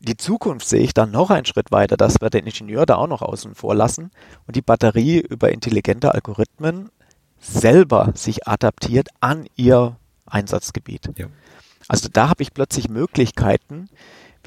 Die 0.00 0.16
Zukunft 0.16 0.68
sehe 0.68 0.82
ich 0.82 0.94
dann 0.94 1.10
noch 1.10 1.30
einen 1.30 1.46
Schritt 1.46 1.72
weiter, 1.72 1.96
dass 1.96 2.20
wir 2.20 2.30
den 2.30 2.46
Ingenieur 2.46 2.86
da 2.86 2.96
auch 2.96 3.08
noch 3.08 3.22
außen 3.22 3.56
vor 3.56 3.74
lassen 3.74 4.12
und 4.46 4.54
die 4.54 4.62
Batterie 4.62 5.18
über 5.18 5.50
intelligente 5.50 6.14
Algorithmen 6.14 6.90
selber 7.40 8.12
sich 8.14 8.46
adaptiert 8.46 9.08
an 9.20 9.46
ihr 9.56 9.96
Einsatzgebiet. 10.26 11.10
Ja. 11.16 11.26
Also 11.88 12.08
da 12.12 12.28
habe 12.28 12.42
ich 12.42 12.54
plötzlich 12.54 12.88
Möglichkeiten, 12.88 13.88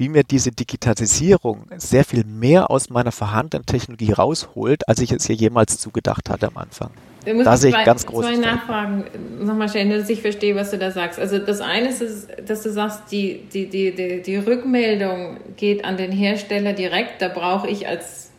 wie 0.02 0.08
mir 0.08 0.24
diese 0.24 0.50
Digitalisierung 0.50 1.66
sehr 1.76 2.04
viel 2.04 2.24
mehr 2.24 2.72
aus 2.72 2.90
meiner 2.90 3.12
vorhandenen 3.12 3.64
Technologie 3.64 4.10
rausholt, 4.10 4.88
als 4.88 4.98
ich 4.98 5.12
es 5.12 5.28
hier 5.28 5.36
jemals 5.36 5.78
zugedacht 5.78 6.28
hatte 6.28 6.48
am 6.48 6.56
Anfang. 6.56 6.90
Da 7.24 7.56
sehe 7.56 7.70
ich 7.70 7.84
ganz 7.84 8.04
groß. 8.04 8.26
Zwei 8.26 8.36
Nachfragen 8.36 9.04
nochmal 9.38 9.68
stellen, 9.68 9.90
dass 9.90 10.10
ich 10.10 10.20
verstehe, 10.20 10.56
was 10.56 10.72
du 10.72 10.78
da 10.78 10.90
sagst. 10.90 11.20
Also 11.20 11.38
das 11.38 11.60
eine 11.60 11.90
ist, 11.90 12.26
dass 12.44 12.64
du 12.64 12.72
sagst, 12.72 13.12
die, 13.12 13.44
die, 13.54 13.68
die, 13.68 13.94
die, 13.94 14.22
die 14.22 14.36
Rückmeldung 14.38 15.36
geht 15.56 15.84
an 15.84 15.96
den 15.96 16.10
Hersteller 16.10 16.72
direkt. 16.72 17.22
Da 17.22 17.28
brauche 17.28 17.68
ich 17.68 17.86
als 17.86 18.32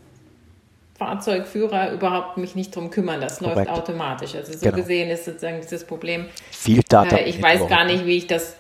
Fahrzeugführer 0.96 1.94
überhaupt 1.94 2.36
mich 2.36 2.56
nicht 2.56 2.76
drum 2.76 2.90
kümmern. 2.90 3.22
Das 3.22 3.40
läuft 3.40 3.70
automatisch. 3.70 4.36
Also 4.36 4.52
so 4.52 4.60
genau. 4.60 4.76
gesehen 4.76 5.10
ist 5.10 5.24
sozusagen 5.24 5.62
dieses 5.62 5.86
Problem. 5.86 6.26
Viel 6.52 6.82
Data. 6.90 7.16
Äh, 7.16 7.30
ich 7.30 7.42
weiß 7.42 7.70
gar 7.70 7.86
nicht, 7.86 8.06
wie 8.06 8.18
ich 8.18 8.28
das 8.28 8.58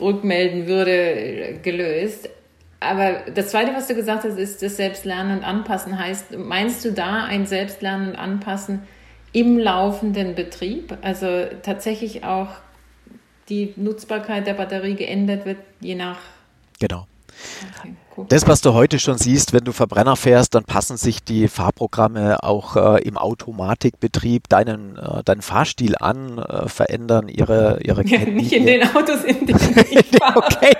rückmelden 0.00 0.66
würde, 0.66 1.58
gelöst. 1.62 2.30
Aber 2.80 3.22
das 3.34 3.48
Zweite, 3.48 3.74
was 3.74 3.86
du 3.86 3.94
gesagt 3.94 4.24
hast, 4.24 4.38
ist 4.38 4.62
das 4.62 4.76
Selbstlernen 4.76 5.38
und 5.38 5.44
Anpassen. 5.44 5.98
Heißt, 5.98 6.36
meinst 6.36 6.84
du 6.84 6.92
da 6.92 7.24
ein 7.24 7.46
Selbstlernen 7.46 8.10
und 8.10 8.16
Anpassen 8.16 8.82
im 9.32 9.58
laufenden 9.58 10.34
Betrieb? 10.34 10.96
Also 11.02 11.46
tatsächlich 11.62 12.24
auch 12.24 12.48
die 13.48 13.72
Nutzbarkeit 13.76 14.46
der 14.46 14.54
Batterie 14.54 14.94
geändert 14.94 15.46
wird, 15.46 15.58
je 15.80 15.94
nach. 15.94 16.18
Genau. 16.78 17.06
Okay, 17.78 17.94
Das, 18.28 18.46
was 18.48 18.62
du 18.62 18.72
heute 18.72 18.98
schon 18.98 19.18
siehst, 19.18 19.52
wenn 19.52 19.64
du 19.64 19.72
Verbrenner 19.72 20.16
fährst, 20.16 20.54
dann 20.54 20.64
passen 20.64 20.96
sich 20.96 21.22
die 21.22 21.48
Fahrprogramme 21.48 22.42
auch 22.42 22.76
äh, 22.76 23.02
im 23.02 23.18
Automatikbetrieb 23.18 24.48
deinen, 24.48 24.96
äh, 24.96 25.22
deinen 25.22 25.42
Fahrstil 25.42 25.96
an, 25.98 26.38
äh, 26.38 26.68
verändern 26.68 27.28
ihre, 27.28 27.78
ihre 27.82 28.06
ja, 28.06 28.18
Nicht 28.20 28.52
in 28.52 28.64
den 28.64 28.82
Autos, 28.84 29.22
in 29.24 29.46
denen 29.46 29.84
ich 29.90 30.06
fahre. 30.18 30.38
okay. 30.38 30.72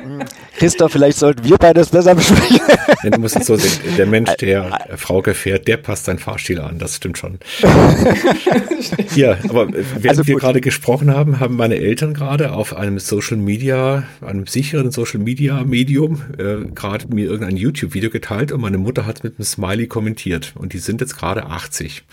Hm. 0.00 0.24
Christoph, 0.56 0.92
vielleicht 0.92 1.18
sollten 1.18 1.44
wir 1.44 1.56
beides 1.56 1.88
besser 1.88 2.14
besprechen. 2.14 2.60
Ja, 3.02 3.10
du 3.10 3.18
musst 3.18 3.34
jetzt 3.34 3.46
so 3.46 3.56
sehen, 3.56 3.96
der 3.96 4.06
Mensch, 4.06 4.34
der 4.36 4.86
Frau 4.96 5.22
gefährt, 5.22 5.66
der 5.66 5.78
passt 5.78 6.04
seinen 6.04 6.18
Fahrstil 6.18 6.60
an, 6.60 6.78
das 6.78 6.96
stimmt 6.96 7.18
schon. 7.18 7.38
ja, 9.16 9.36
aber 9.48 9.68
während 9.72 10.06
also 10.06 10.26
wir 10.26 10.36
gerade 10.36 10.60
gesprochen 10.60 11.12
haben, 11.12 11.40
haben 11.40 11.56
meine 11.56 11.76
Eltern 11.76 12.14
gerade 12.14 12.52
auf 12.52 12.76
einem 12.76 12.98
Social 12.98 13.36
Media, 13.36 14.04
einem 14.20 14.46
sicheren 14.46 14.92
Social 14.92 15.20
Media 15.20 15.64
Medium 15.64 16.22
äh, 16.38 16.66
gerade 16.74 17.08
mir 17.08 17.26
irgendein 17.26 17.56
YouTube-Video 17.56 18.10
geteilt 18.10 18.52
und 18.52 18.60
meine 18.60 18.78
Mutter 18.78 19.06
hat 19.06 19.24
mit 19.24 19.38
einem 19.38 19.44
Smiley 19.44 19.86
kommentiert 19.86 20.52
und 20.56 20.72
die 20.72 20.78
sind 20.78 21.00
jetzt 21.00 21.16
gerade 21.16 21.46
80. 21.46 22.04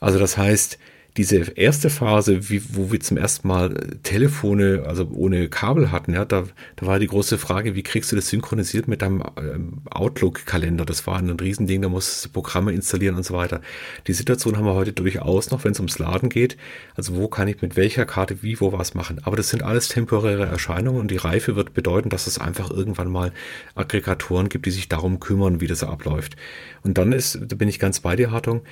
Also 0.00 0.18
das 0.18 0.36
heißt, 0.36 0.78
diese 1.16 1.52
erste 1.52 1.88
Phase, 1.88 2.50
wie, 2.50 2.62
wo 2.74 2.92
wir 2.92 3.00
zum 3.00 3.16
ersten 3.16 3.48
Mal 3.48 3.74
Telefone, 4.02 4.84
also 4.86 5.08
ohne 5.12 5.48
Kabel 5.48 5.90
hatten, 5.90 6.12
ja, 6.12 6.24
da, 6.24 6.44
da 6.76 6.86
war 6.86 6.98
die 6.98 7.06
große 7.06 7.38
Frage, 7.38 7.74
wie 7.74 7.82
kriegst 7.82 8.12
du 8.12 8.16
das 8.16 8.28
synchronisiert 8.28 8.86
mit 8.86 9.02
deinem 9.02 9.22
ähm, 9.38 9.78
Outlook-Kalender? 9.90 10.84
Das 10.84 11.06
war 11.06 11.16
ein 11.16 11.30
Riesending, 11.30 11.82
da 11.82 11.88
musst 11.88 12.26
du 12.26 12.28
Programme 12.28 12.72
installieren 12.72 13.16
und 13.16 13.24
so 13.24 13.34
weiter. 13.34 13.62
Die 14.06 14.12
Situation 14.12 14.56
haben 14.56 14.66
wir 14.66 14.74
heute 14.74 14.92
durchaus 14.92 15.50
noch, 15.50 15.64
wenn 15.64 15.72
es 15.72 15.80
ums 15.80 15.98
Laden 15.98 16.28
geht. 16.28 16.56
Also 16.96 17.16
wo 17.16 17.28
kann 17.28 17.48
ich 17.48 17.62
mit 17.62 17.76
welcher 17.76 18.04
Karte 18.04 18.42
wie, 18.42 18.60
wo 18.60 18.72
was 18.72 18.94
machen? 18.94 19.20
Aber 19.22 19.36
das 19.36 19.48
sind 19.48 19.62
alles 19.62 19.88
temporäre 19.88 20.46
Erscheinungen 20.46 21.00
und 21.00 21.10
die 21.10 21.16
Reife 21.16 21.56
wird 21.56 21.72
bedeuten, 21.72 22.10
dass 22.10 22.26
es 22.26 22.38
einfach 22.38 22.70
irgendwann 22.70 23.10
mal 23.10 23.32
Aggregatoren 23.74 24.50
gibt, 24.50 24.66
die 24.66 24.70
sich 24.70 24.88
darum 24.88 25.18
kümmern, 25.18 25.60
wie 25.60 25.66
das 25.66 25.82
abläuft. 25.82 26.36
Und 26.82 26.98
dann 26.98 27.12
ist, 27.12 27.38
da 27.40 27.56
bin 27.56 27.68
ich 27.68 27.78
ganz 27.78 28.00
bei 28.00 28.16
dir, 28.16 28.30
Hartung, 28.30 28.62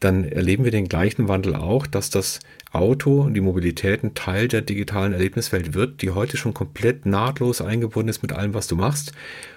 dann 0.00 0.24
erleben 0.24 0.64
wir 0.64 0.70
den 0.70 0.88
gleichen 0.88 1.28
Wandel 1.28 1.54
auch, 1.54 1.86
dass 1.86 2.10
das 2.10 2.40
Auto 2.72 3.22
und 3.22 3.34
die 3.34 3.40
Mobilität 3.40 4.02
ein 4.02 4.14
Teil 4.14 4.48
der 4.48 4.62
digitalen 4.62 5.12
Erlebniswelt 5.12 5.74
wird, 5.74 6.02
die 6.02 6.10
heute 6.10 6.36
schon 6.36 6.54
komplett 6.54 7.04
nahtlos 7.04 7.60
eingebunden 7.60 8.08
ist 8.08 8.22
mit 8.22 8.32
allem, 8.32 8.54
was 8.54 8.66
du 8.66 8.76
machst. 8.76 9.12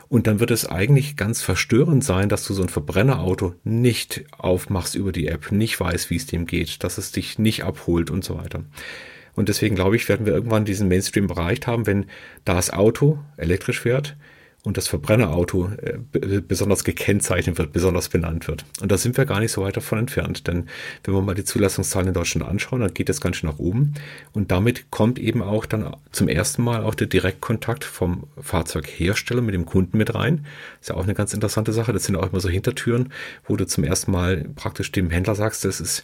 Und 0.09 0.27
dann 0.27 0.39
wird 0.39 0.51
es 0.51 0.65
eigentlich 0.65 1.15
ganz 1.15 1.41
verstörend 1.41 2.03
sein, 2.03 2.29
dass 2.29 2.45
du 2.45 2.53
so 2.53 2.61
ein 2.61 2.69
Verbrennerauto 2.69 3.55
nicht 3.63 4.25
aufmachst 4.37 4.95
über 4.95 5.11
die 5.11 5.27
App, 5.27 5.51
nicht 5.51 5.79
weißt, 5.79 6.09
wie 6.09 6.17
es 6.17 6.27
dem 6.27 6.45
geht, 6.45 6.83
dass 6.83 6.97
es 6.97 7.11
dich 7.11 7.39
nicht 7.39 7.63
abholt 7.63 8.11
und 8.11 8.23
so 8.23 8.37
weiter. 8.37 8.63
Und 9.35 9.49
deswegen 9.49 9.75
glaube 9.75 9.95
ich, 9.95 10.09
werden 10.09 10.25
wir 10.25 10.33
irgendwann 10.33 10.65
diesen 10.65 10.87
Mainstream 10.87 11.29
erreicht 11.29 11.67
haben, 11.67 11.87
wenn 11.87 12.05
das 12.45 12.71
Auto 12.71 13.19
elektrisch 13.37 13.79
fährt, 13.79 14.15
und 14.63 14.77
das 14.77 14.87
Verbrennerauto 14.87 15.69
äh, 15.81 15.97
besonders 16.41 16.85
gekennzeichnet 16.85 17.57
wird, 17.57 17.73
besonders 17.73 18.07
benannt 18.07 18.47
wird. 18.47 18.63
Und 18.81 18.91
da 18.91 18.97
sind 18.97 19.17
wir 19.17 19.25
gar 19.25 19.41
nicht 19.41 19.51
so 19.51 19.61
weit 19.61 19.75
davon 19.75 19.99
entfernt, 19.99 20.47
denn 20.47 20.67
wenn 21.03 21.13
wir 21.13 21.21
mal 21.21 21.35
die 21.35 21.43
Zulassungszahlen 21.43 22.07
in 22.07 22.13
Deutschland 22.13 22.47
anschauen, 22.47 22.79
dann 22.79 22.93
geht 22.93 23.09
das 23.09 23.19
ganz 23.19 23.35
schön 23.35 23.49
nach 23.49 23.59
oben 23.59 23.93
und 24.31 24.51
damit 24.51 24.89
kommt 24.89 25.19
eben 25.19 25.41
auch 25.41 25.65
dann 25.65 25.95
zum 26.11 26.29
ersten 26.29 26.63
Mal 26.63 26.83
auch 26.83 26.95
der 26.95 27.07
Direktkontakt 27.07 27.83
vom 27.83 28.23
Fahrzeughersteller 28.39 29.41
mit 29.41 29.53
dem 29.53 29.65
Kunden 29.65 29.97
mit 29.97 30.15
rein. 30.15 30.45
Ist 30.79 30.89
ja 30.89 30.95
auch 30.95 31.03
eine 31.03 31.13
ganz 31.13 31.33
interessante 31.33 31.73
Sache. 31.73 31.91
Das 31.91 32.05
sind 32.05 32.15
auch 32.15 32.31
immer 32.31 32.39
so 32.39 32.49
Hintertüren, 32.49 33.11
wo 33.45 33.57
du 33.57 33.67
zum 33.67 33.83
ersten 33.83 34.11
Mal 34.11 34.45
praktisch 34.55 34.91
dem 34.91 35.09
Händler 35.09 35.35
sagst, 35.35 35.65
das 35.65 35.81
ist 35.81 36.03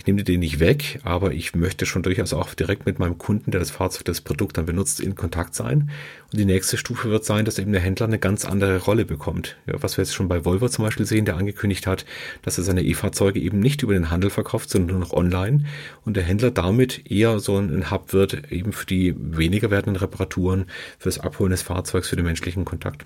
ich 0.00 0.06
nehme 0.06 0.24
den 0.24 0.40
nicht 0.40 0.60
weg, 0.60 0.98
aber 1.02 1.34
ich 1.34 1.54
möchte 1.54 1.84
schon 1.84 2.02
durchaus 2.02 2.32
auch 2.32 2.54
direkt 2.54 2.86
mit 2.86 2.98
meinem 2.98 3.18
Kunden, 3.18 3.50
der 3.50 3.60
das 3.60 3.70
Fahrzeug, 3.70 4.06
das 4.06 4.22
Produkt 4.22 4.56
dann 4.56 4.64
benutzt, 4.64 4.98
in 4.98 5.14
Kontakt 5.14 5.54
sein. 5.54 5.90
Und 6.32 6.38
die 6.38 6.46
nächste 6.46 6.78
Stufe 6.78 7.10
wird 7.10 7.26
sein, 7.26 7.44
dass 7.44 7.58
eben 7.58 7.72
der 7.72 7.82
Händler 7.82 8.06
eine 8.06 8.18
ganz 8.18 8.46
andere 8.46 8.78
Rolle 8.78 9.04
bekommt. 9.04 9.58
Ja, 9.66 9.74
was 9.82 9.98
wir 9.98 10.04
jetzt 10.04 10.14
schon 10.14 10.26
bei 10.26 10.46
Volvo 10.46 10.70
zum 10.70 10.86
Beispiel 10.86 11.04
sehen, 11.04 11.26
der 11.26 11.36
angekündigt 11.36 11.86
hat, 11.86 12.06
dass 12.40 12.56
er 12.56 12.64
seine 12.64 12.82
E-Fahrzeuge 12.82 13.40
eben 13.40 13.60
nicht 13.60 13.82
über 13.82 13.92
den 13.92 14.10
Handel 14.10 14.30
verkauft, 14.30 14.70
sondern 14.70 14.96
nur 14.96 15.06
noch 15.06 15.12
online. 15.12 15.66
Und 16.06 16.16
der 16.16 16.24
Händler 16.24 16.50
damit 16.50 17.10
eher 17.10 17.38
so 17.38 17.58
ein 17.58 17.90
Hub 17.90 18.14
wird, 18.14 18.50
eben 18.50 18.72
für 18.72 18.86
die 18.86 19.14
weniger 19.18 19.70
werdenden 19.70 20.00
Reparaturen, 20.00 20.64
für 20.98 21.10
das 21.10 21.18
Abholen 21.18 21.50
des 21.50 21.60
Fahrzeugs, 21.60 22.08
für 22.08 22.16
den 22.16 22.24
menschlichen 22.24 22.64
Kontakt. 22.64 23.04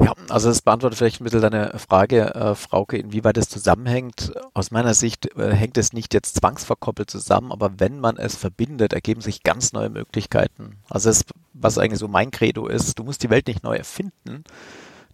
Ja, 0.00 0.14
also 0.28 0.48
das 0.48 0.62
beantwortet 0.62 0.96
vielleicht 0.96 1.20
ein 1.20 1.24
bisschen 1.24 1.40
deine 1.40 1.76
Frage, 1.76 2.32
äh, 2.32 2.54
Frauke, 2.54 2.96
inwieweit 2.96 3.36
das 3.36 3.48
zusammenhängt. 3.48 4.32
Aus 4.54 4.70
meiner 4.70 4.94
Sicht 4.94 5.36
äh, 5.36 5.52
hängt 5.52 5.76
es 5.76 5.92
nicht 5.92 6.14
jetzt 6.14 6.36
zwangsverkoppelt 6.36 7.10
zusammen, 7.10 7.50
aber 7.50 7.80
wenn 7.80 7.98
man 7.98 8.16
es 8.16 8.36
verbindet, 8.36 8.92
ergeben 8.92 9.20
sich 9.20 9.42
ganz 9.42 9.72
neue 9.72 9.90
Möglichkeiten. 9.90 10.76
Also 10.88 11.10
das, 11.10 11.24
was 11.52 11.78
eigentlich 11.78 11.98
so 11.98 12.06
mein 12.06 12.30
Credo 12.30 12.68
ist, 12.68 12.96
du 12.96 13.02
musst 13.02 13.24
die 13.24 13.30
Welt 13.30 13.48
nicht 13.48 13.64
neu 13.64 13.74
erfinden, 13.74 14.44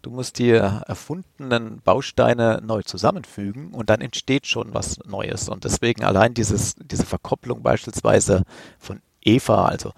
du 0.03 0.11
musst 0.11 0.39
die 0.39 0.51
erfundenen 0.51 1.81
Bausteine 1.83 2.61
neu 2.63 2.83
zusammenfügen 2.83 3.73
und 3.73 3.89
dann 3.89 4.03
entsteht 4.03 4.47
schon 4.47 4.75
was 4.75 4.99
Neues. 5.07 5.49
Und 5.49 5.65
deswegen 5.65 6.05
allein 6.05 6.35
dieses, 6.35 6.75
diese 6.77 7.07
Verkopplung 7.07 7.63
beispielsweise 7.63 8.43
von 8.79 9.01
Eva, 9.23 9.65
also 9.65 9.93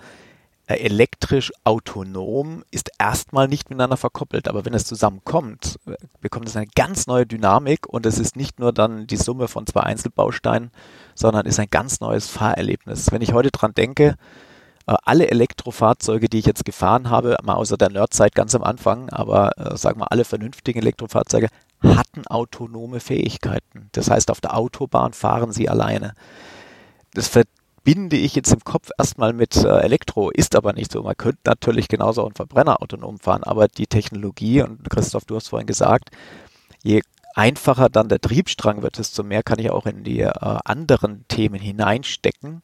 elektrisch 0.74 1.52
autonom 1.64 2.64
ist 2.70 2.90
erstmal 2.98 3.46
nicht 3.46 3.70
miteinander 3.70 3.96
verkoppelt. 3.96 4.48
Aber 4.48 4.64
wenn 4.64 4.74
es 4.74 4.84
zusammenkommt, 4.84 5.78
äh, 5.86 5.94
bekommt 6.20 6.48
es 6.48 6.56
eine 6.56 6.66
ganz 6.74 7.06
neue 7.06 7.26
Dynamik 7.26 7.86
und 7.86 8.04
es 8.04 8.18
ist 8.18 8.36
nicht 8.36 8.58
nur 8.58 8.72
dann 8.72 9.06
die 9.06 9.16
Summe 9.16 9.48
von 9.48 9.66
zwei 9.66 9.80
Einzelbausteinen, 9.80 10.70
sondern 11.14 11.46
ist 11.46 11.60
ein 11.60 11.70
ganz 11.70 12.00
neues 12.00 12.26
Fahrerlebnis. 12.28 13.12
Wenn 13.12 13.22
ich 13.22 13.32
heute 13.32 13.50
dran 13.50 13.74
denke, 13.74 14.16
äh, 14.86 14.94
alle 15.04 15.30
Elektrofahrzeuge, 15.30 16.28
die 16.28 16.40
ich 16.40 16.46
jetzt 16.46 16.64
gefahren 16.64 17.10
habe, 17.10 17.36
mal 17.44 17.54
außer 17.54 17.76
der 17.76 17.90
Nerdzeit 17.90 18.34
ganz 18.34 18.54
am 18.56 18.64
Anfang, 18.64 19.08
aber 19.10 19.52
sagen 19.76 20.00
wir 20.00 20.10
alle 20.10 20.24
vernünftigen 20.24 20.80
Elektrofahrzeuge, 20.80 21.48
hatten 21.82 22.26
autonome 22.26 22.98
Fähigkeiten. 23.00 23.88
Das 23.92 24.10
heißt, 24.10 24.30
auf 24.30 24.40
der 24.40 24.56
Autobahn 24.56 25.12
fahren 25.12 25.52
sie 25.52 25.68
alleine. 25.68 26.14
Das 27.14 27.28
verbinde 27.86 28.16
ich 28.16 28.34
jetzt 28.34 28.52
im 28.52 28.64
Kopf 28.64 28.90
erstmal 28.98 29.32
mit 29.32 29.54
äh, 29.54 29.78
Elektro, 29.78 30.30
ist 30.30 30.56
aber 30.56 30.72
nicht 30.72 30.90
so. 30.90 31.04
Man 31.04 31.16
könnte 31.16 31.38
natürlich 31.44 31.86
genauso 31.86 32.24
einen 32.24 32.34
Verbrenner 32.34 32.82
autonom 32.82 33.20
fahren, 33.20 33.44
aber 33.44 33.68
die 33.68 33.86
Technologie, 33.86 34.60
und 34.62 34.90
Christoph, 34.90 35.24
du 35.24 35.36
hast 35.36 35.48
vorhin 35.48 35.68
gesagt, 35.68 36.10
je 36.82 37.02
einfacher 37.36 37.88
dann 37.88 38.08
der 38.08 38.20
Triebstrang 38.20 38.82
wird, 38.82 38.98
desto 38.98 39.22
mehr 39.22 39.44
kann 39.44 39.60
ich 39.60 39.70
auch 39.70 39.86
in 39.86 40.02
die 40.02 40.22
äh, 40.22 40.32
anderen 40.32 41.24
Themen 41.28 41.60
hineinstecken, 41.60 42.60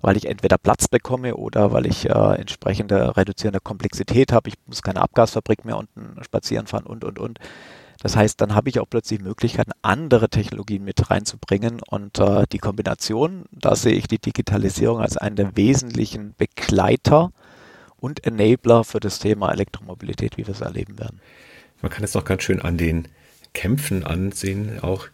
weil 0.00 0.16
ich 0.16 0.24
entweder 0.24 0.56
Platz 0.56 0.88
bekomme 0.88 1.36
oder 1.36 1.72
weil 1.72 1.84
ich 1.84 2.08
äh, 2.08 2.34
entsprechende 2.36 3.14
reduzierende 3.14 3.60
Komplexität 3.60 4.32
habe. 4.32 4.48
Ich 4.48 4.54
muss 4.66 4.80
keine 4.80 5.02
Abgasfabrik 5.02 5.66
mehr 5.66 5.76
unten 5.76 6.16
spazieren 6.24 6.66
fahren 6.66 6.86
und, 6.86 7.04
und, 7.04 7.18
und. 7.18 7.38
Das 8.02 8.16
heißt, 8.16 8.40
dann 8.40 8.56
habe 8.56 8.68
ich 8.68 8.80
auch 8.80 8.90
plötzlich 8.90 9.20
Möglichkeiten, 9.20 9.70
andere 9.80 10.28
Technologien 10.28 10.82
mit 10.82 11.08
reinzubringen. 11.08 11.80
Und 11.88 12.18
äh, 12.18 12.46
die 12.50 12.58
Kombination, 12.58 13.44
da 13.52 13.76
sehe 13.76 13.94
ich 13.94 14.08
die 14.08 14.18
Digitalisierung 14.18 15.00
als 15.00 15.16
einen 15.16 15.36
der 15.36 15.56
wesentlichen 15.56 16.34
Begleiter 16.36 17.32
und 17.98 18.26
Enabler 18.26 18.82
für 18.82 18.98
das 18.98 19.20
Thema 19.20 19.52
Elektromobilität, 19.52 20.36
wie 20.36 20.46
wir 20.46 20.54
es 20.54 20.60
erleben 20.60 20.98
werden. 20.98 21.20
Man 21.80 21.92
kann 21.92 22.02
es 22.02 22.14
noch 22.14 22.24
ganz 22.24 22.42
schön 22.42 22.60
an 22.60 22.76
den 22.76 23.06
Kämpfen 23.54 24.04
ansehen, 24.04 24.80
auch 24.80 25.06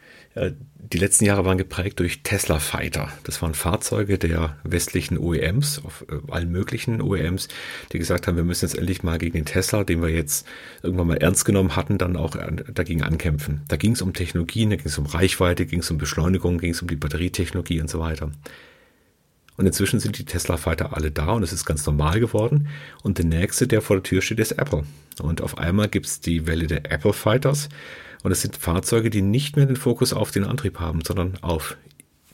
die 0.93 0.99
letzten 0.99 1.26
Jahre 1.26 1.45
waren 1.45 1.59
geprägt 1.59 2.01
durch 2.01 2.22
Tesla 2.22 2.59
Fighter. 2.61 3.12
Das 3.24 3.43
waren 3.43 3.55
Fahrzeuge 3.55 4.18
der 4.18 4.57
westlichen 4.64 5.18
OEMs, 5.18 5.82
auf 5.84 6.05
äh, 6.09 6.32
allen 6.32 6.51
möglichen 6.51 7.03
OEMs, 7.03 7.49
die 7.93 7.99
gesagt 7.99 8.26
haben, 8.26 8.36
wir 8.36 8.45
müssen 8.45 8.64
jetzt 8.64 8.76
endlich 8.76 9.03
mal 9.03 9.18
gegen 9.18 9.34
den 9.34 9.45
Tesla, 9.45 9.84
den 9.84 10.01
wir 10.01 10.09
jetzt 10.09 10.47
irgendwann 10.82 11.09
mal 11.09 11.18
ernst 11.18 11.45
genommen 11.45 11.76
hatten, 11.76 11.99
dann 11.99 12.16
auch 12.16 12.36
dagegen 12.72 13.03
ankämpfen. 13.03 13.62
Da 13.68 13.76
ging 13.76 13.93
es 13.93 14.03
um 14.03 14.14
Technologien, 14.14 14.70
da 14.70 14.76
ging 14.76 14.86
es 14.86 14.99
um 14.99 15.07
Reichweite, 15.07 15.66
ging 15.66 15.80
es 15.80 15.91
um 15.91 15.99
Beschleunigung, 15.99 16.59
ging 16.59 16.70
es 16.70 16.80
um 16.80 16.89
die 16.89 16.97
Batterietechnologie 16.97 17.80
und 17.80 17.91
so 17.91 18.01
weiter. 18.01 18.30
Und 19.59 19.66
inzwischen 19.66 19.99
sind 19.99 20.16
die 20.18 20.24
Tesla 20.24 20.57
Fighter 20.57 20.97
alle 20.97 21.11
da 21.11 21.32
und 21.32 21.43
es 21.43 21.53
ist 21.53 21.66
ganz 21.66 21.84
normal 21.84 22.20
geworden. 22.20 22.68
Und 23.03 23.18
der 23.18 23.24
nächste, 23.24 23.66
der 23.66 23.82
vor 23.82 23.97
der 23.97 24.05
Tür 24.05 24.22
steht, 24.22 24.39
ist 24.39 24.53
Apple. 24.53 24.84
Und 25.20 25.43
auf 25.43 25.59
einmal 25.59 25.89
gibt 25.89 26.07
es 26.07 26.20
die 26.20 26.47
Welle 26.47 26.68
der 26.68 26.91
Apple 26.93 27.12
Fighters 27.12 27.68
und 28.23 28.33
es 28.33 28.43
sind 28.43 28.57
Fahrzeuge, 28.57 29.11
die 29.11 29.23
nicht 29.23 29.57
mehr 29.57 29.66
den 29.66 29.77
Fokus 29.77 30.12
auf 30.12 30.31
den 30.31 30.45
Antrieb 30.45 30.81
haben, 30.81 31.03
sondern 31.05 31.39
auf 31.43 31.77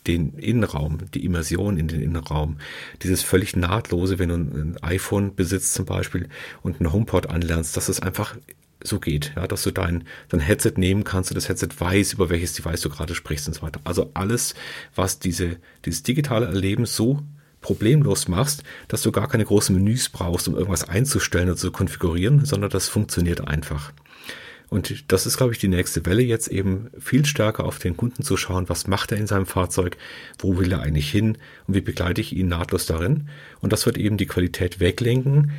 den 0.06 0.34
Innenraum, 0.34 0.98
die 1.14 1.24
Immersion 1.24 1.78
in 1.78 1.88
den 1.88 2.00
Innenraum. 2.00 2.58
Dieses 3.02 3.22
völlig 3.22 3.56
nahtlose, 3.56 4.18
wenn 4.18 4.28
du 4.28 4.34
ein 4.34 4.76
iPhone 4.82 5.34
besitzt 5.34 5.74
zum 5.74 5.86
Beispiel 5.86 6.28
und 6.62 6.80
einen 6.80 6.92
HomePod 6.92 7.30
anlernst, 7.30 7.76
dass 7.76 7.88
es 7.88 8.00
einfach 8.00 8.36
so 8.82 9.00
geht, 9.00 9.32
ja, 9.34 9.46
dass 9.46 9.62
du 9.62 9.70
dein, 9.70 10.04
dein 10.28 10.40
Headset 10.40 10.74
nehmen 10.76 11.04
kannst 11.04 11.30
und 11.30 11.36
das 11.36 11.48
Headset 11.48 11.68
weiß, 11.78 12.12
über 12.12 12.28
welches 12.28 12.52
Device 12.52 12.82
du 12.82 12.90
gerade 12.90 13.14
sprichst 13.14 13.48
und 13.48 13.54
so 13.54 13.62
weiter. 13.62 13.80
Also 13.84 14.10
alles, 14.12 14.54
was 14.94 15.18
diese, 15.18 15.56
dieses 15.86 16.02
digitale 16.02 16.46
Erleben 16.46 16.84
so 16.84 17.22
problemlos 17.62 18.28
machst, 18.28 18.62
dass 18.88 19.00
du 19.00 19.10
gar 19.10 19.26
keine 19.26 19.46
großen 19.46 19.74
Menüs 19.74 20.10
brauchst, 20.10 20.48
um 20.48 20.54
irgendwas 20.54 20.86
einzustellen 20.86 21.48
oder 21.48 21.56
zu 21.56 21.72
konfigurieren, 21.72 22.44
sondern 22.44 22.68
das 22.68 22.88
funktioniert 22.88 23.48
einfach. 23.48 23.92
Und 24.74 25.12
das 25.12 25.24
ist, 25.24 25.36
glaube 25.36 25.52
ich, 25.52 25.60
die 25.60 25.68
nächste 25.68 26.04
Welle, 26.04 26.22
jetzt 26.22 26.48
eben 26.48 26.90
viel 26.98 27.24
stärker 27.24 27.62
auf 27.64 27.78
den 27.78 27.96
Kunden 27.96 28.24
zu 28.24 28.36
schauen, 28.36 28.68
was 28.68 28.88
macht 28.88 29.12
er 29.12 29.18
in 29.18 29.28
seinem 29.28 29.46
Fahrzeug, 29.46 29.96
wo 30.40 30.58
will 30.58 30.72
er 30.72 30.80
eigentlich 30.80 31.08
hin 31.12 31.38
und 31.68 31.74
wie 31.74 31.80
begleite 31.80 32.20
ich 32.20 32.34
ihn 32.34 32.48
nahtlos 32.48 32.84
darin. 32.84 33.28
Und 33.60 33.72
das 33.72 33.86
wird 33.86 33.96
eben 33.98 34.16
die 34.16 34.26
Qualität 34.26 34.80
weglenken 34.80 35.52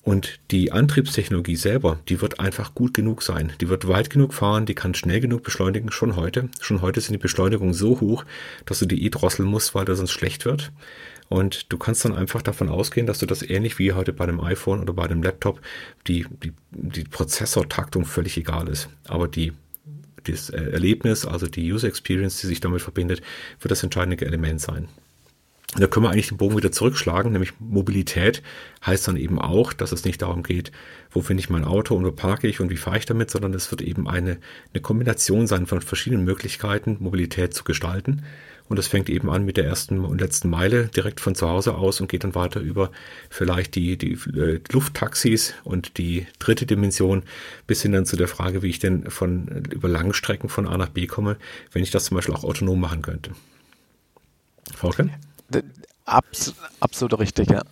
Und 0.00 0.40
die 0.50 0.72
Antriebstechnologie 0.72 1.56
selber, 1.56 1.98
die 2.08 2.22
wird 2.22 2.40
einfach 2.40 2.74
gut 2.74 2.94
genug 2.94 3.22
sein. 3.22 3.52
Die 3.60 3.68
wird 3.68 3.88
weit 3.88 4.08
genug 4.08 4.32
fahren, 4.32 4.64
die 4.64 4.74
kann 4.74 4.94
schnell 4.94 5.20
genug 5.20 5.42
beschleunigen, 5.42 5.92
schon 5.92 6.16
heute. 6.16 6.48
Schon 6.62 6.80
heute 6.80 7.02
sind 7.02 7.12
die 7.12 7.18
Beschleunigungen 7.18 7.74
so 7.74 8.00
hoch, 8.00 8.24
dass 8.64 8.78
du 8.78 8.86
die 8.86 9.04
E 9.04 9.10
drosseln 9.10 9.50
musst, 9.50 9.74
weil 9.74 9.84
das 9.84 9.98
sonst 9.98 10.12
schlecht 10.12 10.46
wird. 10.46 10.72
Und 11.32 11.72
du 11.72 11.78
kannst 11.78 12.04
dann 12.04 12.14
einfach 12.14 12.42
davon 12.42 12.68
ausgehen, 12.68 13.06
dass 13.06 13.18
du 13.18 13.24
das 13.24 13.40
ähnlich 13.40 13.78
wie 13.78 13.94
heute 13.94 14.12
bei 14.12 14.26
dem 14.26 14.38
iPhone 14.38 14.80
oder 14.82 14.92
bei 14.92 15.08
dem 15.08 15.22
Laptop 15.22 15.62
die, 16.06 16.26
die, 16.42 16.52
die 16.72 17.04
Prozessortaktung 17.04 18.04
völlig 18.04 18.36
egal 18.36 18.68
ist. 18.68 18.90
Aber 19.08 19.28
die, 19.28 19.54
das 20.24 20.50
Erlebnis, 20.50 21.24
also 21.24 21.46
die 21.46 21.72
User 21.72 21.88
Experience, 21.88 22.42
die 22.42 22.48
sich 22.48 22.60
damit 22.60 22.82
verbindet, 22.82 23.22
wird 23.60 23.70
das 23.70 23.82
entscheidende 23.82 24.22
Element 24.26 24.60
sein. 24.60 24.88
Und 25.74 25.80
da 25.80 25.86
können 25.86 26.04
wir 26.04 26.10
eigentlich 26.10 26.28
den 26.28 26.36
Bogen 26.36 26.58
wieder 26.58 26.70
zurückschlagen, 26.70 27.32
nämlich 27.32 27.58
Mobilität 27.60 28.42
heißt 28.84 29.08
dann 29.08 29.16
eben 29.16 29.38
auch, 29.38 29.72
dass 29.72 29.92
es 29.92 30.04
nicht 30.04 30.20
darum 30.20 30.42
geht, 30.42 30.70
wo 31.10 31.22
finde 31.22 31.40
ich 31.40 31.48
mein 31.48 31.64
Auto 31.64 31.96
und 31.96 32.04
wo 32.04 32.12
parke 32.12 32.46
ich 32.46 32.60
und 32.60 32.68
wie 32.68 32.76
fahre 32.76 32.98
ich 32.98 33.06
damit, 33.06 33.30
sondern 33.30 33.54
es 33.54 33.70
wird 33.70 33.80
eben 33.80 34.06
eine, 34.06 34.36
eine 34.74 34.82
Kombination 34.82 35.46
sein 35.46 35.64
von 35.64 35.80
verschiedenen 35.80 36.26
Möglichkeiten, 36.26 36.98
Mobilität 37.00 37.54
zu 37.54 37.64
gestalten. 37.64 38.22
Und 38.68 38.78
das 38.78 38.86
fängt 38.86 39.10
eben 39.10 39.28
an 39.28 39.44
mit 39.44 39.56
der 39.56 39.66
ersten 39.66 40.04
und 40.04 40.20
letzten 40.20 40.48
Meile 40.48 40.86
direkt 40.86 41.20
von 41.20 41.34
zu 41.34 41.48
Hause 41.48 41.74
aus 41.74 42.00
und 42.00 42.08
geht 42.08 42.24
dann 42.24 42.34
weiter 42.34 42.60
über 42.60 42.90
vielleicht 43.28 43.74
die, 43.74 43.98
die 43.98 44.12
äh, 44.36 44.60
Lufttaxis 44.70 45.54
und 45.64 45.98
die 45.98 46.26
dritte 46.38 46.64
Dimension 46.64 47.22
bis 47.66 47.82
hin 47.82 47.92
dann 47.92 48.06
zu 48.06 48.16
der 48.16 48.28
Frage, 48.28 48.62
wie 48.62 48.68
ich 48.68 48.78
denn 48.78 49.10
von 49.10 49.66
über 49.70 49.88
Langstrecken 49.88 50.48
von 50.48 50.66
A 50.66 50.78
nach 50.78 50.88
B 50.88 51.06
komme, 51.06 51.36
wenn 51.72 51.82
ich 51.82 51.90
das 51.90 52.06
zum 52.06 52.14
Beispiel 52.14 52.34
auch 52.34 52.44
autonom 52.44 52.80
machen 52.80 53.02
könnte. 53.02 53.32
Volker? 54.74 55.06
Abs 56.04 56.54
absolut 56.80 57.18
richtig, 57.18 57.50
ja. 57.50 57.62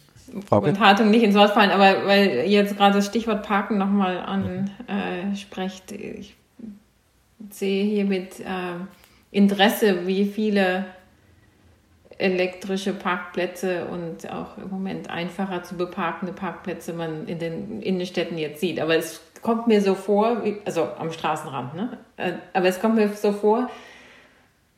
Und 0.51 0.79
Hartung 0.79 1.11
nicht 1.11 1.25
ins 1.25 1.35
Wort 1.35 1.53
fallen, 1.55 1.71
aber 1.71 2.07
weil 2.07 2.47
jetzt 2.47 2.77
gerade 2.77 2.95
das 2.95 3.07
Stichwort 3.07 3.43
Parken 3.45 3.79
nochmal 3.79 4.19
ansprecht, 4.87 5.93
äh, 5.93 6.13
ich 6.13 6.37
sehe 7.51 7.85
hier 7.85 8.05
mit 8.05 8.39
äh, 8.41 8.75
Interesse, 9.31 10.07
wie 10.07 10.25
viele 10.25 10.87
elektrische 12.19 12.93
Parkplätze 12.93 13.87
und 13.87 14.31
auch 14.31 14.59
im 14.59 14.69
Moment 14.69 15.09
einfacher 15.09 15.63
zu 15.63 15.77
beparkende 15.77 16.33
Parkplätze 16.33 16.93
man 16.93 17.27
in 17.27 17.39
den 17.39 17.81
Innenstädten 17.81 18.37
jetzt 18.37 18.61
sieht. 18.61 18.81
Aber 18.81 18.97
es 18.97 19.23
kommt 19.41 19.67
mir 19.67 19.81
so 19.81 19.95
vor, 19.95 20.43
also 20.65 20.89
am 20.99 21.13
Straßenrand, 21.13 21.75
ne? 21.75 21.99
Äh, 22.17 22.33
aber 22.53 22.67
es 22.67 22.81
kommt 22.81 22.97
mir 22.97 23.09
so 23.09 23.33
vor, 23.33 23.71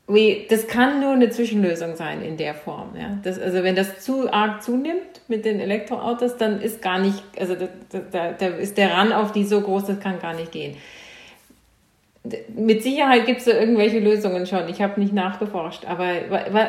wie, 0.08 0.46
das 0.48 0.66
kann 0.66 1.00
nur 1.00 1.12
eine 1.12 1.30
Zwischenlösung 1.30 1.96
sein 1.96 2.22
in 2.22 2.36
der 2.36 2.54
Form. 2.54 2.94
Ja? 2.96 3.18
Das, 3.22 3.38
also 3.40 3.62
wenn 3.62 3.76
das 3.76 4.00
zu 4.00 4.32
arg 4.32 4.62
zunimmt 4.62 5.22
mit 5.28 5.44
den 5.44 5.60
Elektroautos, 5.60 6.36
dann 6.36 6.60
ist 6.60 6.82
gar 6.82 6.98
nicht, 6.98 7.22
also 7.38 7.54
da, 7.54 7.68
da, 8.10 8.32
da 8.32 8.46
ist 8.46 8.76
der 8.78 8.92
Ran 8.92 9.12
auf 9.12 9.32
die 9.32 9.44
so 9.44 9.60
groß, 9.60 9.86
das 9.86 10.00
kann 10.00 10.18
gar 10.20 10.34
nicht 10.34 10.52
gehen. 10.52 10.76
Mit 12.54 12.84
Sicherheit 12.84 13.26
gibt 13.26 13.40
es 13.40 13.46
da 13.46 13.52
irgendwelche 13.52 13.98
Lösungen 13.98 14.46
schon. 14.46 14.68
Ich 14.68 14.80
habe 14.80 15.00
nicht 15.00 15.12
nachgeforscht, 15.12 15.84
aber 15.86 16.06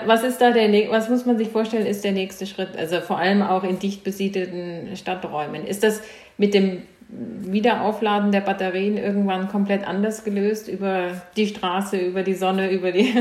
was 0.06 0.24
ist 0.24 0.42
da 0.42 0.50
der, 0.50 0.90
was 0.90 1.10
muss 1.10 1.28
man 1.28 1.38
sich 1.38 1.50
vorstellen, 1.50 1.86
ist 1.86 2.04
der 2.04 2.12
nächste 2.12 2.48
Schritt? 2.48 2.76
Also 2.76 3.02
vor 3.02 3.20
allem 3.20 3.44
auch 3.44 3.64
in 3.64 3.78
dicht 3.78 4.04
besiedelten 4.04 4.96
Stadträumen. 4.96 5.66
Ist 5.68 5.84
das 5.84 6.02
mit 6.40 6.56
dem 6.56 6.82
Wiederaufladen 7.10 8.32
der 8.32 8.42
Batterien 8.42 8.98
irgendwann 8.98 9.48
komplett 9.48 9.88
anders 9.88 10.24
gelöst 10.24 10.68
über 10.68 11.22
die 11.36 11.48
Straße, 11.48 11.98
über 11.98 12.24
die 12.24 12.34
Sonne, 12.34 12.72
über 12.72 12.92
die 12.92 13.14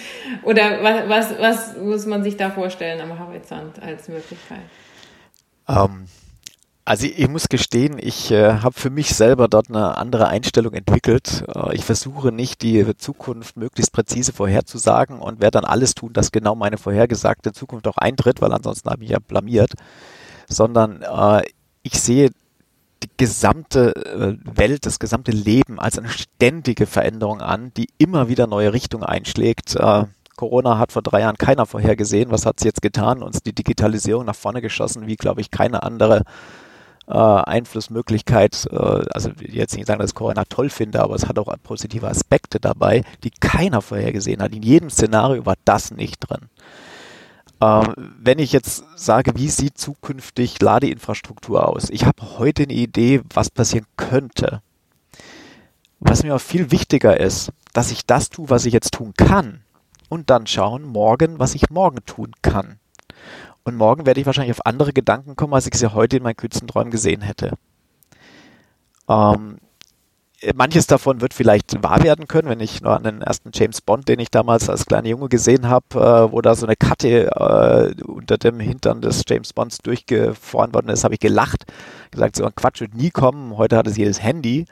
oder 0.44 0.82
was, 0.82 1.08
was, 1.08 1.38
was 1.40 1.76
muss 1.76 2.06
man 2.06 2.22
sich 2.22 2.36
da 2.36 2.50
vorstellen 2.50 3.00
am 3.00 3.18
Horizont 3.18 3.82
als 3.82 4.08
Möglichkeit? 4.08 4.60
Ähm, 5.68 6.04
also 6.84 7.06
ich, 7.06 7.18
ich, 7.18 7.28
muss 7.28 7.48
gestehen, 7.48 7.98
ich 7.98 8.30
äh, 8.30 8.54
habe 8.54 8.78
für 8.78 8.90
mich 8.90 9.14
selber 9.14 9.48
dort 9.48 9.68
eine 9.68 9.96
andere 9.96 10.28
Einstellung 10.28 10.74
entwickelt. 10.74 11.44
Äh, 11.54 11.74
ich 11.74 11.84
versuche 11.84 12.32
nicht 12.32 12.62
die 12.62 12.96
Zukunft 12.96 13.56
möglichst 13.56 13.92
präzise 13.92 14.32
vorherzusagen 14.32 15.18
und 15.18 15.40
werde 15.40 15.60
dann 15.60 15.64
alles 15.64 15.94
tun, 15.94 16.12
dass 16.12 16.32
genau 16.32 16.54
meine 16.54 16.78
vorhergesagte 16.78 17.52
Zukunft 17.52 17.86
auch 17.86 17.96
eintritt, 17.96 18.40
weil 18.40 18.52
ansonsten 18.52 18.90
habe 18.90 19.04
ich 19.04 19.10
ja 19.10 19.18
blamiert, 19.18 19.72
sondern 20.48 21.02
äh, 21.02 21.42
ich 21.82 22.00
sehe 22.00 22.30
die 23.02 23.10
gesamte 23.16 23.94
äh, 23.96 24.36
Welt, 24.58 24.84
das 24.84 24.98
gesamte 24.98 25.32
Leben 25.32 25.78
als 25.78 25.98
eine 25.98 26.08
ständige 26.08 26.86
Veränderung 26.86 27.40
an, 27.40 27.72
die 27.76 27.88
immer 27.98 28.28
wieder 28.28 28.46
neue 28.46 28.72
Richtungen 28.72 29.04
einschlägt. 29.04 29.76
Äh, 29.76 30.04
Corona 30.36 30.78
hat 30.78 30.92
vor 30.92 31.02
drei 31.02 31.20
Jahren 31.20 31.36
keiner 31.36 31.66
vorhergesehen. 31.66 32.30
Was 32.30 32.46
hat 32.46 32.56
es 32.58 32.64
jetzt 32.64 32.82
getan? 32.82 33.22
Uns 33.22 33.42
die 33.42 33.54
Digitalisierung 33.54 34.24
nach 34.24 34.34
vorne 34.34 34.62
geschossen, 34.62 35.06
wie, 35.06 35.16
glaube 35.16 35.40
ich, 35.40 35.50
keine 35.50 35.82
andere 35.82 36.22
äh, 37.10 37.14
Einflussmöglichkeit. 37.14 38.68
Äh, 38.70 39.04
also 39.12 39.30
jetzt 39.40 39.76
nicht 39.76 39.86
sagen, 39.86 40.00
dass 40.00 40.10
ich 40.10 40.14
Corona 40.14 40.44
toll 40.44 40.70
finde, 40.70 41.02
aber 41.02 41.14
es 41.14 41.26
hat 41.26 41.38
auch 41.38 41.52
positive 41.62 42.08
Aspekte 42.08 42.60
dabei, 42.60 43.04
die 43.24 43.30
keiner 43.30 43.82
vorhergesehen 43.82 44.40
hat. 44.40 44.54
In 44.54 44.62
jedem 44.62 44.90
Szenario 44.90 45.44
war 45.44 45.56
das 45.64 45.90
nicht 45.90 46.20
drin. 46.20 46.48
Ähm, 47.60 47.92
wenn 48.18 48.38
ich 48.38 48.52
jetzt 48.52 48.84
sage, 48.96 49.32
wie 49.34 49.48
sieht 49.48 49.76
zukünftig 49.76 50.62
Ladeinfrastruktur 50.62 51.68
aus? 51.68 51.90
Ich 51.90 52.06
habe 52.06 52.38
heute 52.38 52.62
eine 52.62 52.72
Idee, 52.72 53.20
was 53.34 53.50
passieren 53.50 53.86
könnte. 53.96 54.62
Was 55.98 56.22
mir 56.22 56.30
aber 56.30 56.38
viel 56.38 56.70
wichtiger 56.70 57.20
ist, 57.20 57.52
dass 57.74 57.90
ich 57.90 58.06
das 58.06 58.30
tue, 58.30 58.48
was 58.48 58.64
ich 58.64 58.72
jetzt 58.72 58.94
tun 58.94 59.12
kann. 59.14 59.60
Und 60.08 60.30
dann 60.30 60.46
schauen 60.46 60.84
morgen, 60.84 61.38
was 61.38 61.54
ich 61.54 61.70
morgen 61.70 61.98
tun 62.06 62.32
kann. 62.40 62.79
Und 63.64 63.76
morgen 63.76 64.06
werde 64.06 64.20
ich 64.20 64.26
wahrscheinlich 64.26 64.56
auf 64.56 64.66
andere 64.66 64.92
Gedanken 64.92 65.36
kommen, 65.36 65.54
als 65.54 65.66
ich 65.66 65.74
sie 65.74 65.92
heute 65.92 66.16
in 66.16 66.22
meinen 66.22 66.36
kühlsten 66.36 66.68
Träumen 66.68 66.90
gesehen 66.90 67.22
hätte. 67.22 67.52
Ähm, 69.08 69.58
manches 70.54 70.86
davon 70.86 71.20
wird 71.20 71.34
vielleicht 71.34 71.82
wahr 71.82 72.02
werden 72.02 72.26
können, 72.26 72.48
wenn 72.48 72.60
ich 72.60 72.80
nur 72.80 72.96
an 72.96 73.04
den 73.04 73.22
ersten 73.22 73.50
James 73.52 73.80
Bond, 73.80 74.08
den 74.08 74.20
ich 74.20 74.30
damals 74.30 74.70
als 74.70 74.86
kleiner 74.86 75.08
Junge 75.08 75.28
gesehen 75.28 75.68
habe, 75.68 75.86
äh, 75.94 76.32
wo 76.32 76.40
da 76.40 76.54
so 76.54 76.66
eine 76.66 76.76
Karte 76.76 77.26
äh, 77.26 78.02
unter 78.02 78.38
dem 78.38 78.58
Hintern 78.58 79.02
des 79.02 79.22
James 79.28 79.52
Bonds 79.52 79.78
durchgefahren 79.78 80.72
worden 80.72 80.88
ist, 80.88 81.04
habe 81.04 81.14
ich 81.14 81.20
gelacht, 81.20 81.64
gesagt, 82.10 82.36
so 82.36 82.44
ein 82.44 82.54
Quatsch 82.54 82.80
wird 82.80 82.94
nie 82.94 83.10
kommen, 83.10 83.56
heute 83.58 83.76
hat 83.76 83.86
es 83.86 83.96
jedes 83.96 84.22
Handy. 84.22 84.64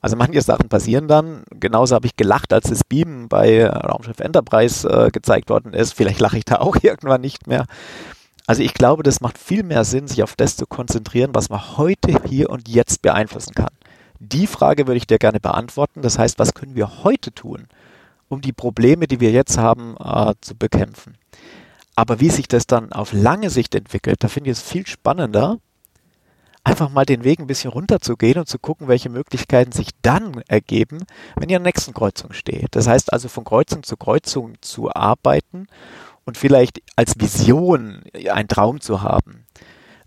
Also 0.00 0.16
manche 0.16 0.42
Sachen 0.42 0.68
passieren 0.68 1.08
dann. 1.08 1.44
Genauso 1.50 1.94
habe 1.94 2.06
ich 2.06 2.16
gelacht, 2.16 2.52
als 2.52 2.68
das 2.68 2.84
Beam 2.84 3.28
bei 3.28 3.66
Raumschiff 3.66 4.20
Enterprise 4.20 4.88
äh, 4.88 5.10
gezeigt 5.10 5.48
worden 5.48 5.72
ist. 5.72 5.94
Vielleicht 5.94 6.20
lache 6.20 6.38
ich 6.38 6.44
da 6.44 6.56
auch 6.60 6.76
irgendwann 6.82 7.22
nicht 7.22 7.46
mehr. 7.46 7.64
Also 8.46 8.62
ich 8.62 8.74
glaube, 8.74 9.02
das 9.02 9.22
macht 9.22 9.38
viel 9.38 9.62
mehr 9.62 9.84
Sinn, 9.84 10.06
sich 10.06 10.22
auf 10.22 10.34
das 10.36 10.56
zu 10.56 10.66
konzentrieren, 10.66 11.30
was 11.32 11.48
man 11.48 11.78
heute, 11.78 12.14
hier 12.28 12.50
und 12.50 12.68
jetzt 12.68 13.00
beeinflussen 13.00 13.54
kann. 13.54 13.70
Die 14.26 14.46
Frage 14.46 14.86
würde 14.86 14.96
ich 14.96 15.06
dir 15.06 15.18
gerne 15.18 15.38
beantworten. 15.38 16.00
Das 16.00 16.18
heißt, 16.18 16.38
was 16.38 16.54
können 16.54 16.74
wir 16.74 17.04
heute 17.04 17.32
tun, 17.32 17.66
um 18.28 18.40
die 18.40 18.52
Probleme, 18.52 19.06
die 19.06 19.20
wir 19.20 19.30
jetzt 19.30 19.58
haben, 19.58 19.96
äh, 19.98 20.32
zu 20.40 20.56
bekämpfen? 20.56 21.18
Aber 21.94 22.20
wie 22.20 22.30
sich 22.30 22.48
das 22.48 22.66
dann 22.66 22.92
auf 22.92 23.12
lange 23.12 23.50
Sicht 23.50 23.74
entwickelt, 23.74 24.24
da 24.24 24.28
finde 24.28 24.50
ich 24.50 24.58
es 24.58 24.62
viel 24.62 24.86
spannender, 24.86 25.58
einfach 26.64 26.88
mal 26.88 27.04
den 27.04 27.22
Weg 27.22 27.38
ein 27.38 27.46
bisschen 27.46 27.70
runterzugehen 27.70 28.38
und 28.38 28.48
zu 28.48 28.58
gucken, 28.58 28.88
welche 28.88 29.10
Möglichkeiten 29.10 29.72
sich 29.72 29.90
dann 30.00 30.42
ergeben, 30.48 31.04
wenn 31.36 31.50
ihr 31.50 31.58
an 31.58 31.62
der 31.62 31.72
nächsten 31.72 31.92
Kreuzung 31.92 32.32
steht. 32.32 32.68
Das 32.70 32.88
heißt 32.88 33.12
also 33.12 33.28
von 33.28 33.44
Kreuzung 33.44 33.82
zu 33.82 33.98
Kreuzung 33.98 34.54
zu 34.62 34.90
arbeiten 34.90 35.66
und 36.24 36.38
vielleicht 36.38 36.80
als 36.96 37.20
Vision 37.20 38.02
einen 38.32 38.48
Traum 38.48 38.80
zu 38.80 39.02
haben 39.02 39.44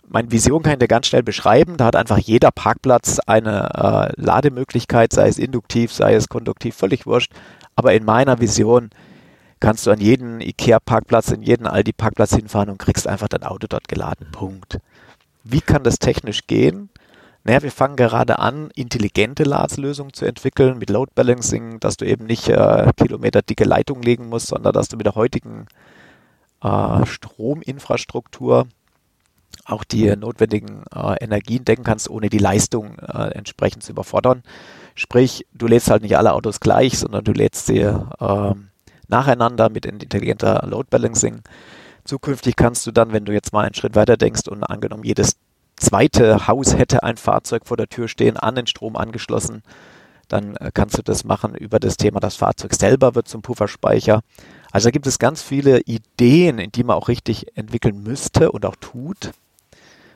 meine 0.09 0.31
Vision 0.31 0.63
kann 0.63 0.73
ich 0.73 0.79
dir 0.79 0.87
ganz 0.87 1.07
schnell 1.07 1.23
beschreiben. 1.23 1.77
Da 1.77 1.85
hat 1.85 1.95
einfach 1.95 2.17
jeder 2.17 2.51
Parkplatz 2.51 3.19
eine 3.25 3.69
äh, 4.17 4.21
Lademöglichkeit, 4.21 5.13
sei 5.13 5.27
es 5.27 5.37
induktiv, 5.37 5.91
sei 5.93 6.15
es 6.15 6.29
konduktiv, 6.29 6.75
völlig 6.75 7.05
wurscht. 7.05 7.31
Aber 7.75 7.93
in 7.93 8.05
meiner 8.05 8.39
Vision 8.39 8.89
kannst 9.59 9.85
du 9.85 9.91
an 9.91 9.99
jeden 9.99 10.39
IKEA-Parkplatz, 10.39 11.31
in 11.31 11.41
jeden 11.41 11.67
Aldi-Parkplatz 11.67 12.35
hinfahren 12.35 12.69
und 12.69 12.79
kriegst 12.79 13.07
einfach 13.07 13.27
dein 13.27 13.43
Auto 13.43 13.67
dort 13.67 13.87
geladen. 13.87 14.27
Punkt. 14.31 14.79
Wie 15.43 15.61
kann 15.61 15.83
das 15.83 15.99
technisch 15.99 16.47
gehen? 16.47 16.89
Naja, 17.43 17.63
wir 17.63 17.71
fangen 17.71 17.95
gerade 17.95 18.39
an, 18.39 18.71
intelligente 18.75 19.43
Ladelösungen 19.43 20.13
zu 20.13 20.25
entwickeln 20.25 20.77
mit 20.77 20.89
Load 20.89 21.11
Balancing, 21.15 21.79
dass 21.79 21.95
du 21.95 22.05
eben 22.05 22.25
nicht 22.25 22.49
äh, 22.49 22.91
Kilometer 22.97 23.41
dicke 23.41 23.63
Leitung 23.63 24.01
legen 24.01 24.27
musst, 24.27 24.47
sondern 24.47 24.73
dass 24.73 24.89
du 24.89 24.97
mit 24.97 25.05
der 25.05 25.15
heutigen 25.15 25.67
äh, 26.61 27.05
Strominfrastruktur 27.05 28.67
auch 29.65 29.83
die 29.83 30.15
notwendigen 30.15 30.83
äh, 30.93 31.15
Energien 31.23 31.65
decken 31.65 31.83
kannst, 31.83 32.09
ohne 32.09 32.29
die 32.29 32.37
Leistung 32.37 32.97
äh, 32.99 33.31
entsprechend 33.33 33.83
zu 33.83 33.91
überfordern. 33.91 34.43
Sprich, 34.95 35.45
du 35.53 35.67
lädst 35.67 35.89
halt 35.91 36.03
nicht 36.03 36.17
alle 36.17 36.33
Autos 36.33 36.59
gleich, 36.59 36.97
sondern 36.97 37.23
du 37.23 37.33
lädst 37.33 37.67
sie 37.67 37.79
äh, 37.79 38.53
nacheinander 39.07 39.69
mit 39.69 39.85
intelligenter 39.85 40.65
Load 40.67 40.87
Balancing. 40.89 41.41
Zukünftig 42.03 42.55
kannst 42.55 42.87
du 42.87 42.91
dann, 42.91 43.11
wenn 43.11 43.25
du 43.25 43.33
jetzt 43.33 43.51
mal 43.51 43.65
einen 43.65 43.75
Schritt 43.75 43.95
weiter 43.95 44.17
denkst 44.17 44.47
und 44.47 44.63
angenommen 44.63 45.03
jedes 45.03 45.35
zweite 45.75 46.47
Haus 46.47 46.75
hätte 46.75 47.03
ein 47.03 47.17
Fahrzeug 47.17 47.67
vor 47.67 47.77
der 47.77 47.87
Tür 47.89 48.07
stehen, 48.07 48.37
an 48.37 48.55
den 48.55 48.67
Strom 48.67 48.95
angeschlossen, 48.95 49.61
dann 50.27 50.55
äh, 50.57 50.71
kannst 50.73 50.97
du 50.97 51.01
das 51.01 51.23
machen 51.23 51.55
über 51.55 51.79
das 51.79 51.97
Thema, 51.97 52.19
das 52.19 52.35
Fahrzeug 52.35 52.73
selber 52.73 53.15
wird 53.15 53.27
zum 53.27 53.41
Pufferspeicher. 53.41 54.21
Also 54.71 54.87
da 54.87 54.91
gibt 54.91 55.07
es 55.07 55.19
ganz 55.19 55.41
viele 55.41 55.81
Ideen, 55.81 56.59
in 56.59 56.71
die 56.71 56.83
man 56.83 56.97
auch 56.97 57.07
richtig 57.07 57.57
entwickeln 57.57 58.03
müsste 58.03 58.51
und 58.51 58.65
auch 58.65 58.75
tut. 58.75 59.31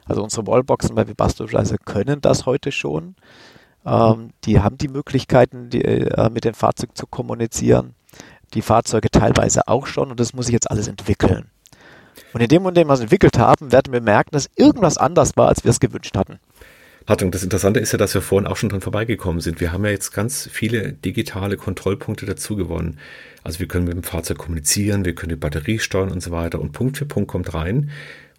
Also 0.05 0.23
unsere 0.23 0.45
Wallboxen 0.47 0.95
bei 0.95 1.07
Webasto 1.07 1.45
können 1.85 2.21
das 2.21 2.45
heute 2.45 2.71
schon. 2.71 3.15
Ähm, 3.85 4.31
die 4.43 4.59
haben 4.59 4.77
die 4.77 4.89
Möglichkeiten, 4.89 5.69
die, 5.69 5.83
äh, 5.83 6.29
mit 6.29 6.43
dem 6.43 6.53
Fahrzeug 6.53 6.97
zu 6.97 7.07
kommunizieren. 7.07 7.95
Die 8.53 8.61
Fahrzeuge 8.61 9.09
teilweise 9.09 9.67
auch 9.67 9.87
schon 9.87 10.11
und 10.11 10.19
das 10.19 10.33
muss 10.33 10.47
ich 10.47 10.53
jetzt 10.53 10.69
alles 10.69 10.87
entwickeln. 10.87 11.49
Und 12.33 12.41
in 12.41 12.47
dem 12.47 12.61
Moment, 12.61 12.77
in 12.77 12.83
dem 12.83 12.89
wir 12.89 12.93
es 12.93 12.99
entwickelt 12.99 13.37
haben, 13.37 13.71
werden 13.71 13.93
wir 13.93 14.01
merken, 14.01 14.31
dass 14.31 14.49
irgendwas 14.55 14.97
anders 14.97 15.37
war, 15.37 15.47
als 15.47 15.63
wir 15.63 15.71
es 15.71 15.79
gewünscht 15.79 16.17
hatten. 16.17 16.39
Hartung, 17.07 17.31
das 17.31 17.43
Interessante 17.43 17.79
ist 17.79 17.91
ja, 17.91 17.97
dass 17.97 18.13
wir 18.13 18.21
vorhin 18.21 18.47
auch 18.47 18.57
schon 18.57 18.69
dran 18.69 18.81
vorbeigekommen 18.81 19.41
sind. 19.41 19.59
Wir 19.59 19.71
haben 19.71 19.83
ja 19.85 19.91
jetzt 19.91 20.11
ganz 20.11 20.47
viele 20.51 20.93
digitale 20.93 21.57
Kontrollpunkte 21.57 22.25
dazu 22.25 22.55
gewonnen. 22.55 22.99
Also 23.43 23.59
wir 23.59 23.67
können 23.67 23.85
mit 23.85 23.95
dem 23.95 24.03
Fahrzeug 24.03 24.37
kommunizieren, 24.37 25.03
wir 25.03 25.15
können 25.15 25.29
die 25.29 25.35
Batterie 25.35 25.79
steuern 25.79 26.11
und 26.11 26.21
so 26.21 26.31
weiter. 26.31 26.61
Und 26.61 26.73
Punkt 26.73 26.97
für 26.97 27.05
Punkt 27.05 27.29
kommt 27.29 27.53
rein. 27.53 27.89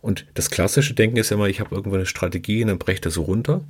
Und 0.01 0.27
das 0.35 0.51
klassische 0.51 0.95
Denken 0.95 1.17
ist 1.17 1.31
ja 1.31 1.37
immer, 1.37 1.49
ich 1.49 1.61
habe 1.61 1.75
irgendwo 1.75 1.97
eine 1.97 2.07
Strategie 2.07 2.63
und 2.63 2.69
dann 2.69 2.79
breche 2.79 3.01
das 3.01 3.15
so 3.15 3.23
runter. 3.23 3.65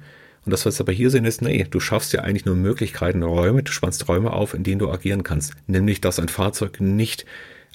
Und 0.44 0.50
das, 0.50 0.66
was 0.66 0.78
wir 0.78 0.84
aber 0.84 0.92
hier 0.92 1.10
sehen, 1.10 1.24
ist, 1.24 1.40
nee, 1.40 1.66
du 1.70 1.80
schaffst 1.80 2.12
ja 2.12 2.22
eigentlich 2.22 2.44
nur 2.44 2.56
Möglichkeiten, 2.56 3.22
Räume, 3.22 3.62
du 3.62 3.70
spannst 3.70 4.08
Räume 4.08 4.32
auf, 4.32 4.54
in 4.54 4.64
denen 4.64 4.80
du 4.80 4.90
agieren 4.90 5.22
kannst. 5.22 5.54
Nämlich, 5.68 6.00
dass 6.00 6.18
ein 6.18 6.28
Fahrzeug 6.28 6.80
nicht 6.80 7.26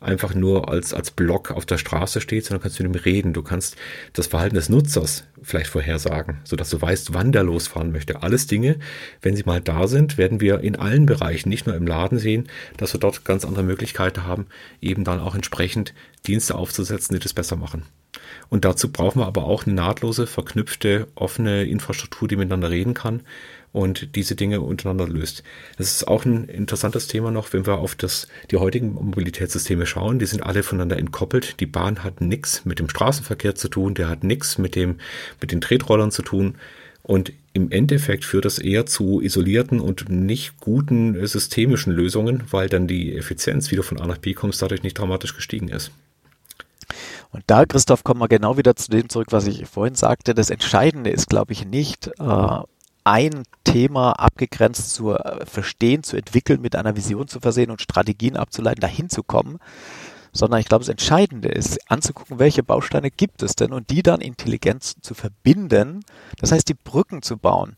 einfach 0.02 0.36
nur 0.36 0.70
als, 0.70 0.94
als 0.94 1.12
Block 1.12 1.52
auf 1.52 1.66
der 1.66 1.78
Straße 1.78 2.22
steht, 2.22 2.46
sondern 2.46 2.62
kannst 2.62 2.80
mit 2.80 2.96
ihm 2.96 3.00
reden. 3.00 3.34
Du 3.34 3.42
kannst 3.42 3.76
das 4.14 4.28
Verhalten 4.28 4.56
des 4.56 4.70
Nutzers 4.70 5.24
vielleicht 5.42 5.70
vorhersagen, 5.70 6.40
sodass 6.44 6.70
du 6.70 6.82
weißt, 6.82 7.14
wann 7.14 7.32
der 7.32 7.44
losfahren 7.44 7.92
möchte. 7.92 8.22
Alles 8.22 8.48
Dinge, 8.48 8.78
wenn 9.22 9.36
sie 9.36 9.44
mal 9.46 9.62
da 9.62 9.88
sind, 9.88 10.18
werden 10.18 10.42
wir 10.42 10.60
in 10.60 10.76
allen 10.76 11.06
Bereichen, 11.06 11.50
nicht 11.50 11.66
nur 11.66 11.76
im 11.76 11.88
Laden 11.88 12.20
sehen, 12.20 12.48
dass 12.78 12.94
wir 12.94 13.00
dort 13.00 13.26
ganz 13.26 13.46
andere 13.46 13.64
Möglichkeiten 13.64 14.26
haben, 14.26 14.48
eben 14.82 15.04
dann 15.04 15.20
auch 15.20 15.36
entsprechend 15.36 15.94
Dienste 16.28 16.56
aufzusetzen, 16.56 17.16
die 17.16 17.22
das 17.22 17.34
besser 17.34 17.56
machen. 17.56 17.84
Und 18.50 18.66
dazu 18.66 18.92
brauchen 18.92 19.20
wir 19.20 19.26
aber 19.26 19.44
auch 19.44 19.66
eine 19.66 19.76
nahtlose, 19.76 20.28
verknüpfte, 20.28 21.08
offene 21.16 21.66
Infrastruktur, 21.66 22.28
die 22.28 22.36
miteinander 22.36 22.70
reden 22.70 22.94
kann 22.94 23.22
und 23.78 24.16
diese 24.16 24.36
Dinge 24.36 24.62
untereinander 24.62 25.08
löst. 25.08 25.44
Das 25.78 25.92
ist 25.92 26.08
auch 26.08 26.26
ein 26.26 26.46
interessantes 26.46 27.06
Thema 27.06 27.30
noch, 27.30 27.54
wenn 27.54 27.68
wir 27.68 27.78
auf 27.78 27.94
das, 27.94 28.28
die 28.50 28.58
heutigen 28.58 28.94
Mobilitätssysteme 28.94 29.86
schauen. 29.86 30.18
Die 30.18 30.26
sind 30.26 30.42
alle 30.42 30.64
voneinander 30.64 30.98
entkoppelt. 30.98 31.60
Die 31.60 31.68
Bahn 31.68 32.04
hat 32.04 32.20
nichts 32.20 32.66
mit 32.66 32.80
dem 32.80 32.90
Straßenverkehr 32.90 33.54
zu 33.54 33.68
tun, 33.70 33.94
der 33.94 34.10
hat 34.10 34.24
nichts 34.24 34.58
mit, 34.58 34.76
mit 34.76 35.52
den 35.52 35.62
Tretrollern 35.62 36.10
zu 36.10 36.24
tun. 36.24 36.56
Und 37.04 37.34
im 37.54 37.72
Endeffekt 37.72 38.26
führt 38.26 38.46
das 38.46 38.58
eher 38.58 38.88
zu 38.88 39.22
isolierten 39.22 39.80
und 39.80 40.10
nicht 40.10 40.60
guten 40.60 41.26
systemischen 41.28 41.94
Lösungen, 41.94 42.46
weil 42.50 42.70
dann 42.70 42.88
die 42.88 43.16
Effizienz, 43.16 43.70
wie 43.70 43.76
du 43.76 43.84
von 43.84 44.02
A 44.02 44.08
nach 44.08 44.18
B 44.18 44.34
kommst, 44.34 44.60
dadurch 44.60 44.82
nicht 44.82 44.98
dramatisch 44.98 45.36
gestiegen 45.36 45.68
ist. 45.68 45.92
Und 47.32 47.44
da, 47.46 47.66
Christoph, 47.66 48.04
kommen 48.04 48.22
wir 48.22 48.28
genau 48.28 48.58
wieder 48.58 48.76
zu 48.76 48.90
dem 48.90 49.08
zurück, 49.10 49.28
was 49.30 49.46
ich 49.46 49.68
vorhin 49.68 49.96
sagte. 49.96 50.34
Das 50.34 50.50
Entscheidende 50.50 51.12
ist, 51.12 51.30
glaube 51.30 51.54
ich, 51.54 51.66
nicht, 51.66 52.08
äh, 52.20 52.60
ein 53.08 53.44
Thema 53.64 54.12
abgegrenzt 54.20 54.94
zu 54.94 55.14
äh, 55.14 55.46
verstehen, 55.46 56.04
zu 56.04 56.18
entwickeln, 56.18 56.60
mit 56.60 56.76
einer 56.76 56.98
Vision 56.98 57.30
zu 57.30 57.40
versehen 57.40 57.72
und 57.72 57.82
Strategien 57.82 58.36
abzuleiten, 58.36 58.82
dahin 58.82 59.10
zu 59.10 59.24
kommen, 59.24 59.60
sondern 60.34 60.60
ich 60.60 60.68
glaube, 60.68 60.84
das 60.84 60.90
Entscheidende 60.90 61.48
ist, 61.48 61.90
anzugucken, 61.90 62.38
welche 62.38 62.64
Bausteine 62.64 63.10
gibt 63.10 63.44
es 63.44 63.56
denn 63.56 63.72
und 63.72 63.90
die 63.92 64.04
dann 64.04 64.20
intelligent 64.20 64.84
zu 64.84 65.14
verbinden, 65.14 66.04
das 66.40 66.52
heißt, 66.52 66.68
die 66.68 66.74
Brücken 66.74 67.22
zu 67.22 67.38
bauen. 67.38 67.78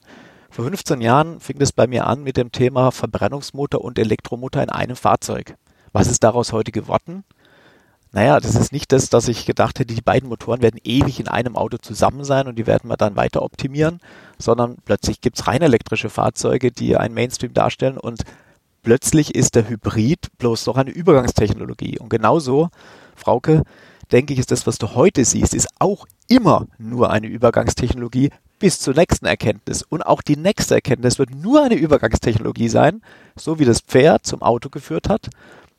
Vor 0.50 0.66
15 0.66 1.00
Jahren 1.00 1.40
fing 1.40 1.62
es 1.62 1.74
bei 1.74 1.86
mir 1.86 2.08
an 2.08 2.24
mit 2.24 2.36
dem 2.36 2.52
Thema 2.52 2.92
Verbrennungsmotor 2.92 3.82
und 3.82 4.00
Elektromotor 4.00 4.64
in 4.64 4.70
einem 4.70 4.96
Fahrzeug. 4.96 5.56
Was 5.94 6.08
ist 6.08 6.24
daraus 6.24 6.54
heute 6.54 6.72
geworden? 6.72 7.24
Naja, 8.12 8.40
das 8.40 8.56
ist 8.56 8.72
nicht 8.72 8.92
das, 8.92 9.10
dass 9.10 9.28
ich 9.28 9.46
gedacht 9.46 9.78
hätte, 9.78 9.94
die 9.94 10.02
beiden 10.02 10.30
Motoren 10.30 10.64
werden 10.64 10.80
ewig 10.84 11.20
in 11.20 11.28
einem 11.28 11.56
Auto 11.56 11.78
zusammen 11.78 12.24
sein 12.24 12.48
und 12.48 12.58
die 12.58 12.66
werden 12.66 12.90
wir 12.90 12.98
dann 12.98 13.16
weiter 13.16 13.44
optimieren, 13.44 14.00
sondern 14.40 14.78
plötzlich 14.84 15.22
gibt's 15.22 15.46
rein 15.48 15.62
elektrische 15.62 16.10
Fahrzeuge, 16.10 16.72
die 16.72 16.98
einen 16.98 17.14
Mainstream 17.14 17.54
darstellen 17.54 18.00
und 18.00 18.24
plötzlich 18.82 19.36
ist 19.36 19.54
der 19.54 19.70
Hybrid 19.70 20.28
bloß 20.40 20.66
noch 20.66 20.78
eine 20.78 20.90
Übergangstechnologie. 20.90 22.00
Und 22.00 22.10
genauso, 22.10 22.70
Frauke, 23.16 23.62
denke 24.12 24.34
ich, 24.34 24.40
ist 24.40 24.50
das, 24.50 24.66
was 24.66 24.80
du 24.80 24.96
heute 24.96 25.24
siehst, 25.24 25.54
ist 25.54 25.70
auch 25.78 26.08
immer 26.28 26.66
nur 26.80 27.12
eine 27.12 27.28
Übergangstechnologie 27.28 28.32
bis 28.58 28.80
zur 28.80 28.96
nächsten 28.96 29.28
Erkenntnis. 29.28 29.84
Und 29.84 30.02
auch 30.02 30.24
die 30.24 30.36
nächste 30.36 30.74
Erkenntnis 30.74 31.20
wird 31.20 31.36
nur 31.36 31.64
eine 31.64 31.76
Übergangstechnologie 31.76 32.70
sein, 32.70 33.02
so 33.36 33.60
wie 33.60 33.66
das 33.66 33.82
Pferd 33.82 34.26
zum 34.26 34.42
Auto 34.42 34.70
geführt 34.70 35.10
hat 35.10 35.30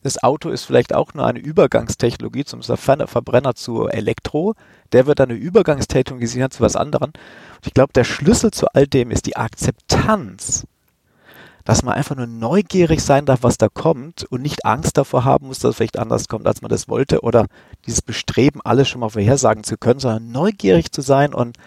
das 0.02 0.22
Auto 0.22 0.48
ist 0.48 0.64
vielleicht 0.64 0.94
auch 0.94 1.14
nur 1.14 1.26
eine 1.26 1.38
Übergangstechnologie 1.38 2.44
zum 2.44 2.62
Verbrenner 2.62 3.54
zu 3.54 3.88
Elektro. 3.88 4.54
Der 4.92 5.06
wird 5.06 5.20
eine 5.20 5.34
Übergangstechnologie 5.34 6.26
zu 6.26 6.60
was 6.60 6.76
anderem. 6.76 7.10
Und 7.10 7.66
ich 7.66 7.74
glaube, 7.74 7.92
der 7.92 8.04
Schlüssel 8.04 8.50
zu 8.50 8.66
all 8.72 8.86
dem 8.86 9.10
ist 9.10 9.26
die 9.26 9.36
Akzeptanz, 9.36 10.66
dass 11.64 11.82
man 11.82 11.94
einfach 11.94 12.16
nur 12.16 12.26
neugierig 12.26 13.02
sein 13.02 13.26
darf, 13.26 13.42
was 13.42 13.58
da 13.58 13.68
kommt 13.68 14.24
und 14.24 14.40
nicht 14.40 14.64
Angst 14.64 14.96
davor 14.96 15.24
haben 15.24 15.48
muss, 15.48 15.58
dass 15.58 15.72
es 15.72 15.76
vielleicht 15.76 15.98
anders 15.98 16.28
kommt, 16.28 16.46
als 16.46 16.62
man 16.62 16.70
das 16.70 16.88
wollte 16.88 17.20
oder 17.20 17.46
dieses 17.86 18.00
Bestreben, 18.00 18.60
alles 18.64 18.88
schon 18.88 19.00
mal 19.00 19.10
vorhersagen 19.10 19.64
zu 19.64 19.76
können, 19.76 20.00
sondern 20.00 20.32
neugierig 20.32 20.92
zu 20.92 21.02
sein 21.02 21.34
und 21.34 21.58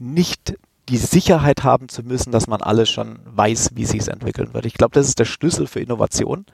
nicht 0.00 0.58
die 0.88 0.98
Sicherheit 0.98 1.62
haben 1.62 1.88
zu 1.88 2.02
müssen, 2.02 2.32
dass 2.32 2.48
man 2.48 2.60
alles 2.60 2.90
schon 2.90 3.20
weiß, 3.24 3.70
wie 3.74 3.84
sich 3.84 4.00
es 4.00 4.08
entwickeln 4.08 4.52
wird. 4.52 4.66
Ich 4.66 4.74
glaube, 4.74 4.94
das 4.94 5.06
ist 5.06 5.20
der 5.20 5.24
Schlüssel 5.24 5.68
für 5.68 5.78
Innovation 5.78 6.44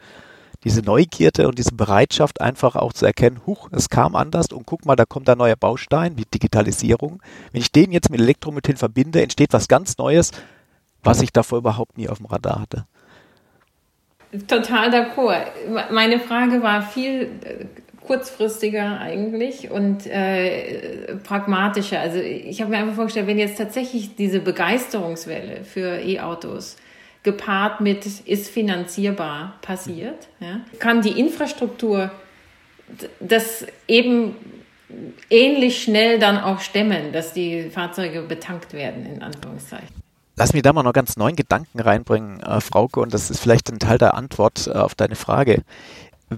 diese 0.65 0.83
Neugierde 0.83 1.47
und 1.47 1.59
diese 1.59 1.75
Bereitschaft 1.75 2.41
einfach 2.41 2.75
auch 2.77 2.93
zu 2.93 3.07
erkennen, 3.07 3.41
huch, 3.47 3.69
es 3.73 3.89
kam 3.89 4.17
anders 4.17 4.53
und 4.53 4.67
guck 4.67 4.85
mal, 4.85 4.97
da 4.97 5.05
kommt 5.05 5.29
ein 5.29 5.39
neuer 5.39 5.57
Baustein 5.57 6.17
wie 6.17 6.25
Digitalisierung. 6.25 7.23
Wenn 7.53 7.61
ich 7.61 7.71
den 7.71 7.93
jetzt 7.93 8.11
mit 8.11 8.21
Elektromobil 8.21 8.77
verbinde, 8.77 9.23
entsteht 9.23 9.53
was 9.53 9.69
ganz 9.69 9.99
Neues, 9.99 10.33
was 11.03 11.23
ich 11.23 11.33
davor 11.33 11.59
überhaupt 11.59 11.97
nie 11.97 12.09
auf 12.09 12.19
dem 12.19 12.27
Radar 12.27 12.61
hatte. 12.61 12.87
Total 14.47 14.91
d'accord. 14.91 15.47
Meine 15.91 16.21
Frage 16.21 16.63
war 16.63 16.83
viel 16.83 17.31
äh, 17.45 17.65
kurzfristiger 18.07 19.01
eigentlich 19.01 19.71
und 19.71 20.07
äh, 20.07 21.17
pragmatischer. 21.25 22.01
Also 22.01 22.19
ich 22.19 22.61
habe 22.61 22.71
mir 22.71 22.79
einfach 22.79 22.95
vorgestellt, 22.95 23.27
wenn 23.27 23.39
jetzt 23.39 23.57
tatsächlich 23.57 24.17
diese 24.17 24.41
Begeisterungswelle 24.41 25.65
für 25.65 26.01
E-Autos 26.01 26.77
gepaart 27.33 27.81
mit 27.81 28.07
ist 28.07 28.49
finanzierbar 28.49 29.55
passiert, 29.63 30.29
ja, 30.41 30.61
kann 30.79 31.03
die 31.03 31.19
Infrastruktur 31.19 32.11
das 33.21 33.67
eben 33.87 34.35
ähnlich 35.31 35.83
schnell 35.83 36.19
dann 36.19 36.39
auch 36.39 36.61
stemmen, 36.61 37.13
dass 37.13 37.33
die 37.33 37.71
Fahrzeuge 37.71 38.23
betankt 38.23 38.73
werden, 38.73 39.07
in 39.07 39.23
Anführungszeichen. 39.23 39.89
Lass 40.37 40.53
mich 40.53 40.63
da 40.63 40.73
mal 40.73 40.85
noch 40.85 40.93
ganz 40.93 41.17
neuen 41.17 41.37
Gedanken 41.37 41.81
reinbringen, 41.81 42.41
äh, 42.41 42.61
Frauke, 42.61 43.01
und 43.01 43.13
das 43.13 43.31
ist 43.31 43.41
vielleicht 43.41 43.71
ein 43.71 43.81
Teil 43.81 43.99
der 43.99 44.15
Antwort 44.15 44.69
äh, 44.69 44.71
auf 44.71 44.95
deine 44.95 45.17
Frage. 45.17 45.63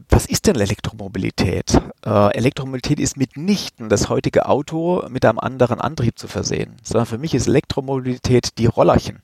Was 0.09 0.27
ist 0.27 0.47
denn 0.47 0.57
Elektromobilität? 0.57 1.81
Äh, 2.07 2.35
Elektromobilität 2.37 2.99
ist 2.99 3.17
mitnichten 3.17 3.89
das 3.89 4.09
heutige 4.09 4.49
Auto 4.49 5.05
mit 5.09 5.25
einem 5.25 5.39
anderen 5.39 5.81
Antrieb 5.81 6.19
zu 6.19 6.29
versehen, 6.29 6.77
sondern 6.83 7.07
für 7.07 7.19
mich 7.19 7.35
ist 7.35 7.47
Elektromobilität 7.47 8.57
die 8.59 8.67
Rollerchen. 8.67 9.21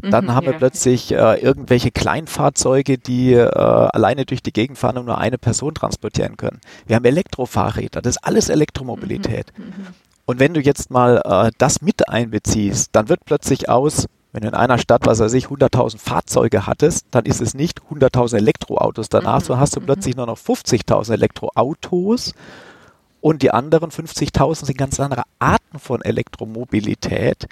Dann 0.00 0.26
mhm, 0.26 0.34
haben 0.34 0.46
wir 0.46 0.52
plötzlich 0.52 1.12
äh, 1.12 1.40
irgendwelche 1.40 1.90
Kleinfahrzeuge, 1.90 2.98
die 2.98 3.32
äh, 3.32 3.48
alleine 3.48 4.24
durch 4.24 4.42
die 4.42 4.52
Gegend 4.52 4.78
fahren 4.78 4.96
und 4.96 5.06
nur 5.06 5.18
eine 5.18 5.38
Person 5.38 5.74
transportieren 5.74 6.36
können. 6.36 6.60
Wir 6.86 6.96
haben 6.96 7.04
Elektrofahrräder, 7.04 8.00
das 8.00 8.16
ist 8.16 8.24
alles 8.24 8.48
Elektromobilität. 8.48 9.52
Mhm, 9.56 9.64
mhm. 9.64 9.86
Und 10.24 10.40
wenn 10.40 10.54
du 10.54 10.60
jetzt 10.60 10.90
mal 10.90 11.22
äh, 11.24 11.50
das 11.58 11.82
mit 11.82 12.08
einbeziehst, 12.08 12.90
dann 12.92 13.08
wird 13.08 13.24
plötzlich 13.24 13.68
aus, 13.68 14.06
wenn 14.32 14.42
du 14.42 14.48
in 14.48 14.54
einer 14.54 14.78
Stadt, 14.78 15.06
was 15.06 15.20
weiß 15.20 15.32
ich, 15.32 15.46
100.000 15.46 15.98
Fahrzeuge 15.98 16.66
hattest, 16.66 17.06
dann 17.10 17.24
ist 17.24 17.40
es 17.40 17.54
nicht 17.54 17.80
100.000 17.90 18.36
Elektroautos. 18.36 19.08
Danach 19.08 19.40
so 19.40 19.58
hast 19.58 19.74
du 19.74 19.80
plötzlich 19.80 20.16
nur 20.16 20.26
noch 20.26 20.38
50.000 20.38 21.14
Elektroautos 21.14 22.34
und 23.20 23.42
die 23.42 23.50
anderen 23.50 23.90
50.000 23.90 24.66
sind 24.66 24.78
ganz 24.78 25.00
andere 25.00 25.22
Arten 25.38 25.78
von 25.78 26.02
Elektromobilität. 26.02 27.48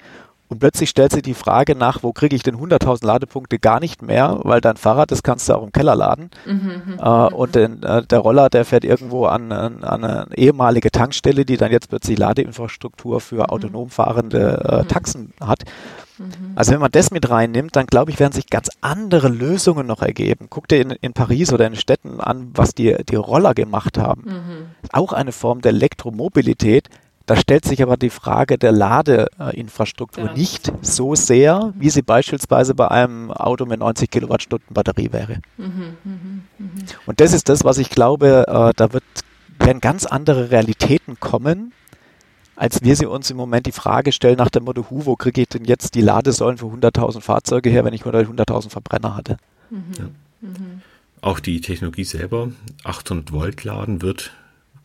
Und 0.49 0.59
plötzlich 0.59 0.89
stellt 0.89 1.11
sich 1.11 1.23
die 1.23 1.33
Frage 1.33 1.75
nach, 1.75 2.03
wo 2.03 2.13
kriege 2.13 2.35
ich 2.35 2.43
denn 2.43 2.55
100.000 2.55 3.05
Ladepunkte 3.05 3.59
gar 3.59 3.81
nicht 3.81 4.01
mehr, 4.01 4.39
weil 4.43 4.61
dein 4.61 4.77
Fahrrad, 4.77 5.11
das 5.11 5.21
kannst 5.21 5.49
du 5.49 5.53
auch 5.53 5.63
im 5.63 5.73
Keller 5.73 5.95
laden. 5.95 6.29
Mhm, 6.45 6.53
mhm 6.53 6.99
äh, 6.99 7.29
mhm. 7.29 7.35
und 7.35 7.55
den, 7.55 7.83
äh, 7.83 8.03
der 8.03 8.19
Roller, 8.19 8.49
der 8.49 8.63
fährt 8.63 8.85
irgendwo 8.85 9.25
an, 9.25 9.51
an, 9.51 9.83
eine 9.83 10.27
ehemalige 10.35 10.89
Tankstelle, 10.89 11.43
die 11.43 11.57
dann 11.57 11.71
jetzt 11.71 11.89
plötzlich 11.89 12.17
Ladeinfrastruktur 12.17 13.19
für 13.19 13.35
mhm. 13.35 13.41
autonom 13.41 13.89
fahrende 13.89 14.63
äh, 14.63 14.83
mhm. 14.83 14.87
Taxen 14.87 15.33
hat. 15.41 15.63
Mhm. 16.17 16.53
Also 16.55 16.71
wenn 16.71 16.79
man 16.79 16.91
das 16.91 17.11
mit 17.11 17.29
reinnimmt, 17.29 17.75
dann 17.75 17.85
glaube 17.85 18.11
ich, 18.11 18.19
werden 18.19 18.31
sich 18.31 18.47
ganz 18.47 18.69
andere 18.79 19.27
Lösungen 19.27 19.85
noch 19.85 20.01
ergeben. 20.01 20.47
Guck 20.49 20.69
dir 20.69 20.79
in, 20.81 20.91
in 20.91 21.11
Paris 21.11 21.51
oder 21.51 21.67
in 21.67 21.75
Städten 21.75 22.21
an, 22.21 22.51
was 22.53 22.73
die, 22.73 22.95
die 23.09 23.15
Roller 23.15 23.53
gemacht 23.53 23.97
haben. 23.97 24.23
Auch 24.93 25.13
eine 25.13 25.33
Form 25.33 25.61
der 25.61 25.73
Elektromobilität, 25.73 26.89
da 27.27 27.35
stellt 27.35 27.65
sich 27.65 27.83
aber 27.83 27.97
die 27.97 28.09
Frage 28.09 28.57
der 28.57 28.71
Ladeinfrastruktur 28.71 30.27
ja. 30.27 30.33
nicht 30.33 30.71
so 30.81 31.13
sehr, 31.13 31.73
wie 31.77 31.89
sie 31.89 32.01
beispielsweise 32.01 32.73
bei 32.73 32.87
einem 32.87 33.31
Auto 33.31 33.65
mit 33.65 33.81
90 33.81 34.09
Kilowattstunden 34.09 34.73
Batterie 34.73 35.11
wäre. 35.11 35.41
Mhm, 35.57 35.97
mh, 36.05 36.13
mh. 36.57 36.67
Und 37.05 37.19
das 37.19 37.33
ist 37.33 37.49
das, 37.49 37.65
was 37.65 37.79
ich 37.79 37.89
glaube, 37.89 38.45
äh, 38.47 38.71
da 38.73 38.93
wird, 38.93 39.03
werden 39.59 39.81
ganz 39.81 40.05
andere 40.05 40.51
Realitäten 40.51 41.19
kommen, 41.19 41.73
als 42.55 42.81
wir 42.81 42.95
sie 42.95 43.05
uns 43.05 43.29
im 43.29 43.35
Moment 43.35 43.65
die 43.65 43.73
Frage 43.73 44.13
stellen 44.13 44.37
nach 44.37 44.49
dem 44.49 44.63
Motto, 44.63 44.89
hu, 44.89 45.05
wo 45.05 45.17
kriege 45.17 45.41
ich 45.41 45.49
denn 45.49 45.65
jetzt 45.65 45.95
die 45.95 46.01
Ladesäulen 46.01 46.57
für 46.57 46.67
100.000 46.67 47.19
Fahrzeuge 47.19 47.69
her, 47.69 47.83
wenn 47.83 47.93
ich 47.93 48.03
100.000 48.03 48.69
Verbrenner 48.69 49.17
hatte? 49.17 49.35
Mhm. 49.69 49.83
Ja. 49.97 50.05
Mhm. 50.39 50.81
Auch 51.19 51.41
die 51.41 51.59
Technologie 51.59 52.05
selber, 52.05 52.51
800 52.85 53.33
Volt 53.33 53.65
laden 53.65 54.01
wird 54.01 54.31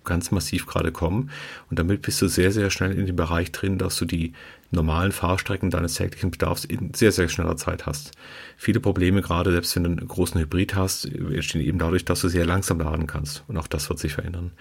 ganz 0.05 0.30
massiv 0.30 0.66
gerade 0.66 0.92
kommen. 0.92 1.30
Und 1.70 1.78
damit 1.78 2.03
bist 2.03 2.20
du 2.22 2.28
sehr, 2.28 2.53
sehr 2.53 2.70
schnell 2.70 2.92
in 2.92 3.07
dem 3.07 3.16
Bereich 3.16 3.53
drin, 3.53 3.78
dass 3.78 3.96
du 3.96 4.05
die 4.05 4.32
normalen 4.70 5.12
Fahrstrecken 5.12 5.70
deines 5.70 5.94
täglichen 5.94 6.30
Bedarfs 6.30 6.64
in 6.64 6.94
sehr, 6.94 7.12
sehr 7.12 7.28
schneller 7.28 7.57
Zeit 7.57 7.86
hast. 7.86 8.12
Viele 8.57 8.80
Probleme, 8.80 9.20
gerade 9.20 9.53
selbst 9.53 9.76
wenn 9.76 9.84
du 9.84 9.90
einen 9.90 10.09
großen 10.09 10.40
Hybrid 10.40 10.74
hast, 10.74 11.05
entstehen 11.05 11.61
eben 11.61 11.78
dadurch, 11.78 12.05
dass 12.05 12.22
du 12.22 12.28
sehr 12.28 12.46
langsam 12.46 12.80
laden 12.80 13.07
kannst. 13.07 13.44
Und 13.48 13.57
auch 13.59 13.66
das 13.66 13.88
wird 13.88 13.98
sich 13.98 14.14
verändern. 14.14 14.53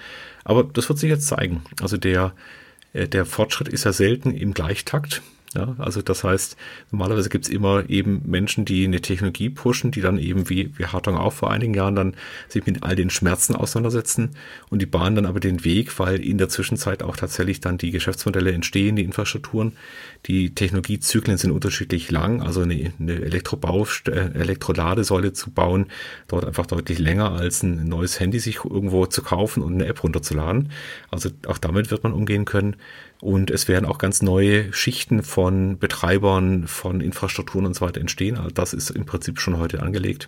Aber 0.44 0.64
das 0.64 0.90
wird 0.90 1.00
sich 1.00 1.10
jetzt 1.10 1.28
zeigen. 1.28 1.64
Also 1.82 1.98
der, 1.98 2.34
äh, 2.94 3.08
der 3.08 3.26
Fortschritt 3.26 3.70
ist 3.70 3.86
ja 3.86 3.94
selten 3.94 4.32
im 4.32 4.54
Gleichtakt. 4.54 5.22
Ja, 5.54 5.76
also 5.80 6.02
das 6.02 6.24
heißt, 6.24 6.56
normalerweise 6.92 7.28
gibt 7.28 7.46
es 7.46 7.52
immer 7.52 7.90
eben 7.90 8.22
Menschen, 8.26 8.64
die 8.64 8.86
eine 8.86 9.02
Technologie 9.02 9.50
pushen, 9.50 9.92
die 9.92 10.00
dann 10.00 10.18
eben 10.18 10.50
wie, 10.50 10.72
wie 10.78 10.86
Hartung 10.86 11.18
auch 11.18 11.34
vor 11.34 11.52
einigen 11.52 11.74
Jahren 11.74 11.96
dann 11.96 12.16
sich 12.48 12.66
mit 12.66 12.84
all 12.84 12.96
den 12.96 13.10
Schmerzen 13.10 13.56
auseinandersetzen 13.56 14.30
und 14.70 14.82
die 14.82 14.86
bahnen 14.86 15.18
dann 15.18 15.26
aber 15.26 15.42
den 15.42 15.66
Weg, 15.66 16.00
weil 16.00 16.24
in 16.24 16.38
der 16.38 16.48
Zwischenzeit 16.48 17.04
auch 17.04 17.18
tatsächlich 17.18 17.60
dann 17.60 17.78
die 17.78 17.92
Geschäftsmodelle 17.92 18.54
entstehen, 18.54 18.96
die 18.96 19.04
Infrastrukturen. 19.04 19.74
Die 20.28 20.56
Technologiezyklen 20.56 21.38
sind 21.38 21.52
unterschiedlich 21.52 22.10
lang, 22.12 22.42
also 22.42 22.62
eine, 22.62 22.94
eine 23.00 23.22
Elektrobau, 23.22 23.86
äh, 24.08 24.32
Elektroladesäule 24.34 25.34
zu 25.34 25.52
bauen, 25.52 25.88
dauert 26.30 26.46
einfach 26.46 26.66
deutlich 26.66 27.00
länger 27.00 27.34
als 27.34 27.62
ein 27.62 27.90
neues 27.90 28.22
Handy 28.22 28.40
sich 28.40 28.64
irgendwo 28.64 29.06
zu 29.06 29.22
kaufen 29.22 29.64
und 29.64 29.74
eine 29.74 29.88
App 29.88 30.02
runterzuladen. 30.02 30.72
Also 31.10 31.30
auch 31.48 31.58
damit 31.58 31.92
wird 31.92 32.04
man 32.04 32.14
umgehen 32.14 32.46
können. 32.46 32.78
Und 33.22 33.52
es 33.52 33.68
werden 33.68 33.86
auch 33.86 34.00
ganz 34.00 34.22
neue 34.22 34.74
Schichten 34.74 35.22
von 35.22 35.78
Betreibern, 35.78 36.68
von 36.68 37.02
Infrastrukturen 37.02 37.68
und 37.68 37.76
so 37.76 37.86
weiter 37.86 38.02
entstehen. 38.02 38.38
Also 38.38 38.50
das 38.50 38.74
ist 38.74 38.90
im 38.90 39.06
Prinzip 39.06 39.40
schon 39.40 39.60
heute 39.60 39.84
angelegt. 39.84 40.28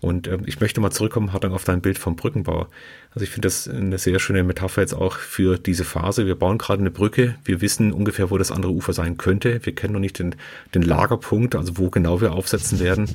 Und 0.00 0.26
äh, 0.26 0.38
ich 0.46 0.60
möchte 0.60 0.80
mal 0.80 0.90
zurückkommen, 0.90 1.32
Hartang, 1.32 1.52
auf 1.52 1.64
dein 1.64 1.80
Bild 1.80 1.98
vom 1.98 2.16
Brückenbau. 2.16 2.68
Also 3.10 3.24
ich 3.24 3.30
finde 3.30 3.46
das 3.46 3.68
eine 3.68 3.98
sehr 3.98 4.18
schöne 4.18 4.42
Metapher 4.44 4.82
jetzt 4.82 4.94
auch 4.94 5.16
für 5.16 5.58
diese 5.58 5.84
Phase. 5.84 6.26
Wir 6.26 6.36
bauen 6.36 6.58
gerade 6.58 6.80
eine 6.80 6.90
Brücke. 6.90 7.36
Wir 7.44 7.60
wissen 7.60 7.92
ungefähr, 7.92 8.30
wo 8.30 8.38
das 8.38 8.50
andere 8.50 8.72
Ufer 8.72 8.92
sein 8.92 9.16
könnte. 9.16 9.64
Wir 9.64 9.74
kennen 9.74 9.94
noch 9.94 10.00
nicht 10.00 10.18
den, 10.18 10.34
den 10.74 10.82
Lagerpunkt, 10.82 11.54
also 11.56 11.78
wo 11.78 11.90
genau 11.90 12.20
wir 12.20 12.32
aufsetzen 12.32 12.80
werden. 12.80 13.08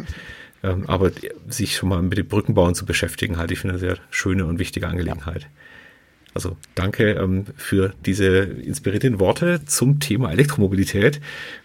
Ähm, 0.63 0.85
aber 0.87 1.11
sich 1.47 1.75
schon 1.75 1.89
mal 1.89 2.01
mit 2.01 2.17
dem 2.17 2.27
Brückenbauen 2.27 2.73
zu 2.73 2.85
beschäftigen, 2.85 3.37
halte 3.37 3.53
ich 3.53 3.59
für 3.59 3.69
eine 3.69 3.79
sehr 3.79 3.97
schöne 4.09 4.45
und 4.45 4.57
wichtige 4.57 4.87
Angelegenheit. 4.87 5.43
Ja. 5.43 5.49
Also 6.33 6.55
danke 6.75 7.13
ähm, 7.13 7.45
für 7.55 7.93
diese 8.05 8.27
inspirierenden 8.27 9.19
Worte 9.19 9.65
zum 9.65 9.99
Thema 9.99 10.31
Elektromobilität. 10.31 11.19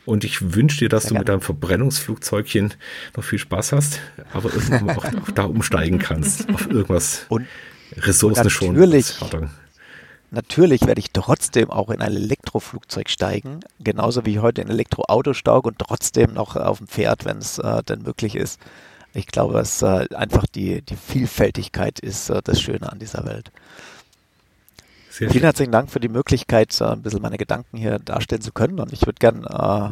Und 0.06 0.24
ich 0.24 0.54
wünsche 0.54 0.78
dir, 0.78 0.88
dass 0.88 1.04
ja, 1.04 1.10
du 1.10 1.14
mit 1.18 1.28
deinem 1.28 1.42
Verbrennungsflugzeugchen 1.42 2.74
noch 3.16 3.24
viel 3.24 3.38
Spaß 3.38 3.72
hast, 3.72 4.00
aber 4.32 4.52
irgendwann 4.52 4.90
auch, 4.90 5.04
auch, 5.04 5.30
da 5.34 5.44
umsteigen 5.44 5.98
kannst 5.98 6.48
auf 6.48 6.70
irgendwas 6.70 7.26
und, 7.28 7.46
ressourcenschonendes. 7.98 9.20
Natürlich, 9.20 9.50
natürlich 10.30 10.86
werde 10.86 11.00
ich 11.00 11.12
trotzdem 11.12 11.70
auch 11.70 11.90
in 11.90 12.00
ein 12.00 12.16
Elektroflugzeug 12.16 13.10
steigen, 13.10 13.60
genauso 13.80 14.24
wie 14.24 14.32
ich 14.32 14.38
heute 14.40 14.62
in 14.62 14.68
ein 14.68 14.72
Elektroauto 14.72 15.34
staug 15.34 15.66
und 15.66 15.78
trotzdem 15.78 16.32
noch 16.32 16.56
auf 16.56 16.78
dem 16.78 16.86
Pferd, 16.86 17.24
wenn 17.24 17.38
es 17.38 17.58
äh, 17.58 17.82
denn 17.82 18.02
möglich 18.02 18.36
ist. 18.36 18.60
Ich 19.14 19.26
glaube, 19.26 19.52
dass 19.52 19.82
äh, 19.82 20.06
einfach 20.14 20.46
die, 20.46 20.80
die 20.80 20.96
Vielfältigkeit 20.96 22.00
ist 22.00 22.30
äh, 22.30 22.40
das 22.42 22.60
Schöne 22.60 22.90
an 22.90 22.98
dieser 22.98 23.26
Welt. 23.26 23.52
Sehr 25.12 25.28
Vielen 25.30 25.44
herzlichen 25.44 25.72
Dank 25.72 25.90
für 25.90 26.00
die 26.00 26.08
Möglichkeit, 26.08 26.80
ein 26.80 27.02
bisschen 27.02 27.20
meine 27.20 27.36
Gedanken 27.36 27.76
hier 27.76 27.98
darstellen 27.98 28.40
zu 28.40 28.50
können. 28.50 28.80
Und 28.80 28.94
ich 28.94 29.04
würde 29.04 29.18
gern 29.18 29.44
äh, 29.44 29.90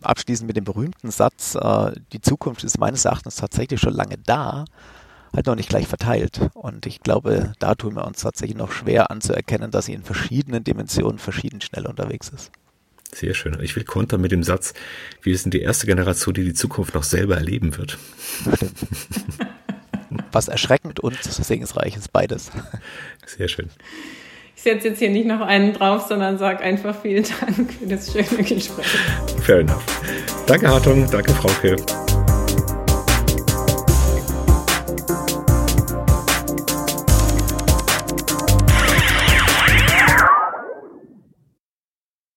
abschließen 0.00 0.46
mit 0.46 0.56
dem 0.56 0.64
berühmten 0.64 1.10
Satz, 1.10 1.56
äh, 1.56 1.92
die 2.14 2.22
Zukunft 2.22 2.64
ist 2.64 2.78
meines 2.78 3.04
Erachtens 3.04 3.36
tatsächlich 3.36 3.82
schon 3.82 3.92
lange 3.92 4.16
da, 4.16 4.64
halt 5.34 5.44
noch 5.44 5.56
nicht 5.56 5.68
gleich 5.68 5.86
verteilt. 5.86 6.40
Und 6.54 6.86
ich 6.86 7.00
glaube, 7.00 7.52
da 7.58 7.74
tun 7.74 7.96
wir 7.96 8.06
uns 8.06 8.22
tatsächlich 8.22 8.56
noch 8.56 8.72
schwer 8.72 9.10
anzuerkennen, 9.10 9.70
dass 9.70 9.84
sie 9.84 9.92
in 9.92 10.04
verschiedenen 10.04 10.64
Dimensionen 10.64 11.18
verschieden 11.18 11.60
schnell 11.60 11.84
unterwegs 11.84 12.30
ist. 12.30 12.50
Sehr 13.12 13.34
schön. 13.34 13.58
Ich 13.60 13.76
will 13.76 13.84
kontern 13.84 14.22
mit 14.22 14.32
dem 14.32 14.42
Satz, 14.42 14.72
wir 15.20 15.36
sind 15.36 15.52
die 15.52 15.60
erste 15.60 15.86
Generation, 15.86 16.32
die 16.32 16.44
die 16.44 16.54
Zukunft 16.54 16.94
noch 16.94 17.04
selber 17.04 17.36
erleben 17.36 17.76
wird. 17.76 17.98
Was 20.32 20.48
erschreckend 20.48 20.98
und 21.00 21.22
segensreich 21.22 21.94
ist, 21.94 22.10
beides. 22.10 22.50
Sehr 23.26 23.48
schön 23.48 23.68
setze 24.62 24.88
jetzt 24.88 24.98
hier 24.98 25.10
nicht 25.10 25.26
noch 25.26 25.40
einen 25.40 25.72
drauf, 25.72 26.06
sondern 26.08 26.38
sage 26.38 26.60
einfach 26.60 27.00
vielen 27.00 27.24
Dank 27.40 27.72
für 27.72 27.86
das 27.86 28.12
schöne 28.12 28.42
Gespräch. 28.42 28.86
Fair 29.42 29.60
enough. 29.60 29.84
Danke, 30.46 30.68
Hartung. 30.68 31.06
Danke, 31.10 31.32
Frauke. 31.32 31.76